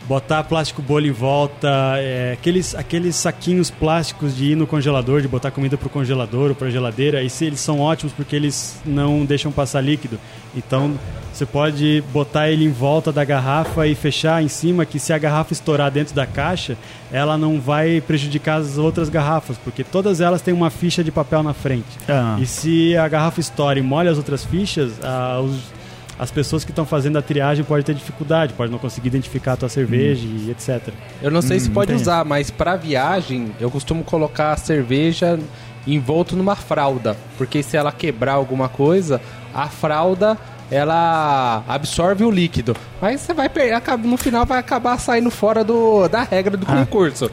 Botar 0.09 0.45
plástico 0.45 0.81
bolha 0.81 1.09
em 1.09 1.13
volta, 1.13 1.69
é, 1.97 2.33
aqueles, 2.35 2.77
aqueles 2.77 3.17
saquinhos 3.17 3.71
plásticos 3.73 4.37
de 4.37 4.53
ir 4.53 4.55
no 4.55 4.65
congelador, 4.65 5.21
de 5.21 5.27
botar 5.27 5.51
comida 5.51 5.77
pro 5.77 5.89
congelador 5.89 6.51
ou 6.51 6.55
pra 6.55 6.71
geladeira, 6.71 7.25
e 7.25 7.29
se 7.31 7.45
eles 7.45 7.59
são 7.59 7.81
ótimos 7.81 8.13
porque 8.13 8.37
eles 8.37 8.81
não 8.87 9.25
deixam 9.25 9.51
passar 9.51 9.81
líquido. 9.81 10.17
Então 10.55 10.93
você 11.33 11.45
pode 11.45 12.05
botar 12.13 12.49
ele 12.49 12.65
em 12.65 12.71
volta 12.71 13.11
da 13.11 13.25
garrafa 13.25 13.85
e 13.89 13.97
fechar 13.97 14.41
em 14.43 14.49
cima, 14.49 14.87
que 14.87 14.99
se 15.01 15.13
a 15.13 15.19
garrafa 15.19 15.53
estourar 15.53 15.91
dentro 15.91 16.15
da 16.15 16.25
caixa, 16.25 16.77
ela 17.13 17.37
não 17.37 17.61
vai 17.61 18.01
prejudicar 18.01 18.61
as 18.61 18.79
outras 18.79 19.09
garrafas, 19.09 19.59
porque 19.59 19.83
todas 19.83 20.21
elas 20.21 20.41
têm 20.41 20.55
uma 20.55 20.71
ficha 20.71 21.03
de 21.03 21.11
papel 21.11 21.43
na 21.43 21.53
frente. 21.53 21.85
Ah. 22.09 22.37
E 22.41 22.47
se 22.47 22.97
a 22.97 23.09
garrafa 23.09 23.41
estoura 23.41 23.79
e 23.79 23.83
molha 23.83 24.11
as 24.13 24.19
outras 24.19 24.45
fichas, 24.45 24.93
ah, 25.03 25.41
os- 25.45 25.75
as 26.19 26.31
pessoas 26.31 26.65
que 26.65 26.71
estão 26.71 26.87
fazendo 26.87 27.19
a 27.19 27.23
triagem 27.23 27.65
podem 27.65 27.85
ter 27.85 27.95
dificuldade, 27.95 28.53
podem 28.55 28.73
não 28.73 28.79
conseguir 28.79 29.09
identificar 29.09 29.53
a 29.53 29.57
tua 29.57 29.69
cerveja 29.69 30.27
e 30.27 30.51
etc. 30.51 30.93
Eu 31.23 31.31
não 31.31 31.43
sei 31.43 31.61
se 31.61 31.69
pode 31.71 31.93
entendi. 31.93 32.03
usar, 32.03 32.25
mas 32.25 32.51
pra 32.51 32.77
viagem 32.77 33.53
eu 33.61 33.71
costumo 33.71 34.03
colocar 34.03 34.53
a 34.53 34.57
cerveja 34.57 35.39
envolto 35.87 36.35
numa 36.35 36.57
fralda, 36.57 37.17
porque 37.39 37.63
se 37.63 37.77
ela 37.77 37.93
quebrar 37.93 38.33
alguma 38.33 38.69
coisa, 38.69 39.21
a 39.55 39.69
fralda 39.69 40.37
ela 40.71 41.63
absorve 41.69 42.25
o 42.25 42.31
líquido. 42.31 42.75
Mas 43.01 43.21
você 43.21 43.33
vai 43.33 43.49
perder, 43.49 43.81
no 43.99 44.17
final 44.17 44.45
vai 44.45 44.59
acabar 44.59 44.99
saindo 44.99 45.31
fora 45.31 45.63
do, 45.63 46.09
da 46.09 46.23
regra 46.23 46.57
do 46.57 46.67
concurso. 46.67 47.31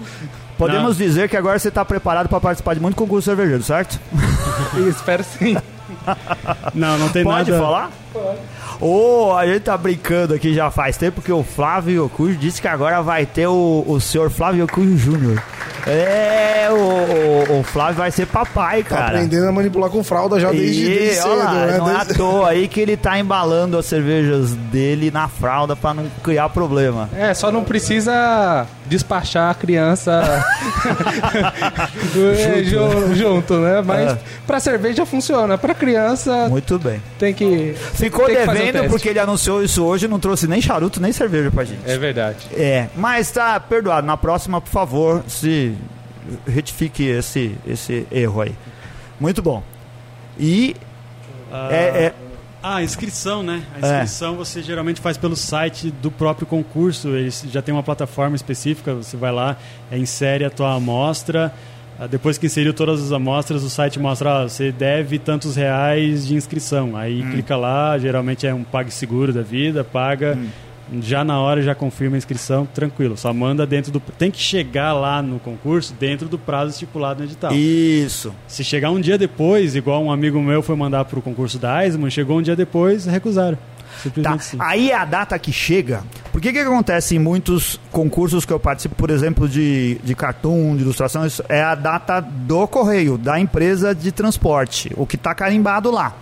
Podemos 0.58 0.98
dizer 0.98 1.28
que 1.30 1.36
agora 1.36 1.58
você 1.58 1.70
está 1.70 1.84
preparado 1.84 2.30
para 2.30 2.40
participar 2.40 2.76
de 2.76 2.80
muito 2.80 2.96
concurso 2.96 3.26
cervejeiro, 3.26 3.64
certo? 3.64 4.00
Espero 4.88 5.24
sim. 5.24 5.58
Não, 6.74 6.98
não 6.98 7.10
tem 7.10 7.24
Pode 7.24 7.52
nada. 7.52 7.64
falar? 7.64 7.92
Ô, 8.86 9.34
a 9.34 9.46
gente 9.48 9.62
tá 9.62 9.78
brincando 9.78 10.34
aqui 10.34 10.54
já 10.54 10.70
faz 10.70 10.98
tempo 10.98 11.22
que 11.22 11.32
o 11.32 11.42
Flávio 11.42 12.10
Cujo 12.14 12.36
disse 12.38 12.62
que 12.62 12.68
agora 12.68 13.02
vai 13.02 13.26
ter 13.26 13.48
o, 13.48 13.84
o 13.88 14.00
senhor 14.02 14.30
Flávio 14.30 14.68
Cujo 14.68 14.98
Júnior. 14.98 15.42
É, 15.88 16.68
o, 16.72 17.54
o, 17.54 17.60
o 17.60 17.64
Flávio 17.64 17.96
vai 17.96 18.12
ser 18.12 18.26
papai, 18.26 18.84
Tá 18.84 18.90
cara. 18.90 19.06
aprendendo 19.08 19.48
a 19.48 19.52
manipular 19.52 19.90
com 19.90 20.02
fralda 20.04 20.40
já 20.40 20.50
desde, 20.52 20.82
E, 20.86 21.00
desde 21.00 21.16
cedo, 21.16 21.36
lá, 21.38 21.54
né? 21.54 21.78
não 21.78 21.90
é 21.90 21.96
à 21.96 21.98
Desde- 22.04 22.14
toa 22.16 22.50
aí 22.50 22.68
que 22.70 22.80
ele 22.80 22.96
tá 22.98 23.18
embalando 23.20 23.78
as 23.78 23.86
cervejas 23.86 24.52
dele 24.54 25.12
na 25.12 25.28
fralda 25.28 25.76
pra 25.76 25.94
não 25.94 26.06
criar 26.24 26.50
problema. 26.50 27.10
É, 27.16 27.34
só 27.34 27.52
não 27.52 27.64
precisa 27.66 28.66
despachar 28.86 29.50
a 29.52 29.54
criança 29.54 30.22
É, 32.16 32.64
ju- 32.64 33.16
junto, 33.16 33.56
né? 33.56 33.82
Mas 33.86 34.12
É. 34.12 34.18
pra 34.48 34.60
cerveja 34.60 35.06
funciona, 35.06 35.58
pra 35.58 35.74
criança 35.74 36.48
Muito 36.50 36.78
bem. 36.80 37.02
tem 37.20 37.34
que. 37.34 37.76
Ficou 37.94 38.26
tem 38.26 38.36
que 38.38 38.46
fazer 38.46 38.60
o 38.60 38.62
devendo 38.66 38.73
teste. 38.82 38.90
porque 38.90 39.10
ele 39.10 39.20
anunciou 39.20 39.64
isso 39.64 39.84
hoje 39.84 40.06
e 40.06 40.08
não 40.10 40.20
trouxe 40.20 40.48
nem 40.48 40.62
charuto 40.62 41.00
nem 41.02 41.12
cerveja 41.12 41.50
pra 41.52 41.64
gente. 41.64 41.82
É 41.90 41.98
verdade. 41.98 42.48
É, 42.54 42.90
mas 42.96 43.32
tá 43.32 43.60
perdoado. 43.60 44.06
Na 44.06 44.18
próxima, 44.18 44.60
por 44.60 44.70
favor, 44.72 45.24
se 45.28 45.74
retifique 46.48 47.04
esse, 47.06 47.56
esse 47.68 48.06
erro 48.12 48.42
aí. 48.42 48.56
Muito 49.20 49.42
bom. 49.42 49.64
E 50.40 50.76
Ah, 51.52 51.70
é, 51.72 52.06
é- 52.06 52.14
Ah, 52.66 52.82
inscrição, 52.82 53.44
né? 53.44 53.62
A 53.82 53.86
É. 53.86 53.92
inscrição 54.04 54.36
você 54.38 54.64
geralmente 54.64 55.02
faz 55.02 55.18
pelo 55.18 55.36
site 55.36 55.92
do 55.92 56.10
próprio 56.10 56.48
concurso. 56.48 57.10
Eles 57.10 57.44
já 57.52 57.62
tem 57.62 57.74
uma 57.74 57.84
plataforma 57.84 58.38
específica, 58.38 58.94
você 58.96 59.18
vai 59.18 59.34
lá, 59.34 59.58
é, 59.92 59.98
insere 59.98 60.46
a 60.46 60.50
tua 60.50 60.74
amostra. 60.74 61.54
Ah, 62.00 62.08
Depois 62.08 62.38
que 62.38 62.48
inseriu 62.48 62.74
todas 62.74 63.02
as 63.04 63.12
amostras, 63.12 63.64
o 63.64 63.70
site 63.70 64.00
mostra, 64.00 64.30
ó, 64.30 64.44
você 64.50 64.72
deve 64.72 65.20
tantos 65.20 65.56
reais 65.56 66.26
de 66.28 66.36
inscrição. 66.36 66.96
Aí 66.98 67.22
Hum. 67.24 67.32
clica 67.32 67.56
lá, 67.56 67.98
geralmente 67.98 68.46
é 68.48 68.54
um 68.54 68.64
PagSeguro 68.64 69.32
da 69.32 69.42
vida, 69.42 69.84
paga. 69.84 70.38
Hum. 70.38 70.48
Já 71.02 71.24
na 71.24 71.40
hora 71.40 71.62
já 71.62 71.74
confirma 71.74 72.18
a 72.18 72.20
inscrição, 72.20 72.68
tranquilo. 72.72 73.16
Só 73.16 73.34
manda 73.34 73.66
dentro 73.66 73.90
do. 73.92 74.00
Tem 74.02 74.30
que 74.30 74.38
chegar 74.40 74.92
lá 74.94 75.22
no 75.22 75.40
concurso 75.40 75.94
dentro 75.98 76.28
do 76.28 76.38
prazo 76.38 76.72
estipulado 76.72 77.20
no 77.20 77.26
edital. 77.26 77.54
isso. 77.54 78.34
Se 78.48 78.64
chegar 78.66 78.92
um 78.92 79.00
dia 79.00 79.18
depois, 79.18 79.76
igual 79.76 80.04
um 80.04 80.12
amigo 80.12 80.42
meu 80.42 80.62
foi 80.62 80.76
mandar 80.76 81.06
pro 81.06 81.22
concurso 81.22 81.58
da 81.58 81.84
Eisman, 81.86 82.10
chegou 82.12 82.38
um 82.38 82.42
dia 82.42 82.56
depois, 82.56 83.06
recusaram. 83.06 83.58
Tá. 84.22 84.34
Assim. 84.34 84.58
Aí 84.60 84.92
é 84.92 84.96
a 84.96 85.06
data 85.06 85.38
que 85.38 85.52
chega. 85.52 86.04
Por 86.32 86.42
que 86.42 86.52
que 86.52 86.60
acontece 86.60 87.16
em 87.16 87.20
muitos 87.20 87.80
concursos 87.92 88.46
que 88.46 88.52
eu 88.52 88.60
participo, 88.60 88.96
por 88.96 89.10
exemplo, 89.10 89.48
de, 89.48 90.00
de 90.04 90.16
cartoon, 90.16 90.76
de 90.76 90.82
ilustração, 90.82 91.26
isso 91.26 91.44
é 91.48 91.62
a 91.62 91.76
data 91.76 92.20
do 92.20 92.68
correio, 92.68 93.18
da 93.18 93.40
empresa 93.40 93.94
de 93.94 94.12
transporte, 94.12 94.92
o 94.98 95.06
que 95.06 95.18
tá 95.18 95.34
carimbado 95.34 95.92
lá. 95.92 96.16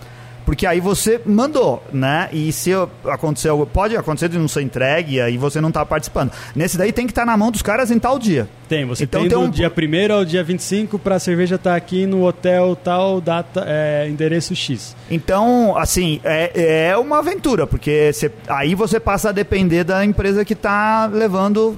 Porque 0.45 0.65
aí 0.65 0.80
você 0.80 1.21
mandou, 1.25 1.84
né? 1.93 2.27
E 2.34 2.51
se 2.51 2.71
aconteceu, 3.06 3.65
pode 3.71 3.95
acontecer 3.95 4.28
de 4.28 4.38
não 4.38 4.47
ser 4.47 4.61
entregue 4.63 5.15
e 5.15 5.22
aí 5.22 5.38
você 5.38 5.61
não 5.61 5.72
tá 5.72 5.86
participando. 5.86 6.32
Nesse 6.55 6.78
daí 6.78 6.91
tem 6.91 7.05
que 7.05 7.11
estar 7.11 7.26
na 7.26 7.38
mão 7.38 7.51
dos 7.51 7.61
caras 7.61 7.91
em 7.91 7.99
tal 7.99 8.18
dia. 8.18 8.49
Tem, 8.68 8.86
você 8.86 9.03
Então 9.03 9.22
tem 9.22 9.30
tem 9.30 9.38
do 9.39 9.45
um- 9.45 9.49
dia 9.49 9.70
1 9.70 10.13
ao 10.13 10.26
dia 10.26 10.43
25 10.43 10.97
pra 10.97 11.20
cerveja 11.20 11.55
estar 11.55 11.76
aqui 11.76 12.05
no 12.05 12.26
hotel 12.26 12.76
tal, 12.76 13.22
data, 13.22 13.63
é, 13.68 14.07
endereço 14.09 14.55
X. 14.55 14.95
Então, 15.09 15.78
assim, 15.78 16.20
é, 16.24 16.88
é 16.89 16.97
uma 16.97 17.20
aventura, 17.20 17.68
porque 17.68 18.11
você- 18.13 18.32
aí 18.47 18.74
você 18.76 18.99
passa 18.99 19.30
a 19.30 19.32
depender 19.32 19.84
da 19.84 20.03
empresa 20.03 20.43
que 20.43 20.55
tá 20.55 21.05
levando 21.11 21.78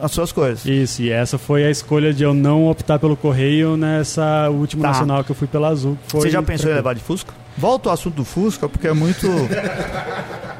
as 0.00 0.10
suas 0.12 0.32
coisas. 0.32 0.64
Isso, 0.66 1.02
e 1.02 1.10
essa 1.10 1.38
foi 1.38 1.64
a 1.64 1.70
escolha 1.70 2.12
de 2.12 2.22
eu 2.24 2.34
não 2.34 2.68
optar 2.68 2.98
pelo 2.98 3.16
correio 3.16 3.76
nessa 3.76 4.48
última 4.50 4.82
Tá. 4.82 4.88
nacional 4.88 5.24
que 5.24 5.30
eu 5.30 5.36
fui 5.36 5.46
pela 5.48 5.68
Azul. 5.68 5.96
Você 6.08 6.28
já 6.30 6.42
pensou 6.42 6.70
em 6.70 6.74
levar 6.74 6.94
de 6.94 7.00
Fusca? 7.00 7.32
Volta 7.62 7.88
ao 7.90 7.94
assunto 7.94 8.16
do 8.16 8.24
Fusca, 8.24 8.68
porque 8.68 8.88
é 8.88 8.92
muito. 8.92 9.28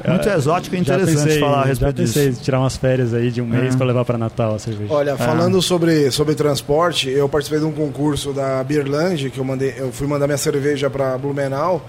Muito 0.05 0.27
exótico 0.27 0.75
e 0.75 0.79
interessante 0.79 1.15
já 1.17 1.23
pensei, 1.23 1.39
falar 1.39 1.59
a 1.59 1.61
já 1.61 1.67
respeito 1.69 1.95
pensei 1.95 2.27
disso. 2.29 2.41
em 2.41 2.43
tirar 2.43 2.59
umas 2.59 2.75
férias 2.75 3.13
aí 3.13 3.31
de 3.31 3.41
um 3.41 3.45
mês 3.45 3.73
É. 3.73 3.77
pra 3.77 3.85
levar 3.87 4.03
pra 4.03 4.17
Natal 4.17 4.53
a 4.55 4.59
cerveja. 4.59 4.93
Olha, 4.93 5.15
falando 5.15 5.61
sobre, 5.61 6.11
sobre 6.11 6.35
transporte, 6.35 7.09
eu 7.09 7.29
participei 7.29 7.59
de 7.61 7.65
um 7.65 7.71
concurso 7.71 8.33
da 8.33 8.61
Beerland, 8.65 9.29
que 9.29 9.37
eu, 9.37 9.45
mandei, 9.45 9.73
eu 9.77 9.93
fui 9.93 10.05
mandar 10.05 10.27
minha 10.27 10.37
cerveja 10.37 10.89
para 10.89 11.17
Blumenau, 11.17 11.85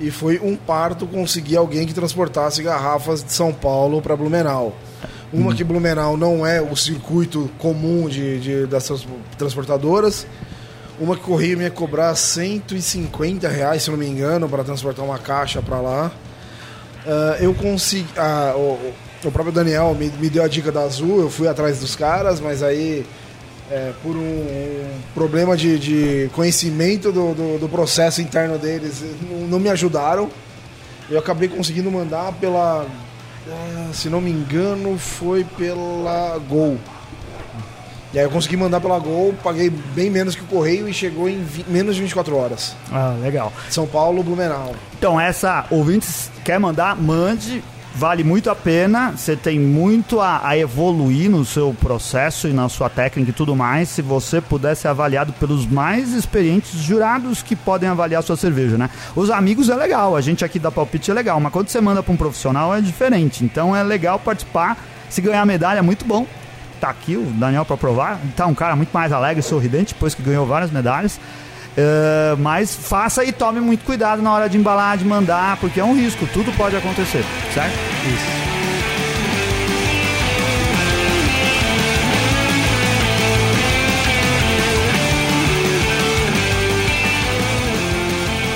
e 0.00 0.10
foi 0.10 0.40
um 0.42 0.56
parto 0.56 1.06
conseguir 1.06 1.58
alguém 1.58 1.86
que 1.86 1.92
transportasse 1.92 2.62
garrafas 2.62 3.22
de 3.22 3.30
São 3.30 3.52
Paulo 3.52 4.00
para 4.00 4.16
Blumenau. 4.16 4.74
Uma 5.30 5.54
que 5.54 5.62
Blumenau 5.62 6.16
não 6.16 6.46
é 6.46 6.62
o 6.62 6.74
circuito 6.74 7.50
comum 7.58 8.08
de, 8.08 8.40
de- 8.40 8.66
dessas 8.66 9.06
transportadoras. 9.36 10.26
Uma 11.00 11.16
que 11.16 11.22
corria 11.22 11.56
me 11.56 11.64
ia 11.64 11.70
cobrar 11.70 12.14
150 12.14 13.48
reais, 13.48 13.84
se 13.84 13.90
não 13.90 13.96
me 13.96 14.06
engano, 14.06 14.46
para 14.48 14.62
transportar 14.62 15.02
uma 15.02 15.18
caixa 15.18 15.62
para 15.62 15.80
lá. 15.80 16.12
Ah, 17.06 17.36
eu 17.40 17.54
consegui. 17.54 18.06
ah, 18.16 18.52
o, 18.54 18.92
o 19.24 19.30
próprio 19.30 19.52
Daniel 19.52 19.94
me, 19.94 20.08
me 20.08 20.28
deu 20.30 20.42
a 20.42 20.48
dica 20.48 20.70
da 20.70 20.82
Azul, 20.82 21.20
eu 21.20 21.30
fui 21.30 21.48
atrás 21.48 21.78
dos 21.80 21.94
caras, 21.94 22.40
mas 22.40 22.62
aí, 22.62 23.04
é, 23.70 23.92
por 24.02 24.16
um, 24.16 24.20
um 24.20 25.00
problema 25.14 25.56
de, 25.56 25.78
de 25.78 26.30
conhecimento 26.34 27.12
do, 27.12 27.34
do, 27.34 27.58
do 27.58 27.68
processo 27.68 28.20
interno 28.22 28.58
deles, 28.58 29.02
não, 29.22 29.46
não 29.46 29.58
me 29.58 29.68
ajudaram. 29.68 30.30
Eu 31.10 31.18
acabei 31.18 31.48
conseguindo 31.48 31.90
mandar 31.90 32.32
pela. 32.34 32.86
ah, 33.48 33.90
se 33.92 34.08
não 34.08 34.20
me 34.20 34.30
engano, 34.30 34.98
foi 34.98 35.44
pela 35.44 36.38
Gol. 36.48 36.78
E 38.12 38.18
aí 38.18 38.24
eu 38.24 38.30
consegui 38.30 38.56
mandar 38.56 38.80
pela 38.80 38.98
Gol, 38.98 39.34
paguei 39.42 39.70
bem 39.70 40.10
menos 40.10 40.34
que 40.34 40.42
o 40.42 40.46
correio 40.46 40.88
e 40.88 40.92
chegou 40.92 41.28
em 41.28 41.46
menos 41.68 41.94
de 41.94 42.02
24 42.02 42.36
horas. 42.36 42.74
Ah, 42.90 43.16
legal. 43.20 43.52
São 43.68 43.86
Paulo, 43.86 44.22
Blumenau. 44.22 44.74
Então, 44.98 45.20
essa 45.20 45.64
ouvintes 45.70 46.30
quer 46.44 46.58
mandar, 46.58 46.96
mande. 46.96 47.62
Vale 47.94 48.22
muito 48.22 48.48
a 48.48 48.54
pena. 48.54 49.12
Você 49.16 49.36
tem 49.36 49.58
muito 49.58 50.20
a, 50.20 50.46
a 50.46 50.56
evoluir 50.56 51.28
no 51.30 51.44
seu 51.44 51.74
processo 51.80 52.48
e 52.48 52.52
na 52.52 52.68
sua 52.68 52.88
técnica 52.88 53.30
e 53.30 53.32
tudo 53.34 53.54
mais. 53.54 53.88
Se 53.88 54.00
você 54.00 54.40
puder 54.40 54.74
ser 54.76 54.88
avaliado 54.88 55.32
pelos 55.34 55.66
mais 55.66 56.12
experientes 56.12 56.72
jurados 56.80 57.42
que 57.42 57.56
podem 57.56 57.88
avaliar 57.88 58.20
a 58.20 58.22
sua 58.22 58.36
cerveja, 58.36 58.78
né? 58.78 58.90
Os 59.14 59.28
amigos 59.28 59.68
é 59.68 59.74
legal, 59.74 60.14
a 60.16 60.20
gente 60.20 60.44
aqui 60.44 60.58
da 60.58 60.70
Palpite 60.70 61.10
é 61.10 61.14
legal, 61.14 61.40
mas 61.40 61.52
quando 61.52 61.68
você 61.68 61.80
manda 61.80 62.02
para 62.02 62.12
um 62.12 62.16
profissional 62.16 62.74
é 62.74 62.80
diferente. 62.80 63.44
Então 63.44 63.74
é 63.74 63.82
legal 63.82 64.18
participar. 64.18 64.76
Se 65.08 65.20
ganhar 65.20 65.44
medalha, 65.44 65.82
muito 65.82 66.04
bom. 66.04 66.24
Tá 66.80 66.88
aqui 66.88 67.16
o 67.16 67.22
Daniel 67.22 67.64
para 67.64 67.76
provar. 67.76 68.18
Tá 68.34 68.46
um 68.46 68.54
cara 68.54 68.74
muito 68.74 68.90
mais 68.90 69.12
alegre 69.12 69.40
e 69.40 69.42
sorridente 69.42 69.92
depois 69.92 70.14
que 70.14 70.22
ganhou 70.22 70.46
várias 70.46 70.70
medalhas. 70.70 71.20
É, 71.76 72.34
mas 72.38 72.74
faça 72.74 73.24
e 73.24 73.32
tome 73.32 73.60
muito 73.60 73.84
cuidado 73.84 74.20
na 74.22 74.32
hora 74.32 74.48
de 74.48 74.58
embalar, 74.58 74.96
de 74.96 75.04
mandar, 75.04 75.56
porque 75.58 75.78
é 75.78 75.84
um 75.84 75.94
risco, 75.94 76.26
tudo 76.32 76.50
pode 76.56 76.74
acontecer, 76.76 77.24
certo? 77.54 77.74
Isso. 78.06 78.40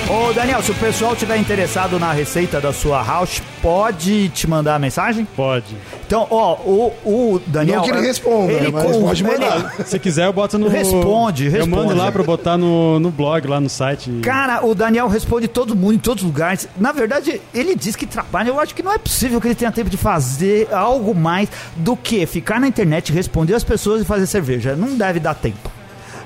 Ô 0.07 0.33
Daniel, 0.33 0.61
se 0.61 0.71
o 0.71 0.75
pessoal 0.75 1.15
tiver 1.15 1.37
interessado 1.37 1.99
na 1.99 2.11
receita 2.11 2.59
da 2.59 2.73
sua 2.73 3.03
house, 3.03 3.41
pode 3.61 4.29
te 4.29 4.47
mandar 4.47 4.75
a 4.75 4.79
mensagem? 4.79 5.25
Pode. 5.35 5.75
Então, 6.07 6.27
ó, 6.29 6.53
o, 6.63 6.93
o 7.03 7.41
Daniel. 7.47 7.77
Não 7.77 7.83
que 7.83 7.89
ele 7.91 8.01
responda, 8.05 8.53
mas 8.71 8.83
com- 8.85 9.01
pode 9.03 9.23
mandar. 9.23 9.73
Se 9.85 9.97
quiser, 9.99 10.25
eu 10.27 10.33
boto 10.33 10.57
no. 10.57 10.67
Responde, 10.67 11.45
Eu 11.45 11.65
mando 11.67 11.81
responde. 11.83 11.93
lá 11.99 12.11
pra 12.11 12.23
botar 12.23 12.57
no, 12.57 12.99
no 12.99 13.09
blog, 13.09 13.47
lá 13.47 13.59
no 13.59 13.69
site. 13.69 14.11
Cara, 14.21 14.65
o 14.65 14.75
Daniel 14.75 15.07
responde 15.07 15.47
todo 15.47 15.75
mundo 15.75 15.95
em 15.95 15.99
todos 15.99 16.23
os 16.23 16.27
lugares. 16.29 16.67
Na 16.77 16.91
verdade, 16.91 17.41
ele 17.53 17.75
diz 17.75 17.95
que 17.95 18.05
trabalha. 18.05 18.49
Eu 18.49 18.59
acho 18.59 18.75
que 18.75 18.83
não 18.83 18.93
é 18.93 18.97
possível 18.97 19.41
que 19.41 19.47
ele 19.47 19.55
tenha 19.55 19.71
tempo 19.71 19.89
de 19.89 19.97
fazer 19.97 20.67
algo 20.71 21.15
mais 21.15 21.49
do 21.75 21.95
que 21.97 22.25
ficar 22.25 22.59
na 22.59 22.67
internet, 22.67 23.11
responder 23.11 23.55
as 23.55 23.63
pessoas 23.63 24.01
e 24.01 24.05
fazer 24.05 24.27
cerveja. 24.27 24.75
Não 24.75 24.95
deve 24.95 25.19
dar 25.19 25.33
tempo. 25.33 25.71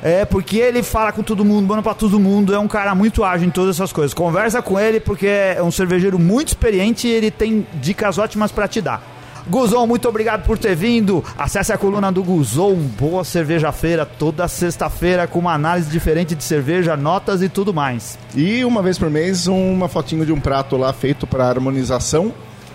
É 0.02 0.24
porque 0.26 0.58
ele 0.58 0.82
fala 0.82 1.12
com 1.12 1.22
todo 1.22 1.44
mundo, 1.44 1.68
manda 1.68 1.82
pra 1.82 1.94
todo 1.94 2.20
mundo, 2.20 2.54
é 2.56 2.60
um 2.60 2.70
cara 2.70 2.96
muito 2.96 3.22
ágil 3.24 3.48
em 3.48 3.52
todas 3.52 3.76
essas 3.76 3.92
coisas. 3.92 4.14
Conversa 4.14 4.62
com 4.62 4.80
ele 4.80 5.00
porque 5.00 5.28
é 5.28 5.62
um 5.62 5.72
cervejeiro 5.72 6.18
muito 6.18 6.50
experiente 6.50 7.06
e 7.08 7.12
ele 7.12 7.30
tem 7.32 7.68
dicas 7.76 8.18
ótimas 8.18 8.50
pra 8.52 8.66
te 8.68 8.80
dar. 8.82 9.02
Guzon, 9.50 9.88
muito 9.88 10.08
obrigado 10.08 10.46
por 10.46 10.58
ter 10.58 10.76
vindo. 10.76 11.24
Acesse 11.38 11.74
a 11.74 11.78
coluna 11.78 12.12
do 12.12 12.24
Guzon, 12.24 12.76
boa 12.76 13.24
cerveja 13.24 13.72
feira, 13.72 14.06
toda 14.06 14.48
sexta-feira 14.48 15.26
com 15.28 15.40
uma 15.40 15.54
análise 15.54 15.90
diferente 15.90 16.36
de 16.36 16.44
cerveja, 16.44 16.96
notas 16.96 17.42
e 17.42 17.50
tudo 17.50 17.74
mais. 17.74 18.18
E 18.36 18.64
uma 18.64 18.82
vez 18.84 18.98
por 18.98 19.10
mês, 19.10 19.48
uma 19.48 19.88
fotinho 19.88 20.26
de 20.26 20.32
um 20.32 20.40
prato 20.40 20.78
lá 20.78 20.94
feito 20.94 21.26
para 21.26 21.48
harmonização, 21.48 22.32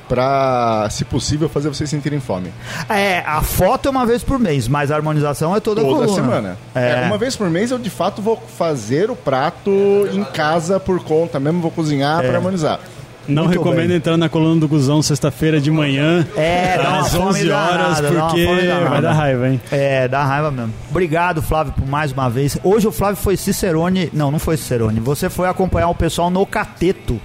para, 0.09 0.87
se 0.91 1.05
possível, 1.05 1.49
fazer 1.49 1.69
vocês 1.69 1.89
sentirem 1.89 2.21
fome. 2.21 2.53
É, 2.91 3.21
a 3.21 3.41
foto 3.41 3.87
é 3.89 3.91
uma 3.91 4.05
vez 4.05 4.23
por 4.23 4.39
mês, 4.39 4.67
mas 4.69 4.91
a 4.91 4.97
harmonização 4.97 5.55
é 5.57 5.61
toda, 5.61 5.81
Toda 5.81 6.07
coluna. 6.07 6.13
semana. 6.15 6.59
É. 6.75 7.05
É, 7.05 7.07
uma 7.07 7.17
vez 7.17 7.37
por 7.37 7.49
mês 7.49 7.71
eu 7.71 7.79
de 7.79 7.89
fato 7.89 8.21
vou 8.21 8.37
fazer 8.59 9.11
o 9.11 9.17
prato 9.17 9.71
em 10.13 10.23
casa 10.25 10.79
por 10.81 11.03
conta 11.05 11.39
mesmo, 11.41 11.61
vou 11.63 11.71
cozinhar 11.71 12.23
É. 12.23 12.27
para 12.29 12.37
harmonizar. 12.37 12.81
Não 13.27 13.45
Muito 13.45 13.59
recomendo 13.59 13.89
bem. 13.89 13.97
entrar 13.97 14.17
na 14.17 14.29
coluna 14.29 14.61
do 14.61 14.69
Guzão 14.69 15.01
sexta-feira 15.03 15.61
de 15.61 15.71
manhã. 15.71 16.27
É, 16.37 16.75
às 16.75 17.13
fome 17.15 17.29
11 17.31 17.51
horas, 17.51 18.01
danada, 18.01 18.09
porque 18.31 18.47
danada. 18.47 18.89
vai 18.91 19.03
dar 19.03 19.13
raiva, 19.13 19.49
hein? 19.49 19.61
É, 19.71 20.07
dá 20.09 20.25
raiva 20.25 20.51
mesmo. 20.51 20.73
Obrigado, 20.91 21.41
Flávio, 21.43 21.73
por 21.73 21.87
mais 21.87 22.13
uma 22.13 22.29
vez. 22.29 22.59
Hoje 22.63 22.87
o 22.87 22.93
Flávio 22.93 23.17
foi 23.17 23.37
Cicerone. 23.37 24.11
Não, 24.13 24.31
não 24.31 24.39
foi 24.39 24.57
Cicerone. 24.57 25.01
Você 25.01 25.31
foi 25.31 25.49
acompanhar 25.49 25.89
o 25.89 25.95
pessoal 25.95 26.31
no 26.31 26.45
Cateto. 26.45 27.21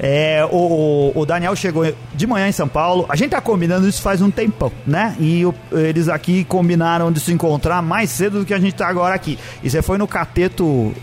É, 0.00 0.46
o, 0.50 1.12
o- 1.14 1.26
Daniel 1.26 1.54
chegou 1.56 1.84
de 2.14 2.26
manhã 2.26 2.48
em 2.48 2.52
São 2.52 2.68
Paulo. 2.68 3.04
A 3.08 3.16
gente 3.16 3.30
tá 3.30 3.40
combinando 3.40 3.88
isso 3.88 4.00
faz 4.00 4.22
um 4.22 4.30
tempão, 4.30 4.70
né? 4.86 5.16
E 5.18 5.44
o- 5.44 5.54
eles 5.72 6.08
aqui 6.08 6.44
combinaram 6.44 7.10
de 7.12 7.20
se 7.20 7.32
encontrar 7.32 7.82
mais 7.82 8.10
cedo 8.10 8.40
do 8.40 8.44
que 8.46 8.54
a 8.54 8.58
gente 8.58 8.74
tá 8.74 8.86
agora 8.88 9.14
aqui. 9.14 9.38
E 9.62 9.68
você 9.68 9.82
foi 9.82 9.98
no 9.98 10.06
Cateto 10.06 10.64
uh, 10.64 10.94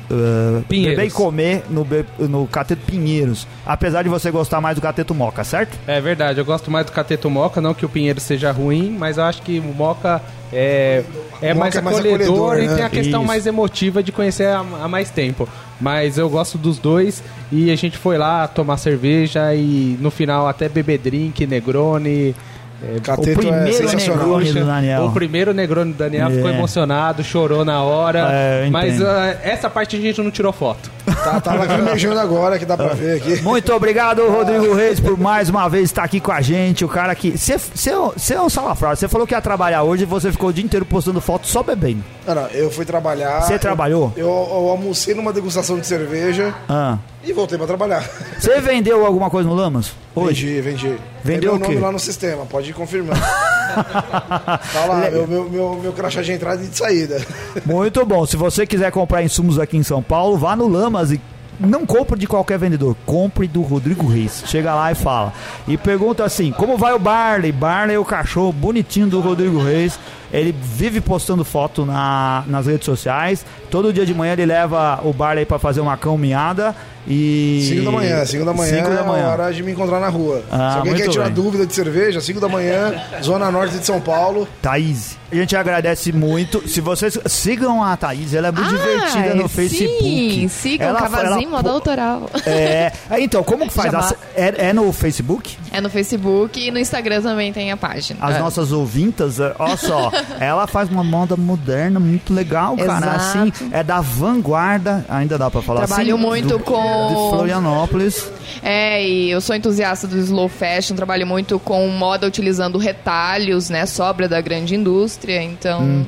Pinheiros. 0.70 0.96
beber 0.98 1.08
e 1.08 1.12
comer 1.12 1.64
no, 1.70 1.86
no 2.28 2.48
Cateto 2.48 2.86
Pinheiros. 2.86 3.48
Apesar 3.66 4.04
de 4.04 4.10
você 4.10 4.32
gostar 4.32 4.62
mais 4.62 4.76
do 4.76 4.82
Cateto 4.82 5.14
Moca, 5.14 5.44
certo? 5.44 5.78
É 5.88 6.00
verdade, 6.00 6.40
eu 6.40 6.46
gosto 6.46 6.72
mais 6.72 6.86
do 6.86 6.92
Cateto 6.92 7.30
Moca, 7.30 7.60
não 7.60 7.74
que 7.74 7.86
o 7.86 7.90
Pinheiro 7.90 8.20
seja 8.20 8.52
ruim, 8.52 8.96
mas 8.98 9.18
eu 9.18 9.24
acho 9.26 9.42
que 9.42 9.60
o 9.60 9.64
Moca 9.74 10.22
é, 10.54 11.04
é 11.42 11.54
mais 11.54 11.76
é 11.76 11.82
mais 11.82 11.98
acolhedor, 11.98 12.26
acolhedor, 12.54 12.58
e 12.64 12.68
né? 12.68 12.76
tem 12.76 12.86
a 12.86 12.90
questão 12.90 13.22
Isso. 13.22 13.28
mais 13.28 13.46
emotiva 13.46 14.02
de 14.02 14.12
conhecer 14.12 14.48
há, 14.48 14.60
há 14.60 14.88
mais 14.88 15.10
tempo. 15.10 15.50
Mas 15.80 16.18
eu 16.18 16.30
gosto 16.30 16.58
dos 16.58 16.80
dois 16.80 17.22
e 17.52 17.70
a 17.70 17.76
gente 17.76 17.98
foi 17.98 18.18
lá 18.18 18.48
tomar 18.48 18.78
cerveja 18.78 19.54
e 19.54 19.98
no 20.00 20.10
final 20.10 20.48
até 20.48 20.70
beber 20.70 21.00
drink, 21.00 21.46
Negroni. 21.46 22.36
É, 22.84 23.00
Cateto 23.00 23.32
o 23.32 23.42
primeiro 23.42 23.68
é 23.68 23.72
sensacional. 23.72 24.28
Negroni 24.40 24.54
do 24.54 24.66
Daniel. 24.66 25.04
O 25.06 25.12
primeiro 25.12 25.54
Negroni 25.54 25.92
do 25.94 25.98
Daniel 25.98 26.30
ficou 26.30 26.50
É. 26.50 26.54
emocionado, 26.54 27.24
chorou 27.24 27.64
na 27.66 27.82
hora. 27.84 28.28
É, 28.32 28.66
eu 28.68 28.72
mas 28.72 29.02
ah, 29.02 29.36
essa 29.44 29.70
parte 29.70 29.96
a 29.96 30.00
gente 30.00 30.22
não 30.22 30.30
tirou 30.32 30.52
foto. 30.52 30.92
Tá, 31.06 31.40
tá 31.40 31.54
lacrimejando 31.54 32.20
agora, 32.20 32.58
que 32.60 32.66
dá 32.66 32.76
pra 32.76 32.90
ver 32.90 33.18
aqui. 33.18 33.42
Muito 33.42 33.72
obrigado, 33.74 34.28
Rodrigo 34.30 34.74
Reis, 34.74 35.00
por 35.00 35.18
mais 35.18 35.50
uma 35.50 35.68
vez 35.70 35.86
estar 35.86 36.04
aqui 36.04 36.20
com 36.20 36.32
a 36.32 36.42
gente. 36.42 36.84
O 36.84 36.88
cara 36.90 37.14
que. 37.16 37.32
Você 37.38 38.34
é 38.34 38.42
um 38.42 38.50
salafrário. 38.50 38.98
Você 38.98 39.08
falou 39.08 39.26
que 39.28 39.34
ia 39.34 39.42
trabalhar 39.42 39.84
hoje 39.84 40.04
e 40.04 40.06
você 40.06 40.32
ficou 40.32 40.50
o 40.50 40.54
dia 40.54 40.64
inteiro 40.64 40.86
postando 40.86 41.22
foto 41.22 41.48
só 41.48 41.62
bebendo. 41.64 42.04
Não, 42.28 42.36
não, 42.36 42.48
eu 42.48 42.70
fui 42.72 42.86
trabalhar. 42.86 43.42
Você 43.42 43.54
eu- 43.56 43.60
trabalhou? 43.60 44.12
Eu, 44.18 44.26
eu 44.28 44.70
almocei 44.70 45.14
numa 45.14 45.32
degustação 45.32 45.80
de 45.80 45.86
cerveja 45.88 46.54
Ah. 46.68 46.98
E 47.26 47.34
voltei 47.34 47.58
pra 47.58 47.68
trabalhar. 47.68 48.08
Você 48.40 48.60
vendeu 48.62 49.06
alguma 49.06 49.30
coisa 49.30 49.50
no 49.50 49.56
Lamas? 49.56 49.92
Hoje? 50.14 50.62
Vendi, 50.62 50.62
vendi. 50.62 50.98
Vendeu 51.24 51.40
Tem 51.42 51.50
o 51.50 51.54
meu 51.54 51.60
nome 51.60 51.76
quê? 51.76 51.82
lá 51.82 51.92
no 51.92 52.00
sistema, 52.00 52.46
pode 52.46 52.70
ir 52.70 52.74
confirmando. 52.74 53.20
tá 53.20 54.86
lá, 54.88 55.10
meu, 55.10 55.28
meu, 55.28 55.50
meu, 55.50 55.80
meu 55.82 55.94
crachá 55.94 56.22
de 56.22 56.32
entrada 56.32 56.64
e 56.64 56.68
de 56.68 56.78
saída. 56.78 57.20
Muito 57.66 58.06
bom. 58.06 58.26
Se 58.26 58.38
você 58.38 58.66
quiser 58.66 58.92
comprar 58.92 59.24
insumos 59.24 59.60
aqui 59.60 59.76
em 59.76 59.84
São 59.84 60.02
Paulo, 60.04 60.38
vá 60.38 60.56
no 60.56 60.68
Lamas 60.68 61.12
e 61.12 61.20
não 61.60 61.86
compre 61.86 62.20
de 62.20 62.28
qualquer 62.28 62.60
vendedor, 62.60 62.96
compre 63.06 63.48
do 63.48 63.62
Rodrigo 63.62 64.08
Reis. 64.08 64.44
Chega 64.46 64.76
lá 64.76 64.92
e 64.92 64.96
fala. 64.96 65.34
E 65.68 65.78
pergunta 65.78 66.24
assim: 66.24 66.52
como 66.52 66.78
vai 66.78 66.94
o 66.94 67.00
Barley? 67.00 67.52
Barley 67.52 67.96
é 67.96 68.00
o 68.00 68.06
cachorro 68.06 68.52
bonitinho 68.52 69.08
do 69.08 69.20
Rodrigo 69.22 69.62
Reis. 69.64 69.98
Ele 70.40 70.52
vive 70.60 71.02
postando 71.02 71.44
foto 71.46 71.86
na, 71.86 72.44
nas 72.48 72.68
redes 72.68 72.86
sociais. 72.86 73.46
Todo 73.70 73.92
dia 73.94 74.06
de 74.06 74.14
manhã 74.14 74.34
ele 74.34 74.46
leva 74.46 75.00
o 75.04 75.12
Barley 75.14 75.46
para 75.46 75.60
fazer 75.60 75.82
uma 75.82 75.98
caminhada. 75.98 76.76
E. 77.08 77.64
5 77.70 77.86
da 77.86 77.92
manhã, 77.92 78.26
5 78.26 78.46
da 78.46 78.54
manhã 78.54 78.78
Cinco 78.78 78.90
da 78.90 78.96
é 78.96 79.00
a 79.00 79.04
manhã. 79.04 79.28
hora 79.28 79.54
de 79.54 79.62
me 79.62 79.72
encontrar 79.72 80.00
na 80.00 80.10
rua. 80.10 80.42
Ah, 80.52 80.72
Se 80.72 80.78
alguém 80.80 80.96
quer 80.96 81.08
tirar 81.10 81.26
bem. 81.26 81.34
dúvida 81.34 81.64
de 81.66 81.74
cerveja, 81.76 82.20
5 82.20 82.40
da 82.40 82.50
manhã, 82.50 82.96
Zona 83.24 83.52
Norte 83.52 83.78
de 83.78 83.86
São 83.86 84.02
Paulo. 84.02 84.48
Thaís, 84.60 85.16
a 85.32 85.36
gente 85.36 85.56
agradece 85.56 86.12
muito. 86.12 86.68
Se 86.68 86.82
vocês 86.82 87.16
sigam 87.28 87.84
a 87.84 87.96
Thaís, 87.96 88.34
ela 88.34 88.48
é 88.48 88.52
muito 88.52 88.70
divertida 88.70 89.36
no 89.36 89.48
Facebook. 89.48 90.02
Sim, 90.02 90.48
sigam 90.48 90.88
Ela- 90.88 91.00
Cavazinho 91.02 91.42
ela- 91.44 91.50
Moda 91.52 91.70
Autoral. 91.70 92.28
É, 92.44 92.92
é, 93.12 93.20
então, 93.22 93.44
como 93.44 93.68
que 93.68 93.74
faz? 93.76 94.16
É, 94.36 94.70
é 94.70 94.74
no 94.74 94.92
Facebook? 94.92 95.58
É 95.72 95.80
no 95.80 95.92
Facebook 95.92 96.60
e 96.60 96.72
no 96.72 96.80
Instagram 96.80 97.22
também 97.22 97.54
tem 97.54 97.72
a 97.72 97.78
página. 97.78 98.18
As 98.20 98.36
É. 98.38 98.40
nossas 98.40 98.72
ouvintas, 98.72 99.40
é, 99.40 99.54
olha 99.60 99.78
só, 99.78 100.10
ela 100.40 100.68
faz 100.68 100.90
uma 100.90 101.04
moda 101.04 101.36
moderna 101.36 102.00
muito 102.00 102.34
legal, 102.34 102.76
cara. 102.78 102.98
Exato. 102.98 103.16
Assim, 103.16 103.54
é 103.72 103.84
da 103.84 104.02
vanguarda, 104.02 105.06
ainda 105.10 105.38
dá 105.38 105.50
pra 105.50 105.62
falar 105.62 105.86
Trabalho 105.88 106.16
assim. 106.16 106.26
muito 106.26 106.58
do- 106.58 106.60
com- 106.60 107.08
De 107.08 107.36
Florianópolis. 107.36 108.30
É, 108.64 109.06
e 109.08 109.30
eu 109.32 109.42
sou 109.42 109.56
entusiasta 109.56 110.08
do 110.08 110.18
slow 110.18 110.48
fashion, 110.50 110.96
trabalho 110.96 111.26
muito 111.28 111.60
com 111.60 111.88
moda 111.90 112.28
utilizando 112.28 112.78
retalhos, 112.78 113.70
né? 113.70 113.86
Sobra 113.86 114.28
da 114.28 114.40
grande 114.42 114.76
indústria, 114.76 115.42
então 115.44 115.82
Hum. 115.82 116.06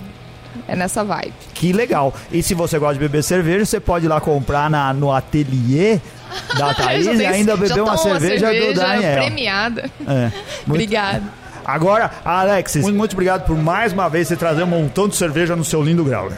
é 0.67 0.75
nessa 0.75 1.03
vibe. 1.03 1.33
Que 1.53 1.71
legal. 1.73 2.13
E 2.31 2.41
se 2.43 2.53
você 2.53 2.77
gosta 2.79 2.95
de 2.95 2.99
beber 2.99 3.23
cerveja, 3.23 3.65
você 3.65 3.79
pode 3.79 4.05
ir 4.05 4.09
lá 4.09 4.19
comprar 4.21 4.69
na, 4.69 4.93
no 4.93 5.11
ateliê 5.11 5.99
da 6.57 6.73
Thaís 6.75 7.05
e 7.05 7.25
ainda 7.25 7.55
beber 7.55 7.81
uma 7.81 7.95
tomou 7.97 8.19
cerveja, 8.19 8.47
do 8.53 8.73
Daniel. 8.73 9.23
premiada. 9.23 9.89
É. 10.07 10.21
Muito- 10.23 10.33
Obrigada. 10.69 11.23
Agora, 11.67 12.09
Alexis, 12.23 12.81
muito, 12.81 12.97
muito 12.97 13.11
obrigado 13.11 13.45
por 13.45 13.57
mais 13.57 13.91
uma 13.91 14.09
vez 14.09 14.29
você 14.29 14.37
trazer 14.37 14.63
um 14.63 14.67
montão 14.67 15.05
de 15.05 15.17
cerveja 15.17 15.53
no 15.53 15.65
seu 15.65 15.83
lindo 15.83 16.01
grau. 16.01 16.29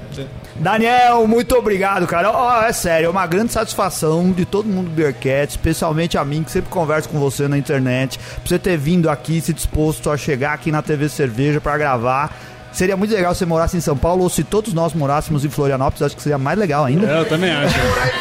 Daniel, 0.55 1.27
muito 1.27 1.55
obrigado, 1.55 2.07
cara. 2.07 2.32
Ó, 2.32 2.63
é 2.63 2.73
sério, 2.73 3.05
é 3.05 3.09
uma 3.09 3.27
grande 3.27 3.53
satisfação 3.53 4.32
de 4.32 4.43
todo 4.43 4.67
mundo 4.67 4.89
do 4.89 4.95
Beercat, 4.95 5.51
especialmente 5.51 6.17
a 6.17 6.25
mim, 6.25 6.43
que 6.43 6.51
sempre 6.51 6.71
converso 6.71 7.07
com 7.07 7.19
você 7.19 7.47
na 7.47 7.59
internet, 7.59 8.19
por 8.41 8.49
você 8.49 8.57
ter 8.57 8.75
vindo 8.75 9.07
aqui, 9.07 9.39
se 9.39 9.53
disposto 9.53 10.09
a 10.09 10.17
chegar 10.17 10.53
aqui 10.53 10.71
na 10.71 10.82
TV 10.82 11.07
Cerveja 11.07 11.61
pra 11.61 11.77
gravar. 11.77 12.36
Seria 12.71 12.97
muito 12.97 13.13
legal 13.13 13.34
se 13.34 13.39
você 13.39 13.45
morasse 13.45 13.77
em 13.77 13.82
São 13.82 13.97
Paulo 13.97 14.23
ou 14.23 14.30
se 14.30 14.43
todos 14.43 14.73
nós 14.73 14.93
morássemos 14.93 15.45
em 15.45 15.49
Florianópolis, 15.49 16.01
acho 16.01 16.15
que 16.15 16.21
seria 16.21 16.38
mais 16.38 16.57
legal 16.57 16.86
ainda. 16.86 17.05
Eu 17.05 17.25
também 17.27 17.51
acho. 17.51 17.75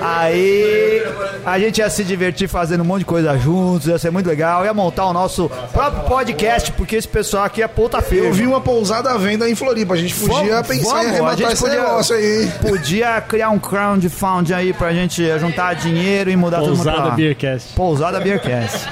Aí 0.00 1.02
a 1.44 1.58
gente 1.58 1.78
ia 1.78 1.88
se 1.90 2.04
divertir 2.04 2.48
fazendo 2.48 2.80
um 2.82 2.84
monte 2.84 3.00
de 3.00 3.04
coisa 3.06 3.36
juntos, 3.38 3.86
ia 3.86 3.98
ser 3.98 4.10
muito 4.10 4.26
legal, 4.28 4.64
ia 4.64 4.74
montar 4.74 5.06
o 5.06 5.12
nosso 5.12 5.50
próprio 5.72 6.02
podcast, 6.04 6.72
porque 6.72 6.96
esse 6.96 7.08
pessoal 7.08 7.44
aqui 7.44 7.62
é 7.62 7.68
puta 7.68 8.00
feio. 8.02 8.24
Eu 8.24 8.32
vi 8.32 8.46
uma 8.46 8.60
pousada 8.60 9.10
à 9.10 9.16
venda 9.18 9.48
em 9.48 9.54
Floripa. 9.54 9.94
A 9.94 9.96
gente 9.96 10.14
podia 10.14 10.54
Vamos, 10.62 10.68
pensar 10.68 10.88
vamos, 10.90 11.04
em 11.04 11.06
a 11.06 11.10
arrematar 11.10 11.52
esse 11.52 11.62
podia- 11.62 11.80
negócio 11.80 12.16
aí, 12.16 12.42
hein? 12.44 12.52
Podia 12.60 13.20
criar 13.20 13.50
um 13.50 13.58
crowdfunding 13.58 14.52
aí 14.52 14.72
pra 14.72 14.92
gente 14.92 15.38
juntar 15.38 15.74
dinheiro 15.74 16.30
e 16.30 16.36
mudar 16.36 16.58
todo 16.60 16.70
mundo 16.70 16.82
pra 16.82 16.92
Pousada. 16.92 17.16
Beercast. 17.16 17.72
Pousada 17.74 18.20
Beercast. 18.20 18.88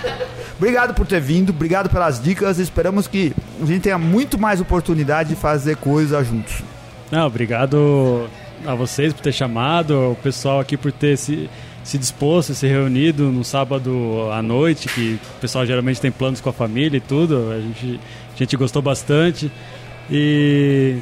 Obrigado 0.59 0.95
por 0.95 1.07
ter 1.07 1.21
vindo, 1.21 1.51
obrigado 1.51 1.91
pelas 1.91 2.19
dicas. 2.21 2.59
Esperamos 2.59 3.07
que 3.07 3.33
a 3.63 3.67
gente 3.67 3.81
tenha 3.83 3.99
muito 3.99 4.39
mais 4.39 4.61
oportunidade 4.61 5.29
de 5.31 5.35
fazer 5.37 5.77
coisas 5.77 6.27
juntos. 6.27 6.63
Não, 7.11 7.27
obrigado 7.27 8.27
a 8.65 8.75
vocês 8.75 9.13
por 9.13 9.23
ter 9.23 9.33
chamado, 9.33 10.13
o 10.13 10.17
pessoal 10.17 10.61
aqui 10.61 10.77
por 10.77 10.93
ter 10.93 11.17
se, 11.17 11.51
se 11.85 11.99
disposto, 11.99 12.55
se 12.55 12.67
reunido 12.67 13.31
no 13.31 13.45
sábado 13.45 14.29
à 14.33 14.43
noite, 14.43 14.89
que 14.89 15.19
o 15.37 15.41
pessoal 15.41 15.67
geralmente 15.67 16.01
tem 16.01 16.11
planos 16.11 16.41
com 16.41 16.49
a 16.49 16.53
família 16.53 16.97
e 16.99 17.01
tudo. 17.01 17.51
A 17.53 17.61
gente, 17.61 18.01
a 18.35 18.39
gente 18.39 18.57
gostou 18.57 18.83
bastante 18.83 19.51
e 20.11 20.99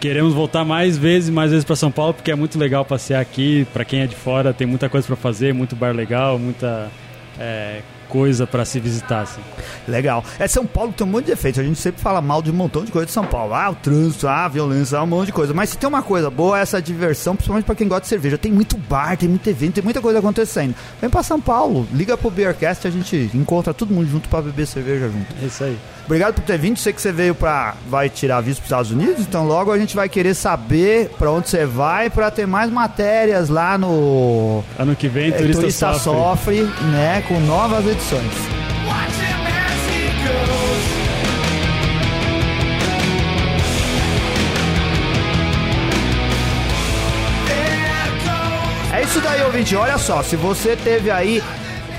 queremos 0.00 0.32
voltar 0.32 0.64
mais 0.64 0.96
vezes, 0.96 1.30
mais 1.30 1.50
vezes 1.50 1.64
para 1.64 1.76
São 1.76 1.92
Paulo, 1.92 2.14
porque 2.14 2.30
é 2.30 2.34
muito 2.34 2.58
legal 2.58 2.84
passear 2.84 3.20
aqui. 3.20 3.66
Para 3.72 3.84
quem 3.84 4.00
é 4.00 4.06
de 4.06 4.16
fora, 4.16 4.52
tem 4.52 4.66
muita 4.66 4.88
coisa 4.88 5.06
para 5.06 5.16
fazer, 5.16 5.52
muito 5.52 5.76
bar 5.76 5.94
legal, 5.94 6.38
muita 6.38 6.90
é, 7.38 7.82
coisa 8.10 8.46
para 8.46 8.64
se 8.64 8.78
visitar. 8.80 9.20
Assim. 9.22 9.40
Legal. 9.88 10.22
É 10.38 10.46
São 10.46 10.66
Paulo 10.66 10.92
tem 10.92 11.06
um 11.06 11.10
monte 11.10 11.24
de 11.26 11.30
defeitos. 11.30 11.60
A 11.60 11.64
gente 11.64 11.78
sempre 11.78 12.02
fala 12.02 12.20
mal 12.20 12.42
de 12.42 12.50
um 12.50 12.54
montão 12.54 12.84
de 12.84 12.90
coisa 12.92 13.06
de 13.06 13.12
São 13.12 13.24
Paulo. 13.24 13.54
Ah, 13.54 13.70
o 13.70 13.74
trânsito, 13.74 14.28
ah, 14.28 14.44
a 14.44 14.48
violência, 14.48 14.98
ah, 14.98 15.02
um 15.02 15.06
monte 15.06 15.26
de 15.26 15.32
coisa. 15.32 15.54
Mas 15.54 15.70
se 15.70 15.78
tem 15.78 15.88
uma 15.88 16.02
coisa 16.02 16.28
boa, 16.28 16.58
é 16.58 16.62
essa 16.62 16.82
diversão, 16.82 17.34
principalmente 17.34 17.64
pra 17.64 17.74
quem 17.74 17.88
gosta 17.88 18.02
de 18.02 18.08
cerveja. 18.08 18.36
Tem 18.36 18.52
muito 18.52 18.76
bar, 18.76 19.16
tem 19.16 19.28
muito 19.28 19.48
evento, 19.48 19.74
tem 19.74 19.84
muita 19.84 20.00
coisa 20.00 20.18
acontecendo. 20.18 20.74
Vem 21.00 21.08
pra 21.08 21.22
São 21.22 21.40
Paulo, 21.40 21.86
liga 21.92 22.16
pro 22.16 22.30
Beercast, 22.30 22.86
a 22.86 22.90
gente 22.90 23.30
encontra 23.34 23.72
todo 23.72 23.94
mundo 23.94 24.08
junto 24.10 24.28
pra 24.28 24.42
beber 24.42 24.66
cerveja 24.66 25.08
junto. 25.08 25.26
É 25.42 25.46
isso 25.46 25.64
aí. 25.64 25.78
Obrigado 26.06 26.34
por 26.34 26.42
ter 26.42 26.58
vindo. 26.58 26.76
Sei 26.76 26.92
que 26.92 27.00
você 27.00 27.12
veio 27.12 27.36
pra. 27.36 27.74
vai 27.88 28.08
tirar 28.08 28.40
visto 28.40 28.58
pros 28.58 28.66
Estados 28.66 28.90
Unidos, 28.90 29.20
então 29.20 29.46
logo 29.46 29.70
a 29.70 29.78
gente 29.78 29.94
vai 29.94 30.08
querer 30.08 30.34
saber 30.34 31.08
pra 31.16 31.30
onde 31.30 31.48
você 31.48 31.64
vai 31.64 32.10
pra 32.10 32.32
ter 32.32 32.46
mais 32.46 32.68
matérias 32.70 33.48
lá 33.48 33.78
no. 33.78 34.64
Ano 34.76 34.96
que 34.96 35.06
vem, 35.08 35.28
É, 35.28 35.32
turista, 35.36 35.60
Turista 35.60 35.92
sofre. 35.94 36.58
sofre, 36.64 36.84
né? 36.90 37.22
Com 37.28 37.38
novas 37.40 37.84
edições. 38.00 38.32
É 48.92 49.02
isso 49.02 49.20
daí, 49.20 49.42
ouvinte. 49.42 49.76
Olha 49.76 49.98
só, 49.98 50.22
se 50.22 50.36
você 50.36 50.76
teve 50.76 51.10
aí. 51.10 51.42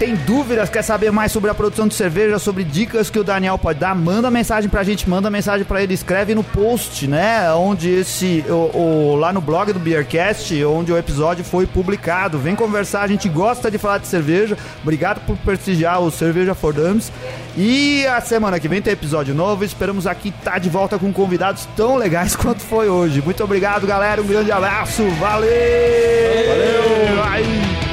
Tem 0.02 0.16
dúvidas, 0.16 0.68
quer 0.68 0.82
saber 0.82 1.12
mais 1.12 1.32
sobre 1.32 1.52
a 1.52 1.54
produção 1.54 1.88
de 1.88 1.94
cerveja, 1.94 2.40
sobre 2.40 2.64
dicas 2.64 3.12
que 3.12 3.20
o 3.20 3.24
Daniel 3.24 3.56
pode 3.60 3.78
dar, 3.78 3.94
manda 3.94 4.32
mensagem 4.32 4.68
pra 4.68 4.82
gente, 4.82 5.08
manda 5.08 5.30
mensagem 5.30 5.64
pra 5.64 5.84
ele, 5.84 5.94
escreve 5.94 6.34
no 6.34 6.44
post, 6.44 7.06
né? 7.08 7.54
Onde 7.54 7.88
esse. 7.88 8.44
O, 8.50 8.54
o- 9.12 9.16
lá 9.16 9.32
no 9.32 9.40
blog 9.40 9.72
do 9.72 9.78
Beercast, 9.78 10.66
onde 10.66 10.92
o 10.92 10.98
episódio 10.98 11.46
foi 11.46 11.68
publicado. 11.68 12.40
Vem 12.40 12.56
conversar, 12.56 13.02
a 13.04 13.08
gente 13.08 13.30
gosta 13.30 13.70
de 13.70 13.78
falar 13.78 14.00
de 14.00 14.08
cerveja. 14.08 14.58
Obrigado 14.82 15.22
por 15.24 15.38
prestigiar 15.38 16.02
o 16.02 16.10
Cerveja 16.10 16.56
for 16.56 16.74
Dummies. 16.74 17.12
E 17.56 18.04
a 18.08 18.20
semana 18.22 18.60
que 18.60 18.68
vem 18.68 18.82
tem 18.82 18.94
episódio 18.94 19.36
novo. 19.36 19.64
Esperamos 19.64 20.08
aqui 20.08 20.30
estar 20.30 20.58
de 20.60 20.68
volta 20.68 20.98
com 20.98 21.14
convidados 21.14 21.68
tão 21.78 21.96
legais 21.96 22.34
quanto 22.36 22.62
foi 22.64 22.90
hoje. 22.90 23.22
Muito 23.24 23.44
obrigado, 23.44 23.86
galera. 23.86 24.20
Um 24.20 24.26
grande 24.26 24.52
abraço. 24.52 25.08
Valeu! 25.20 25.52
Valeu! 26.48 27.24
Ai. 27.24 27.91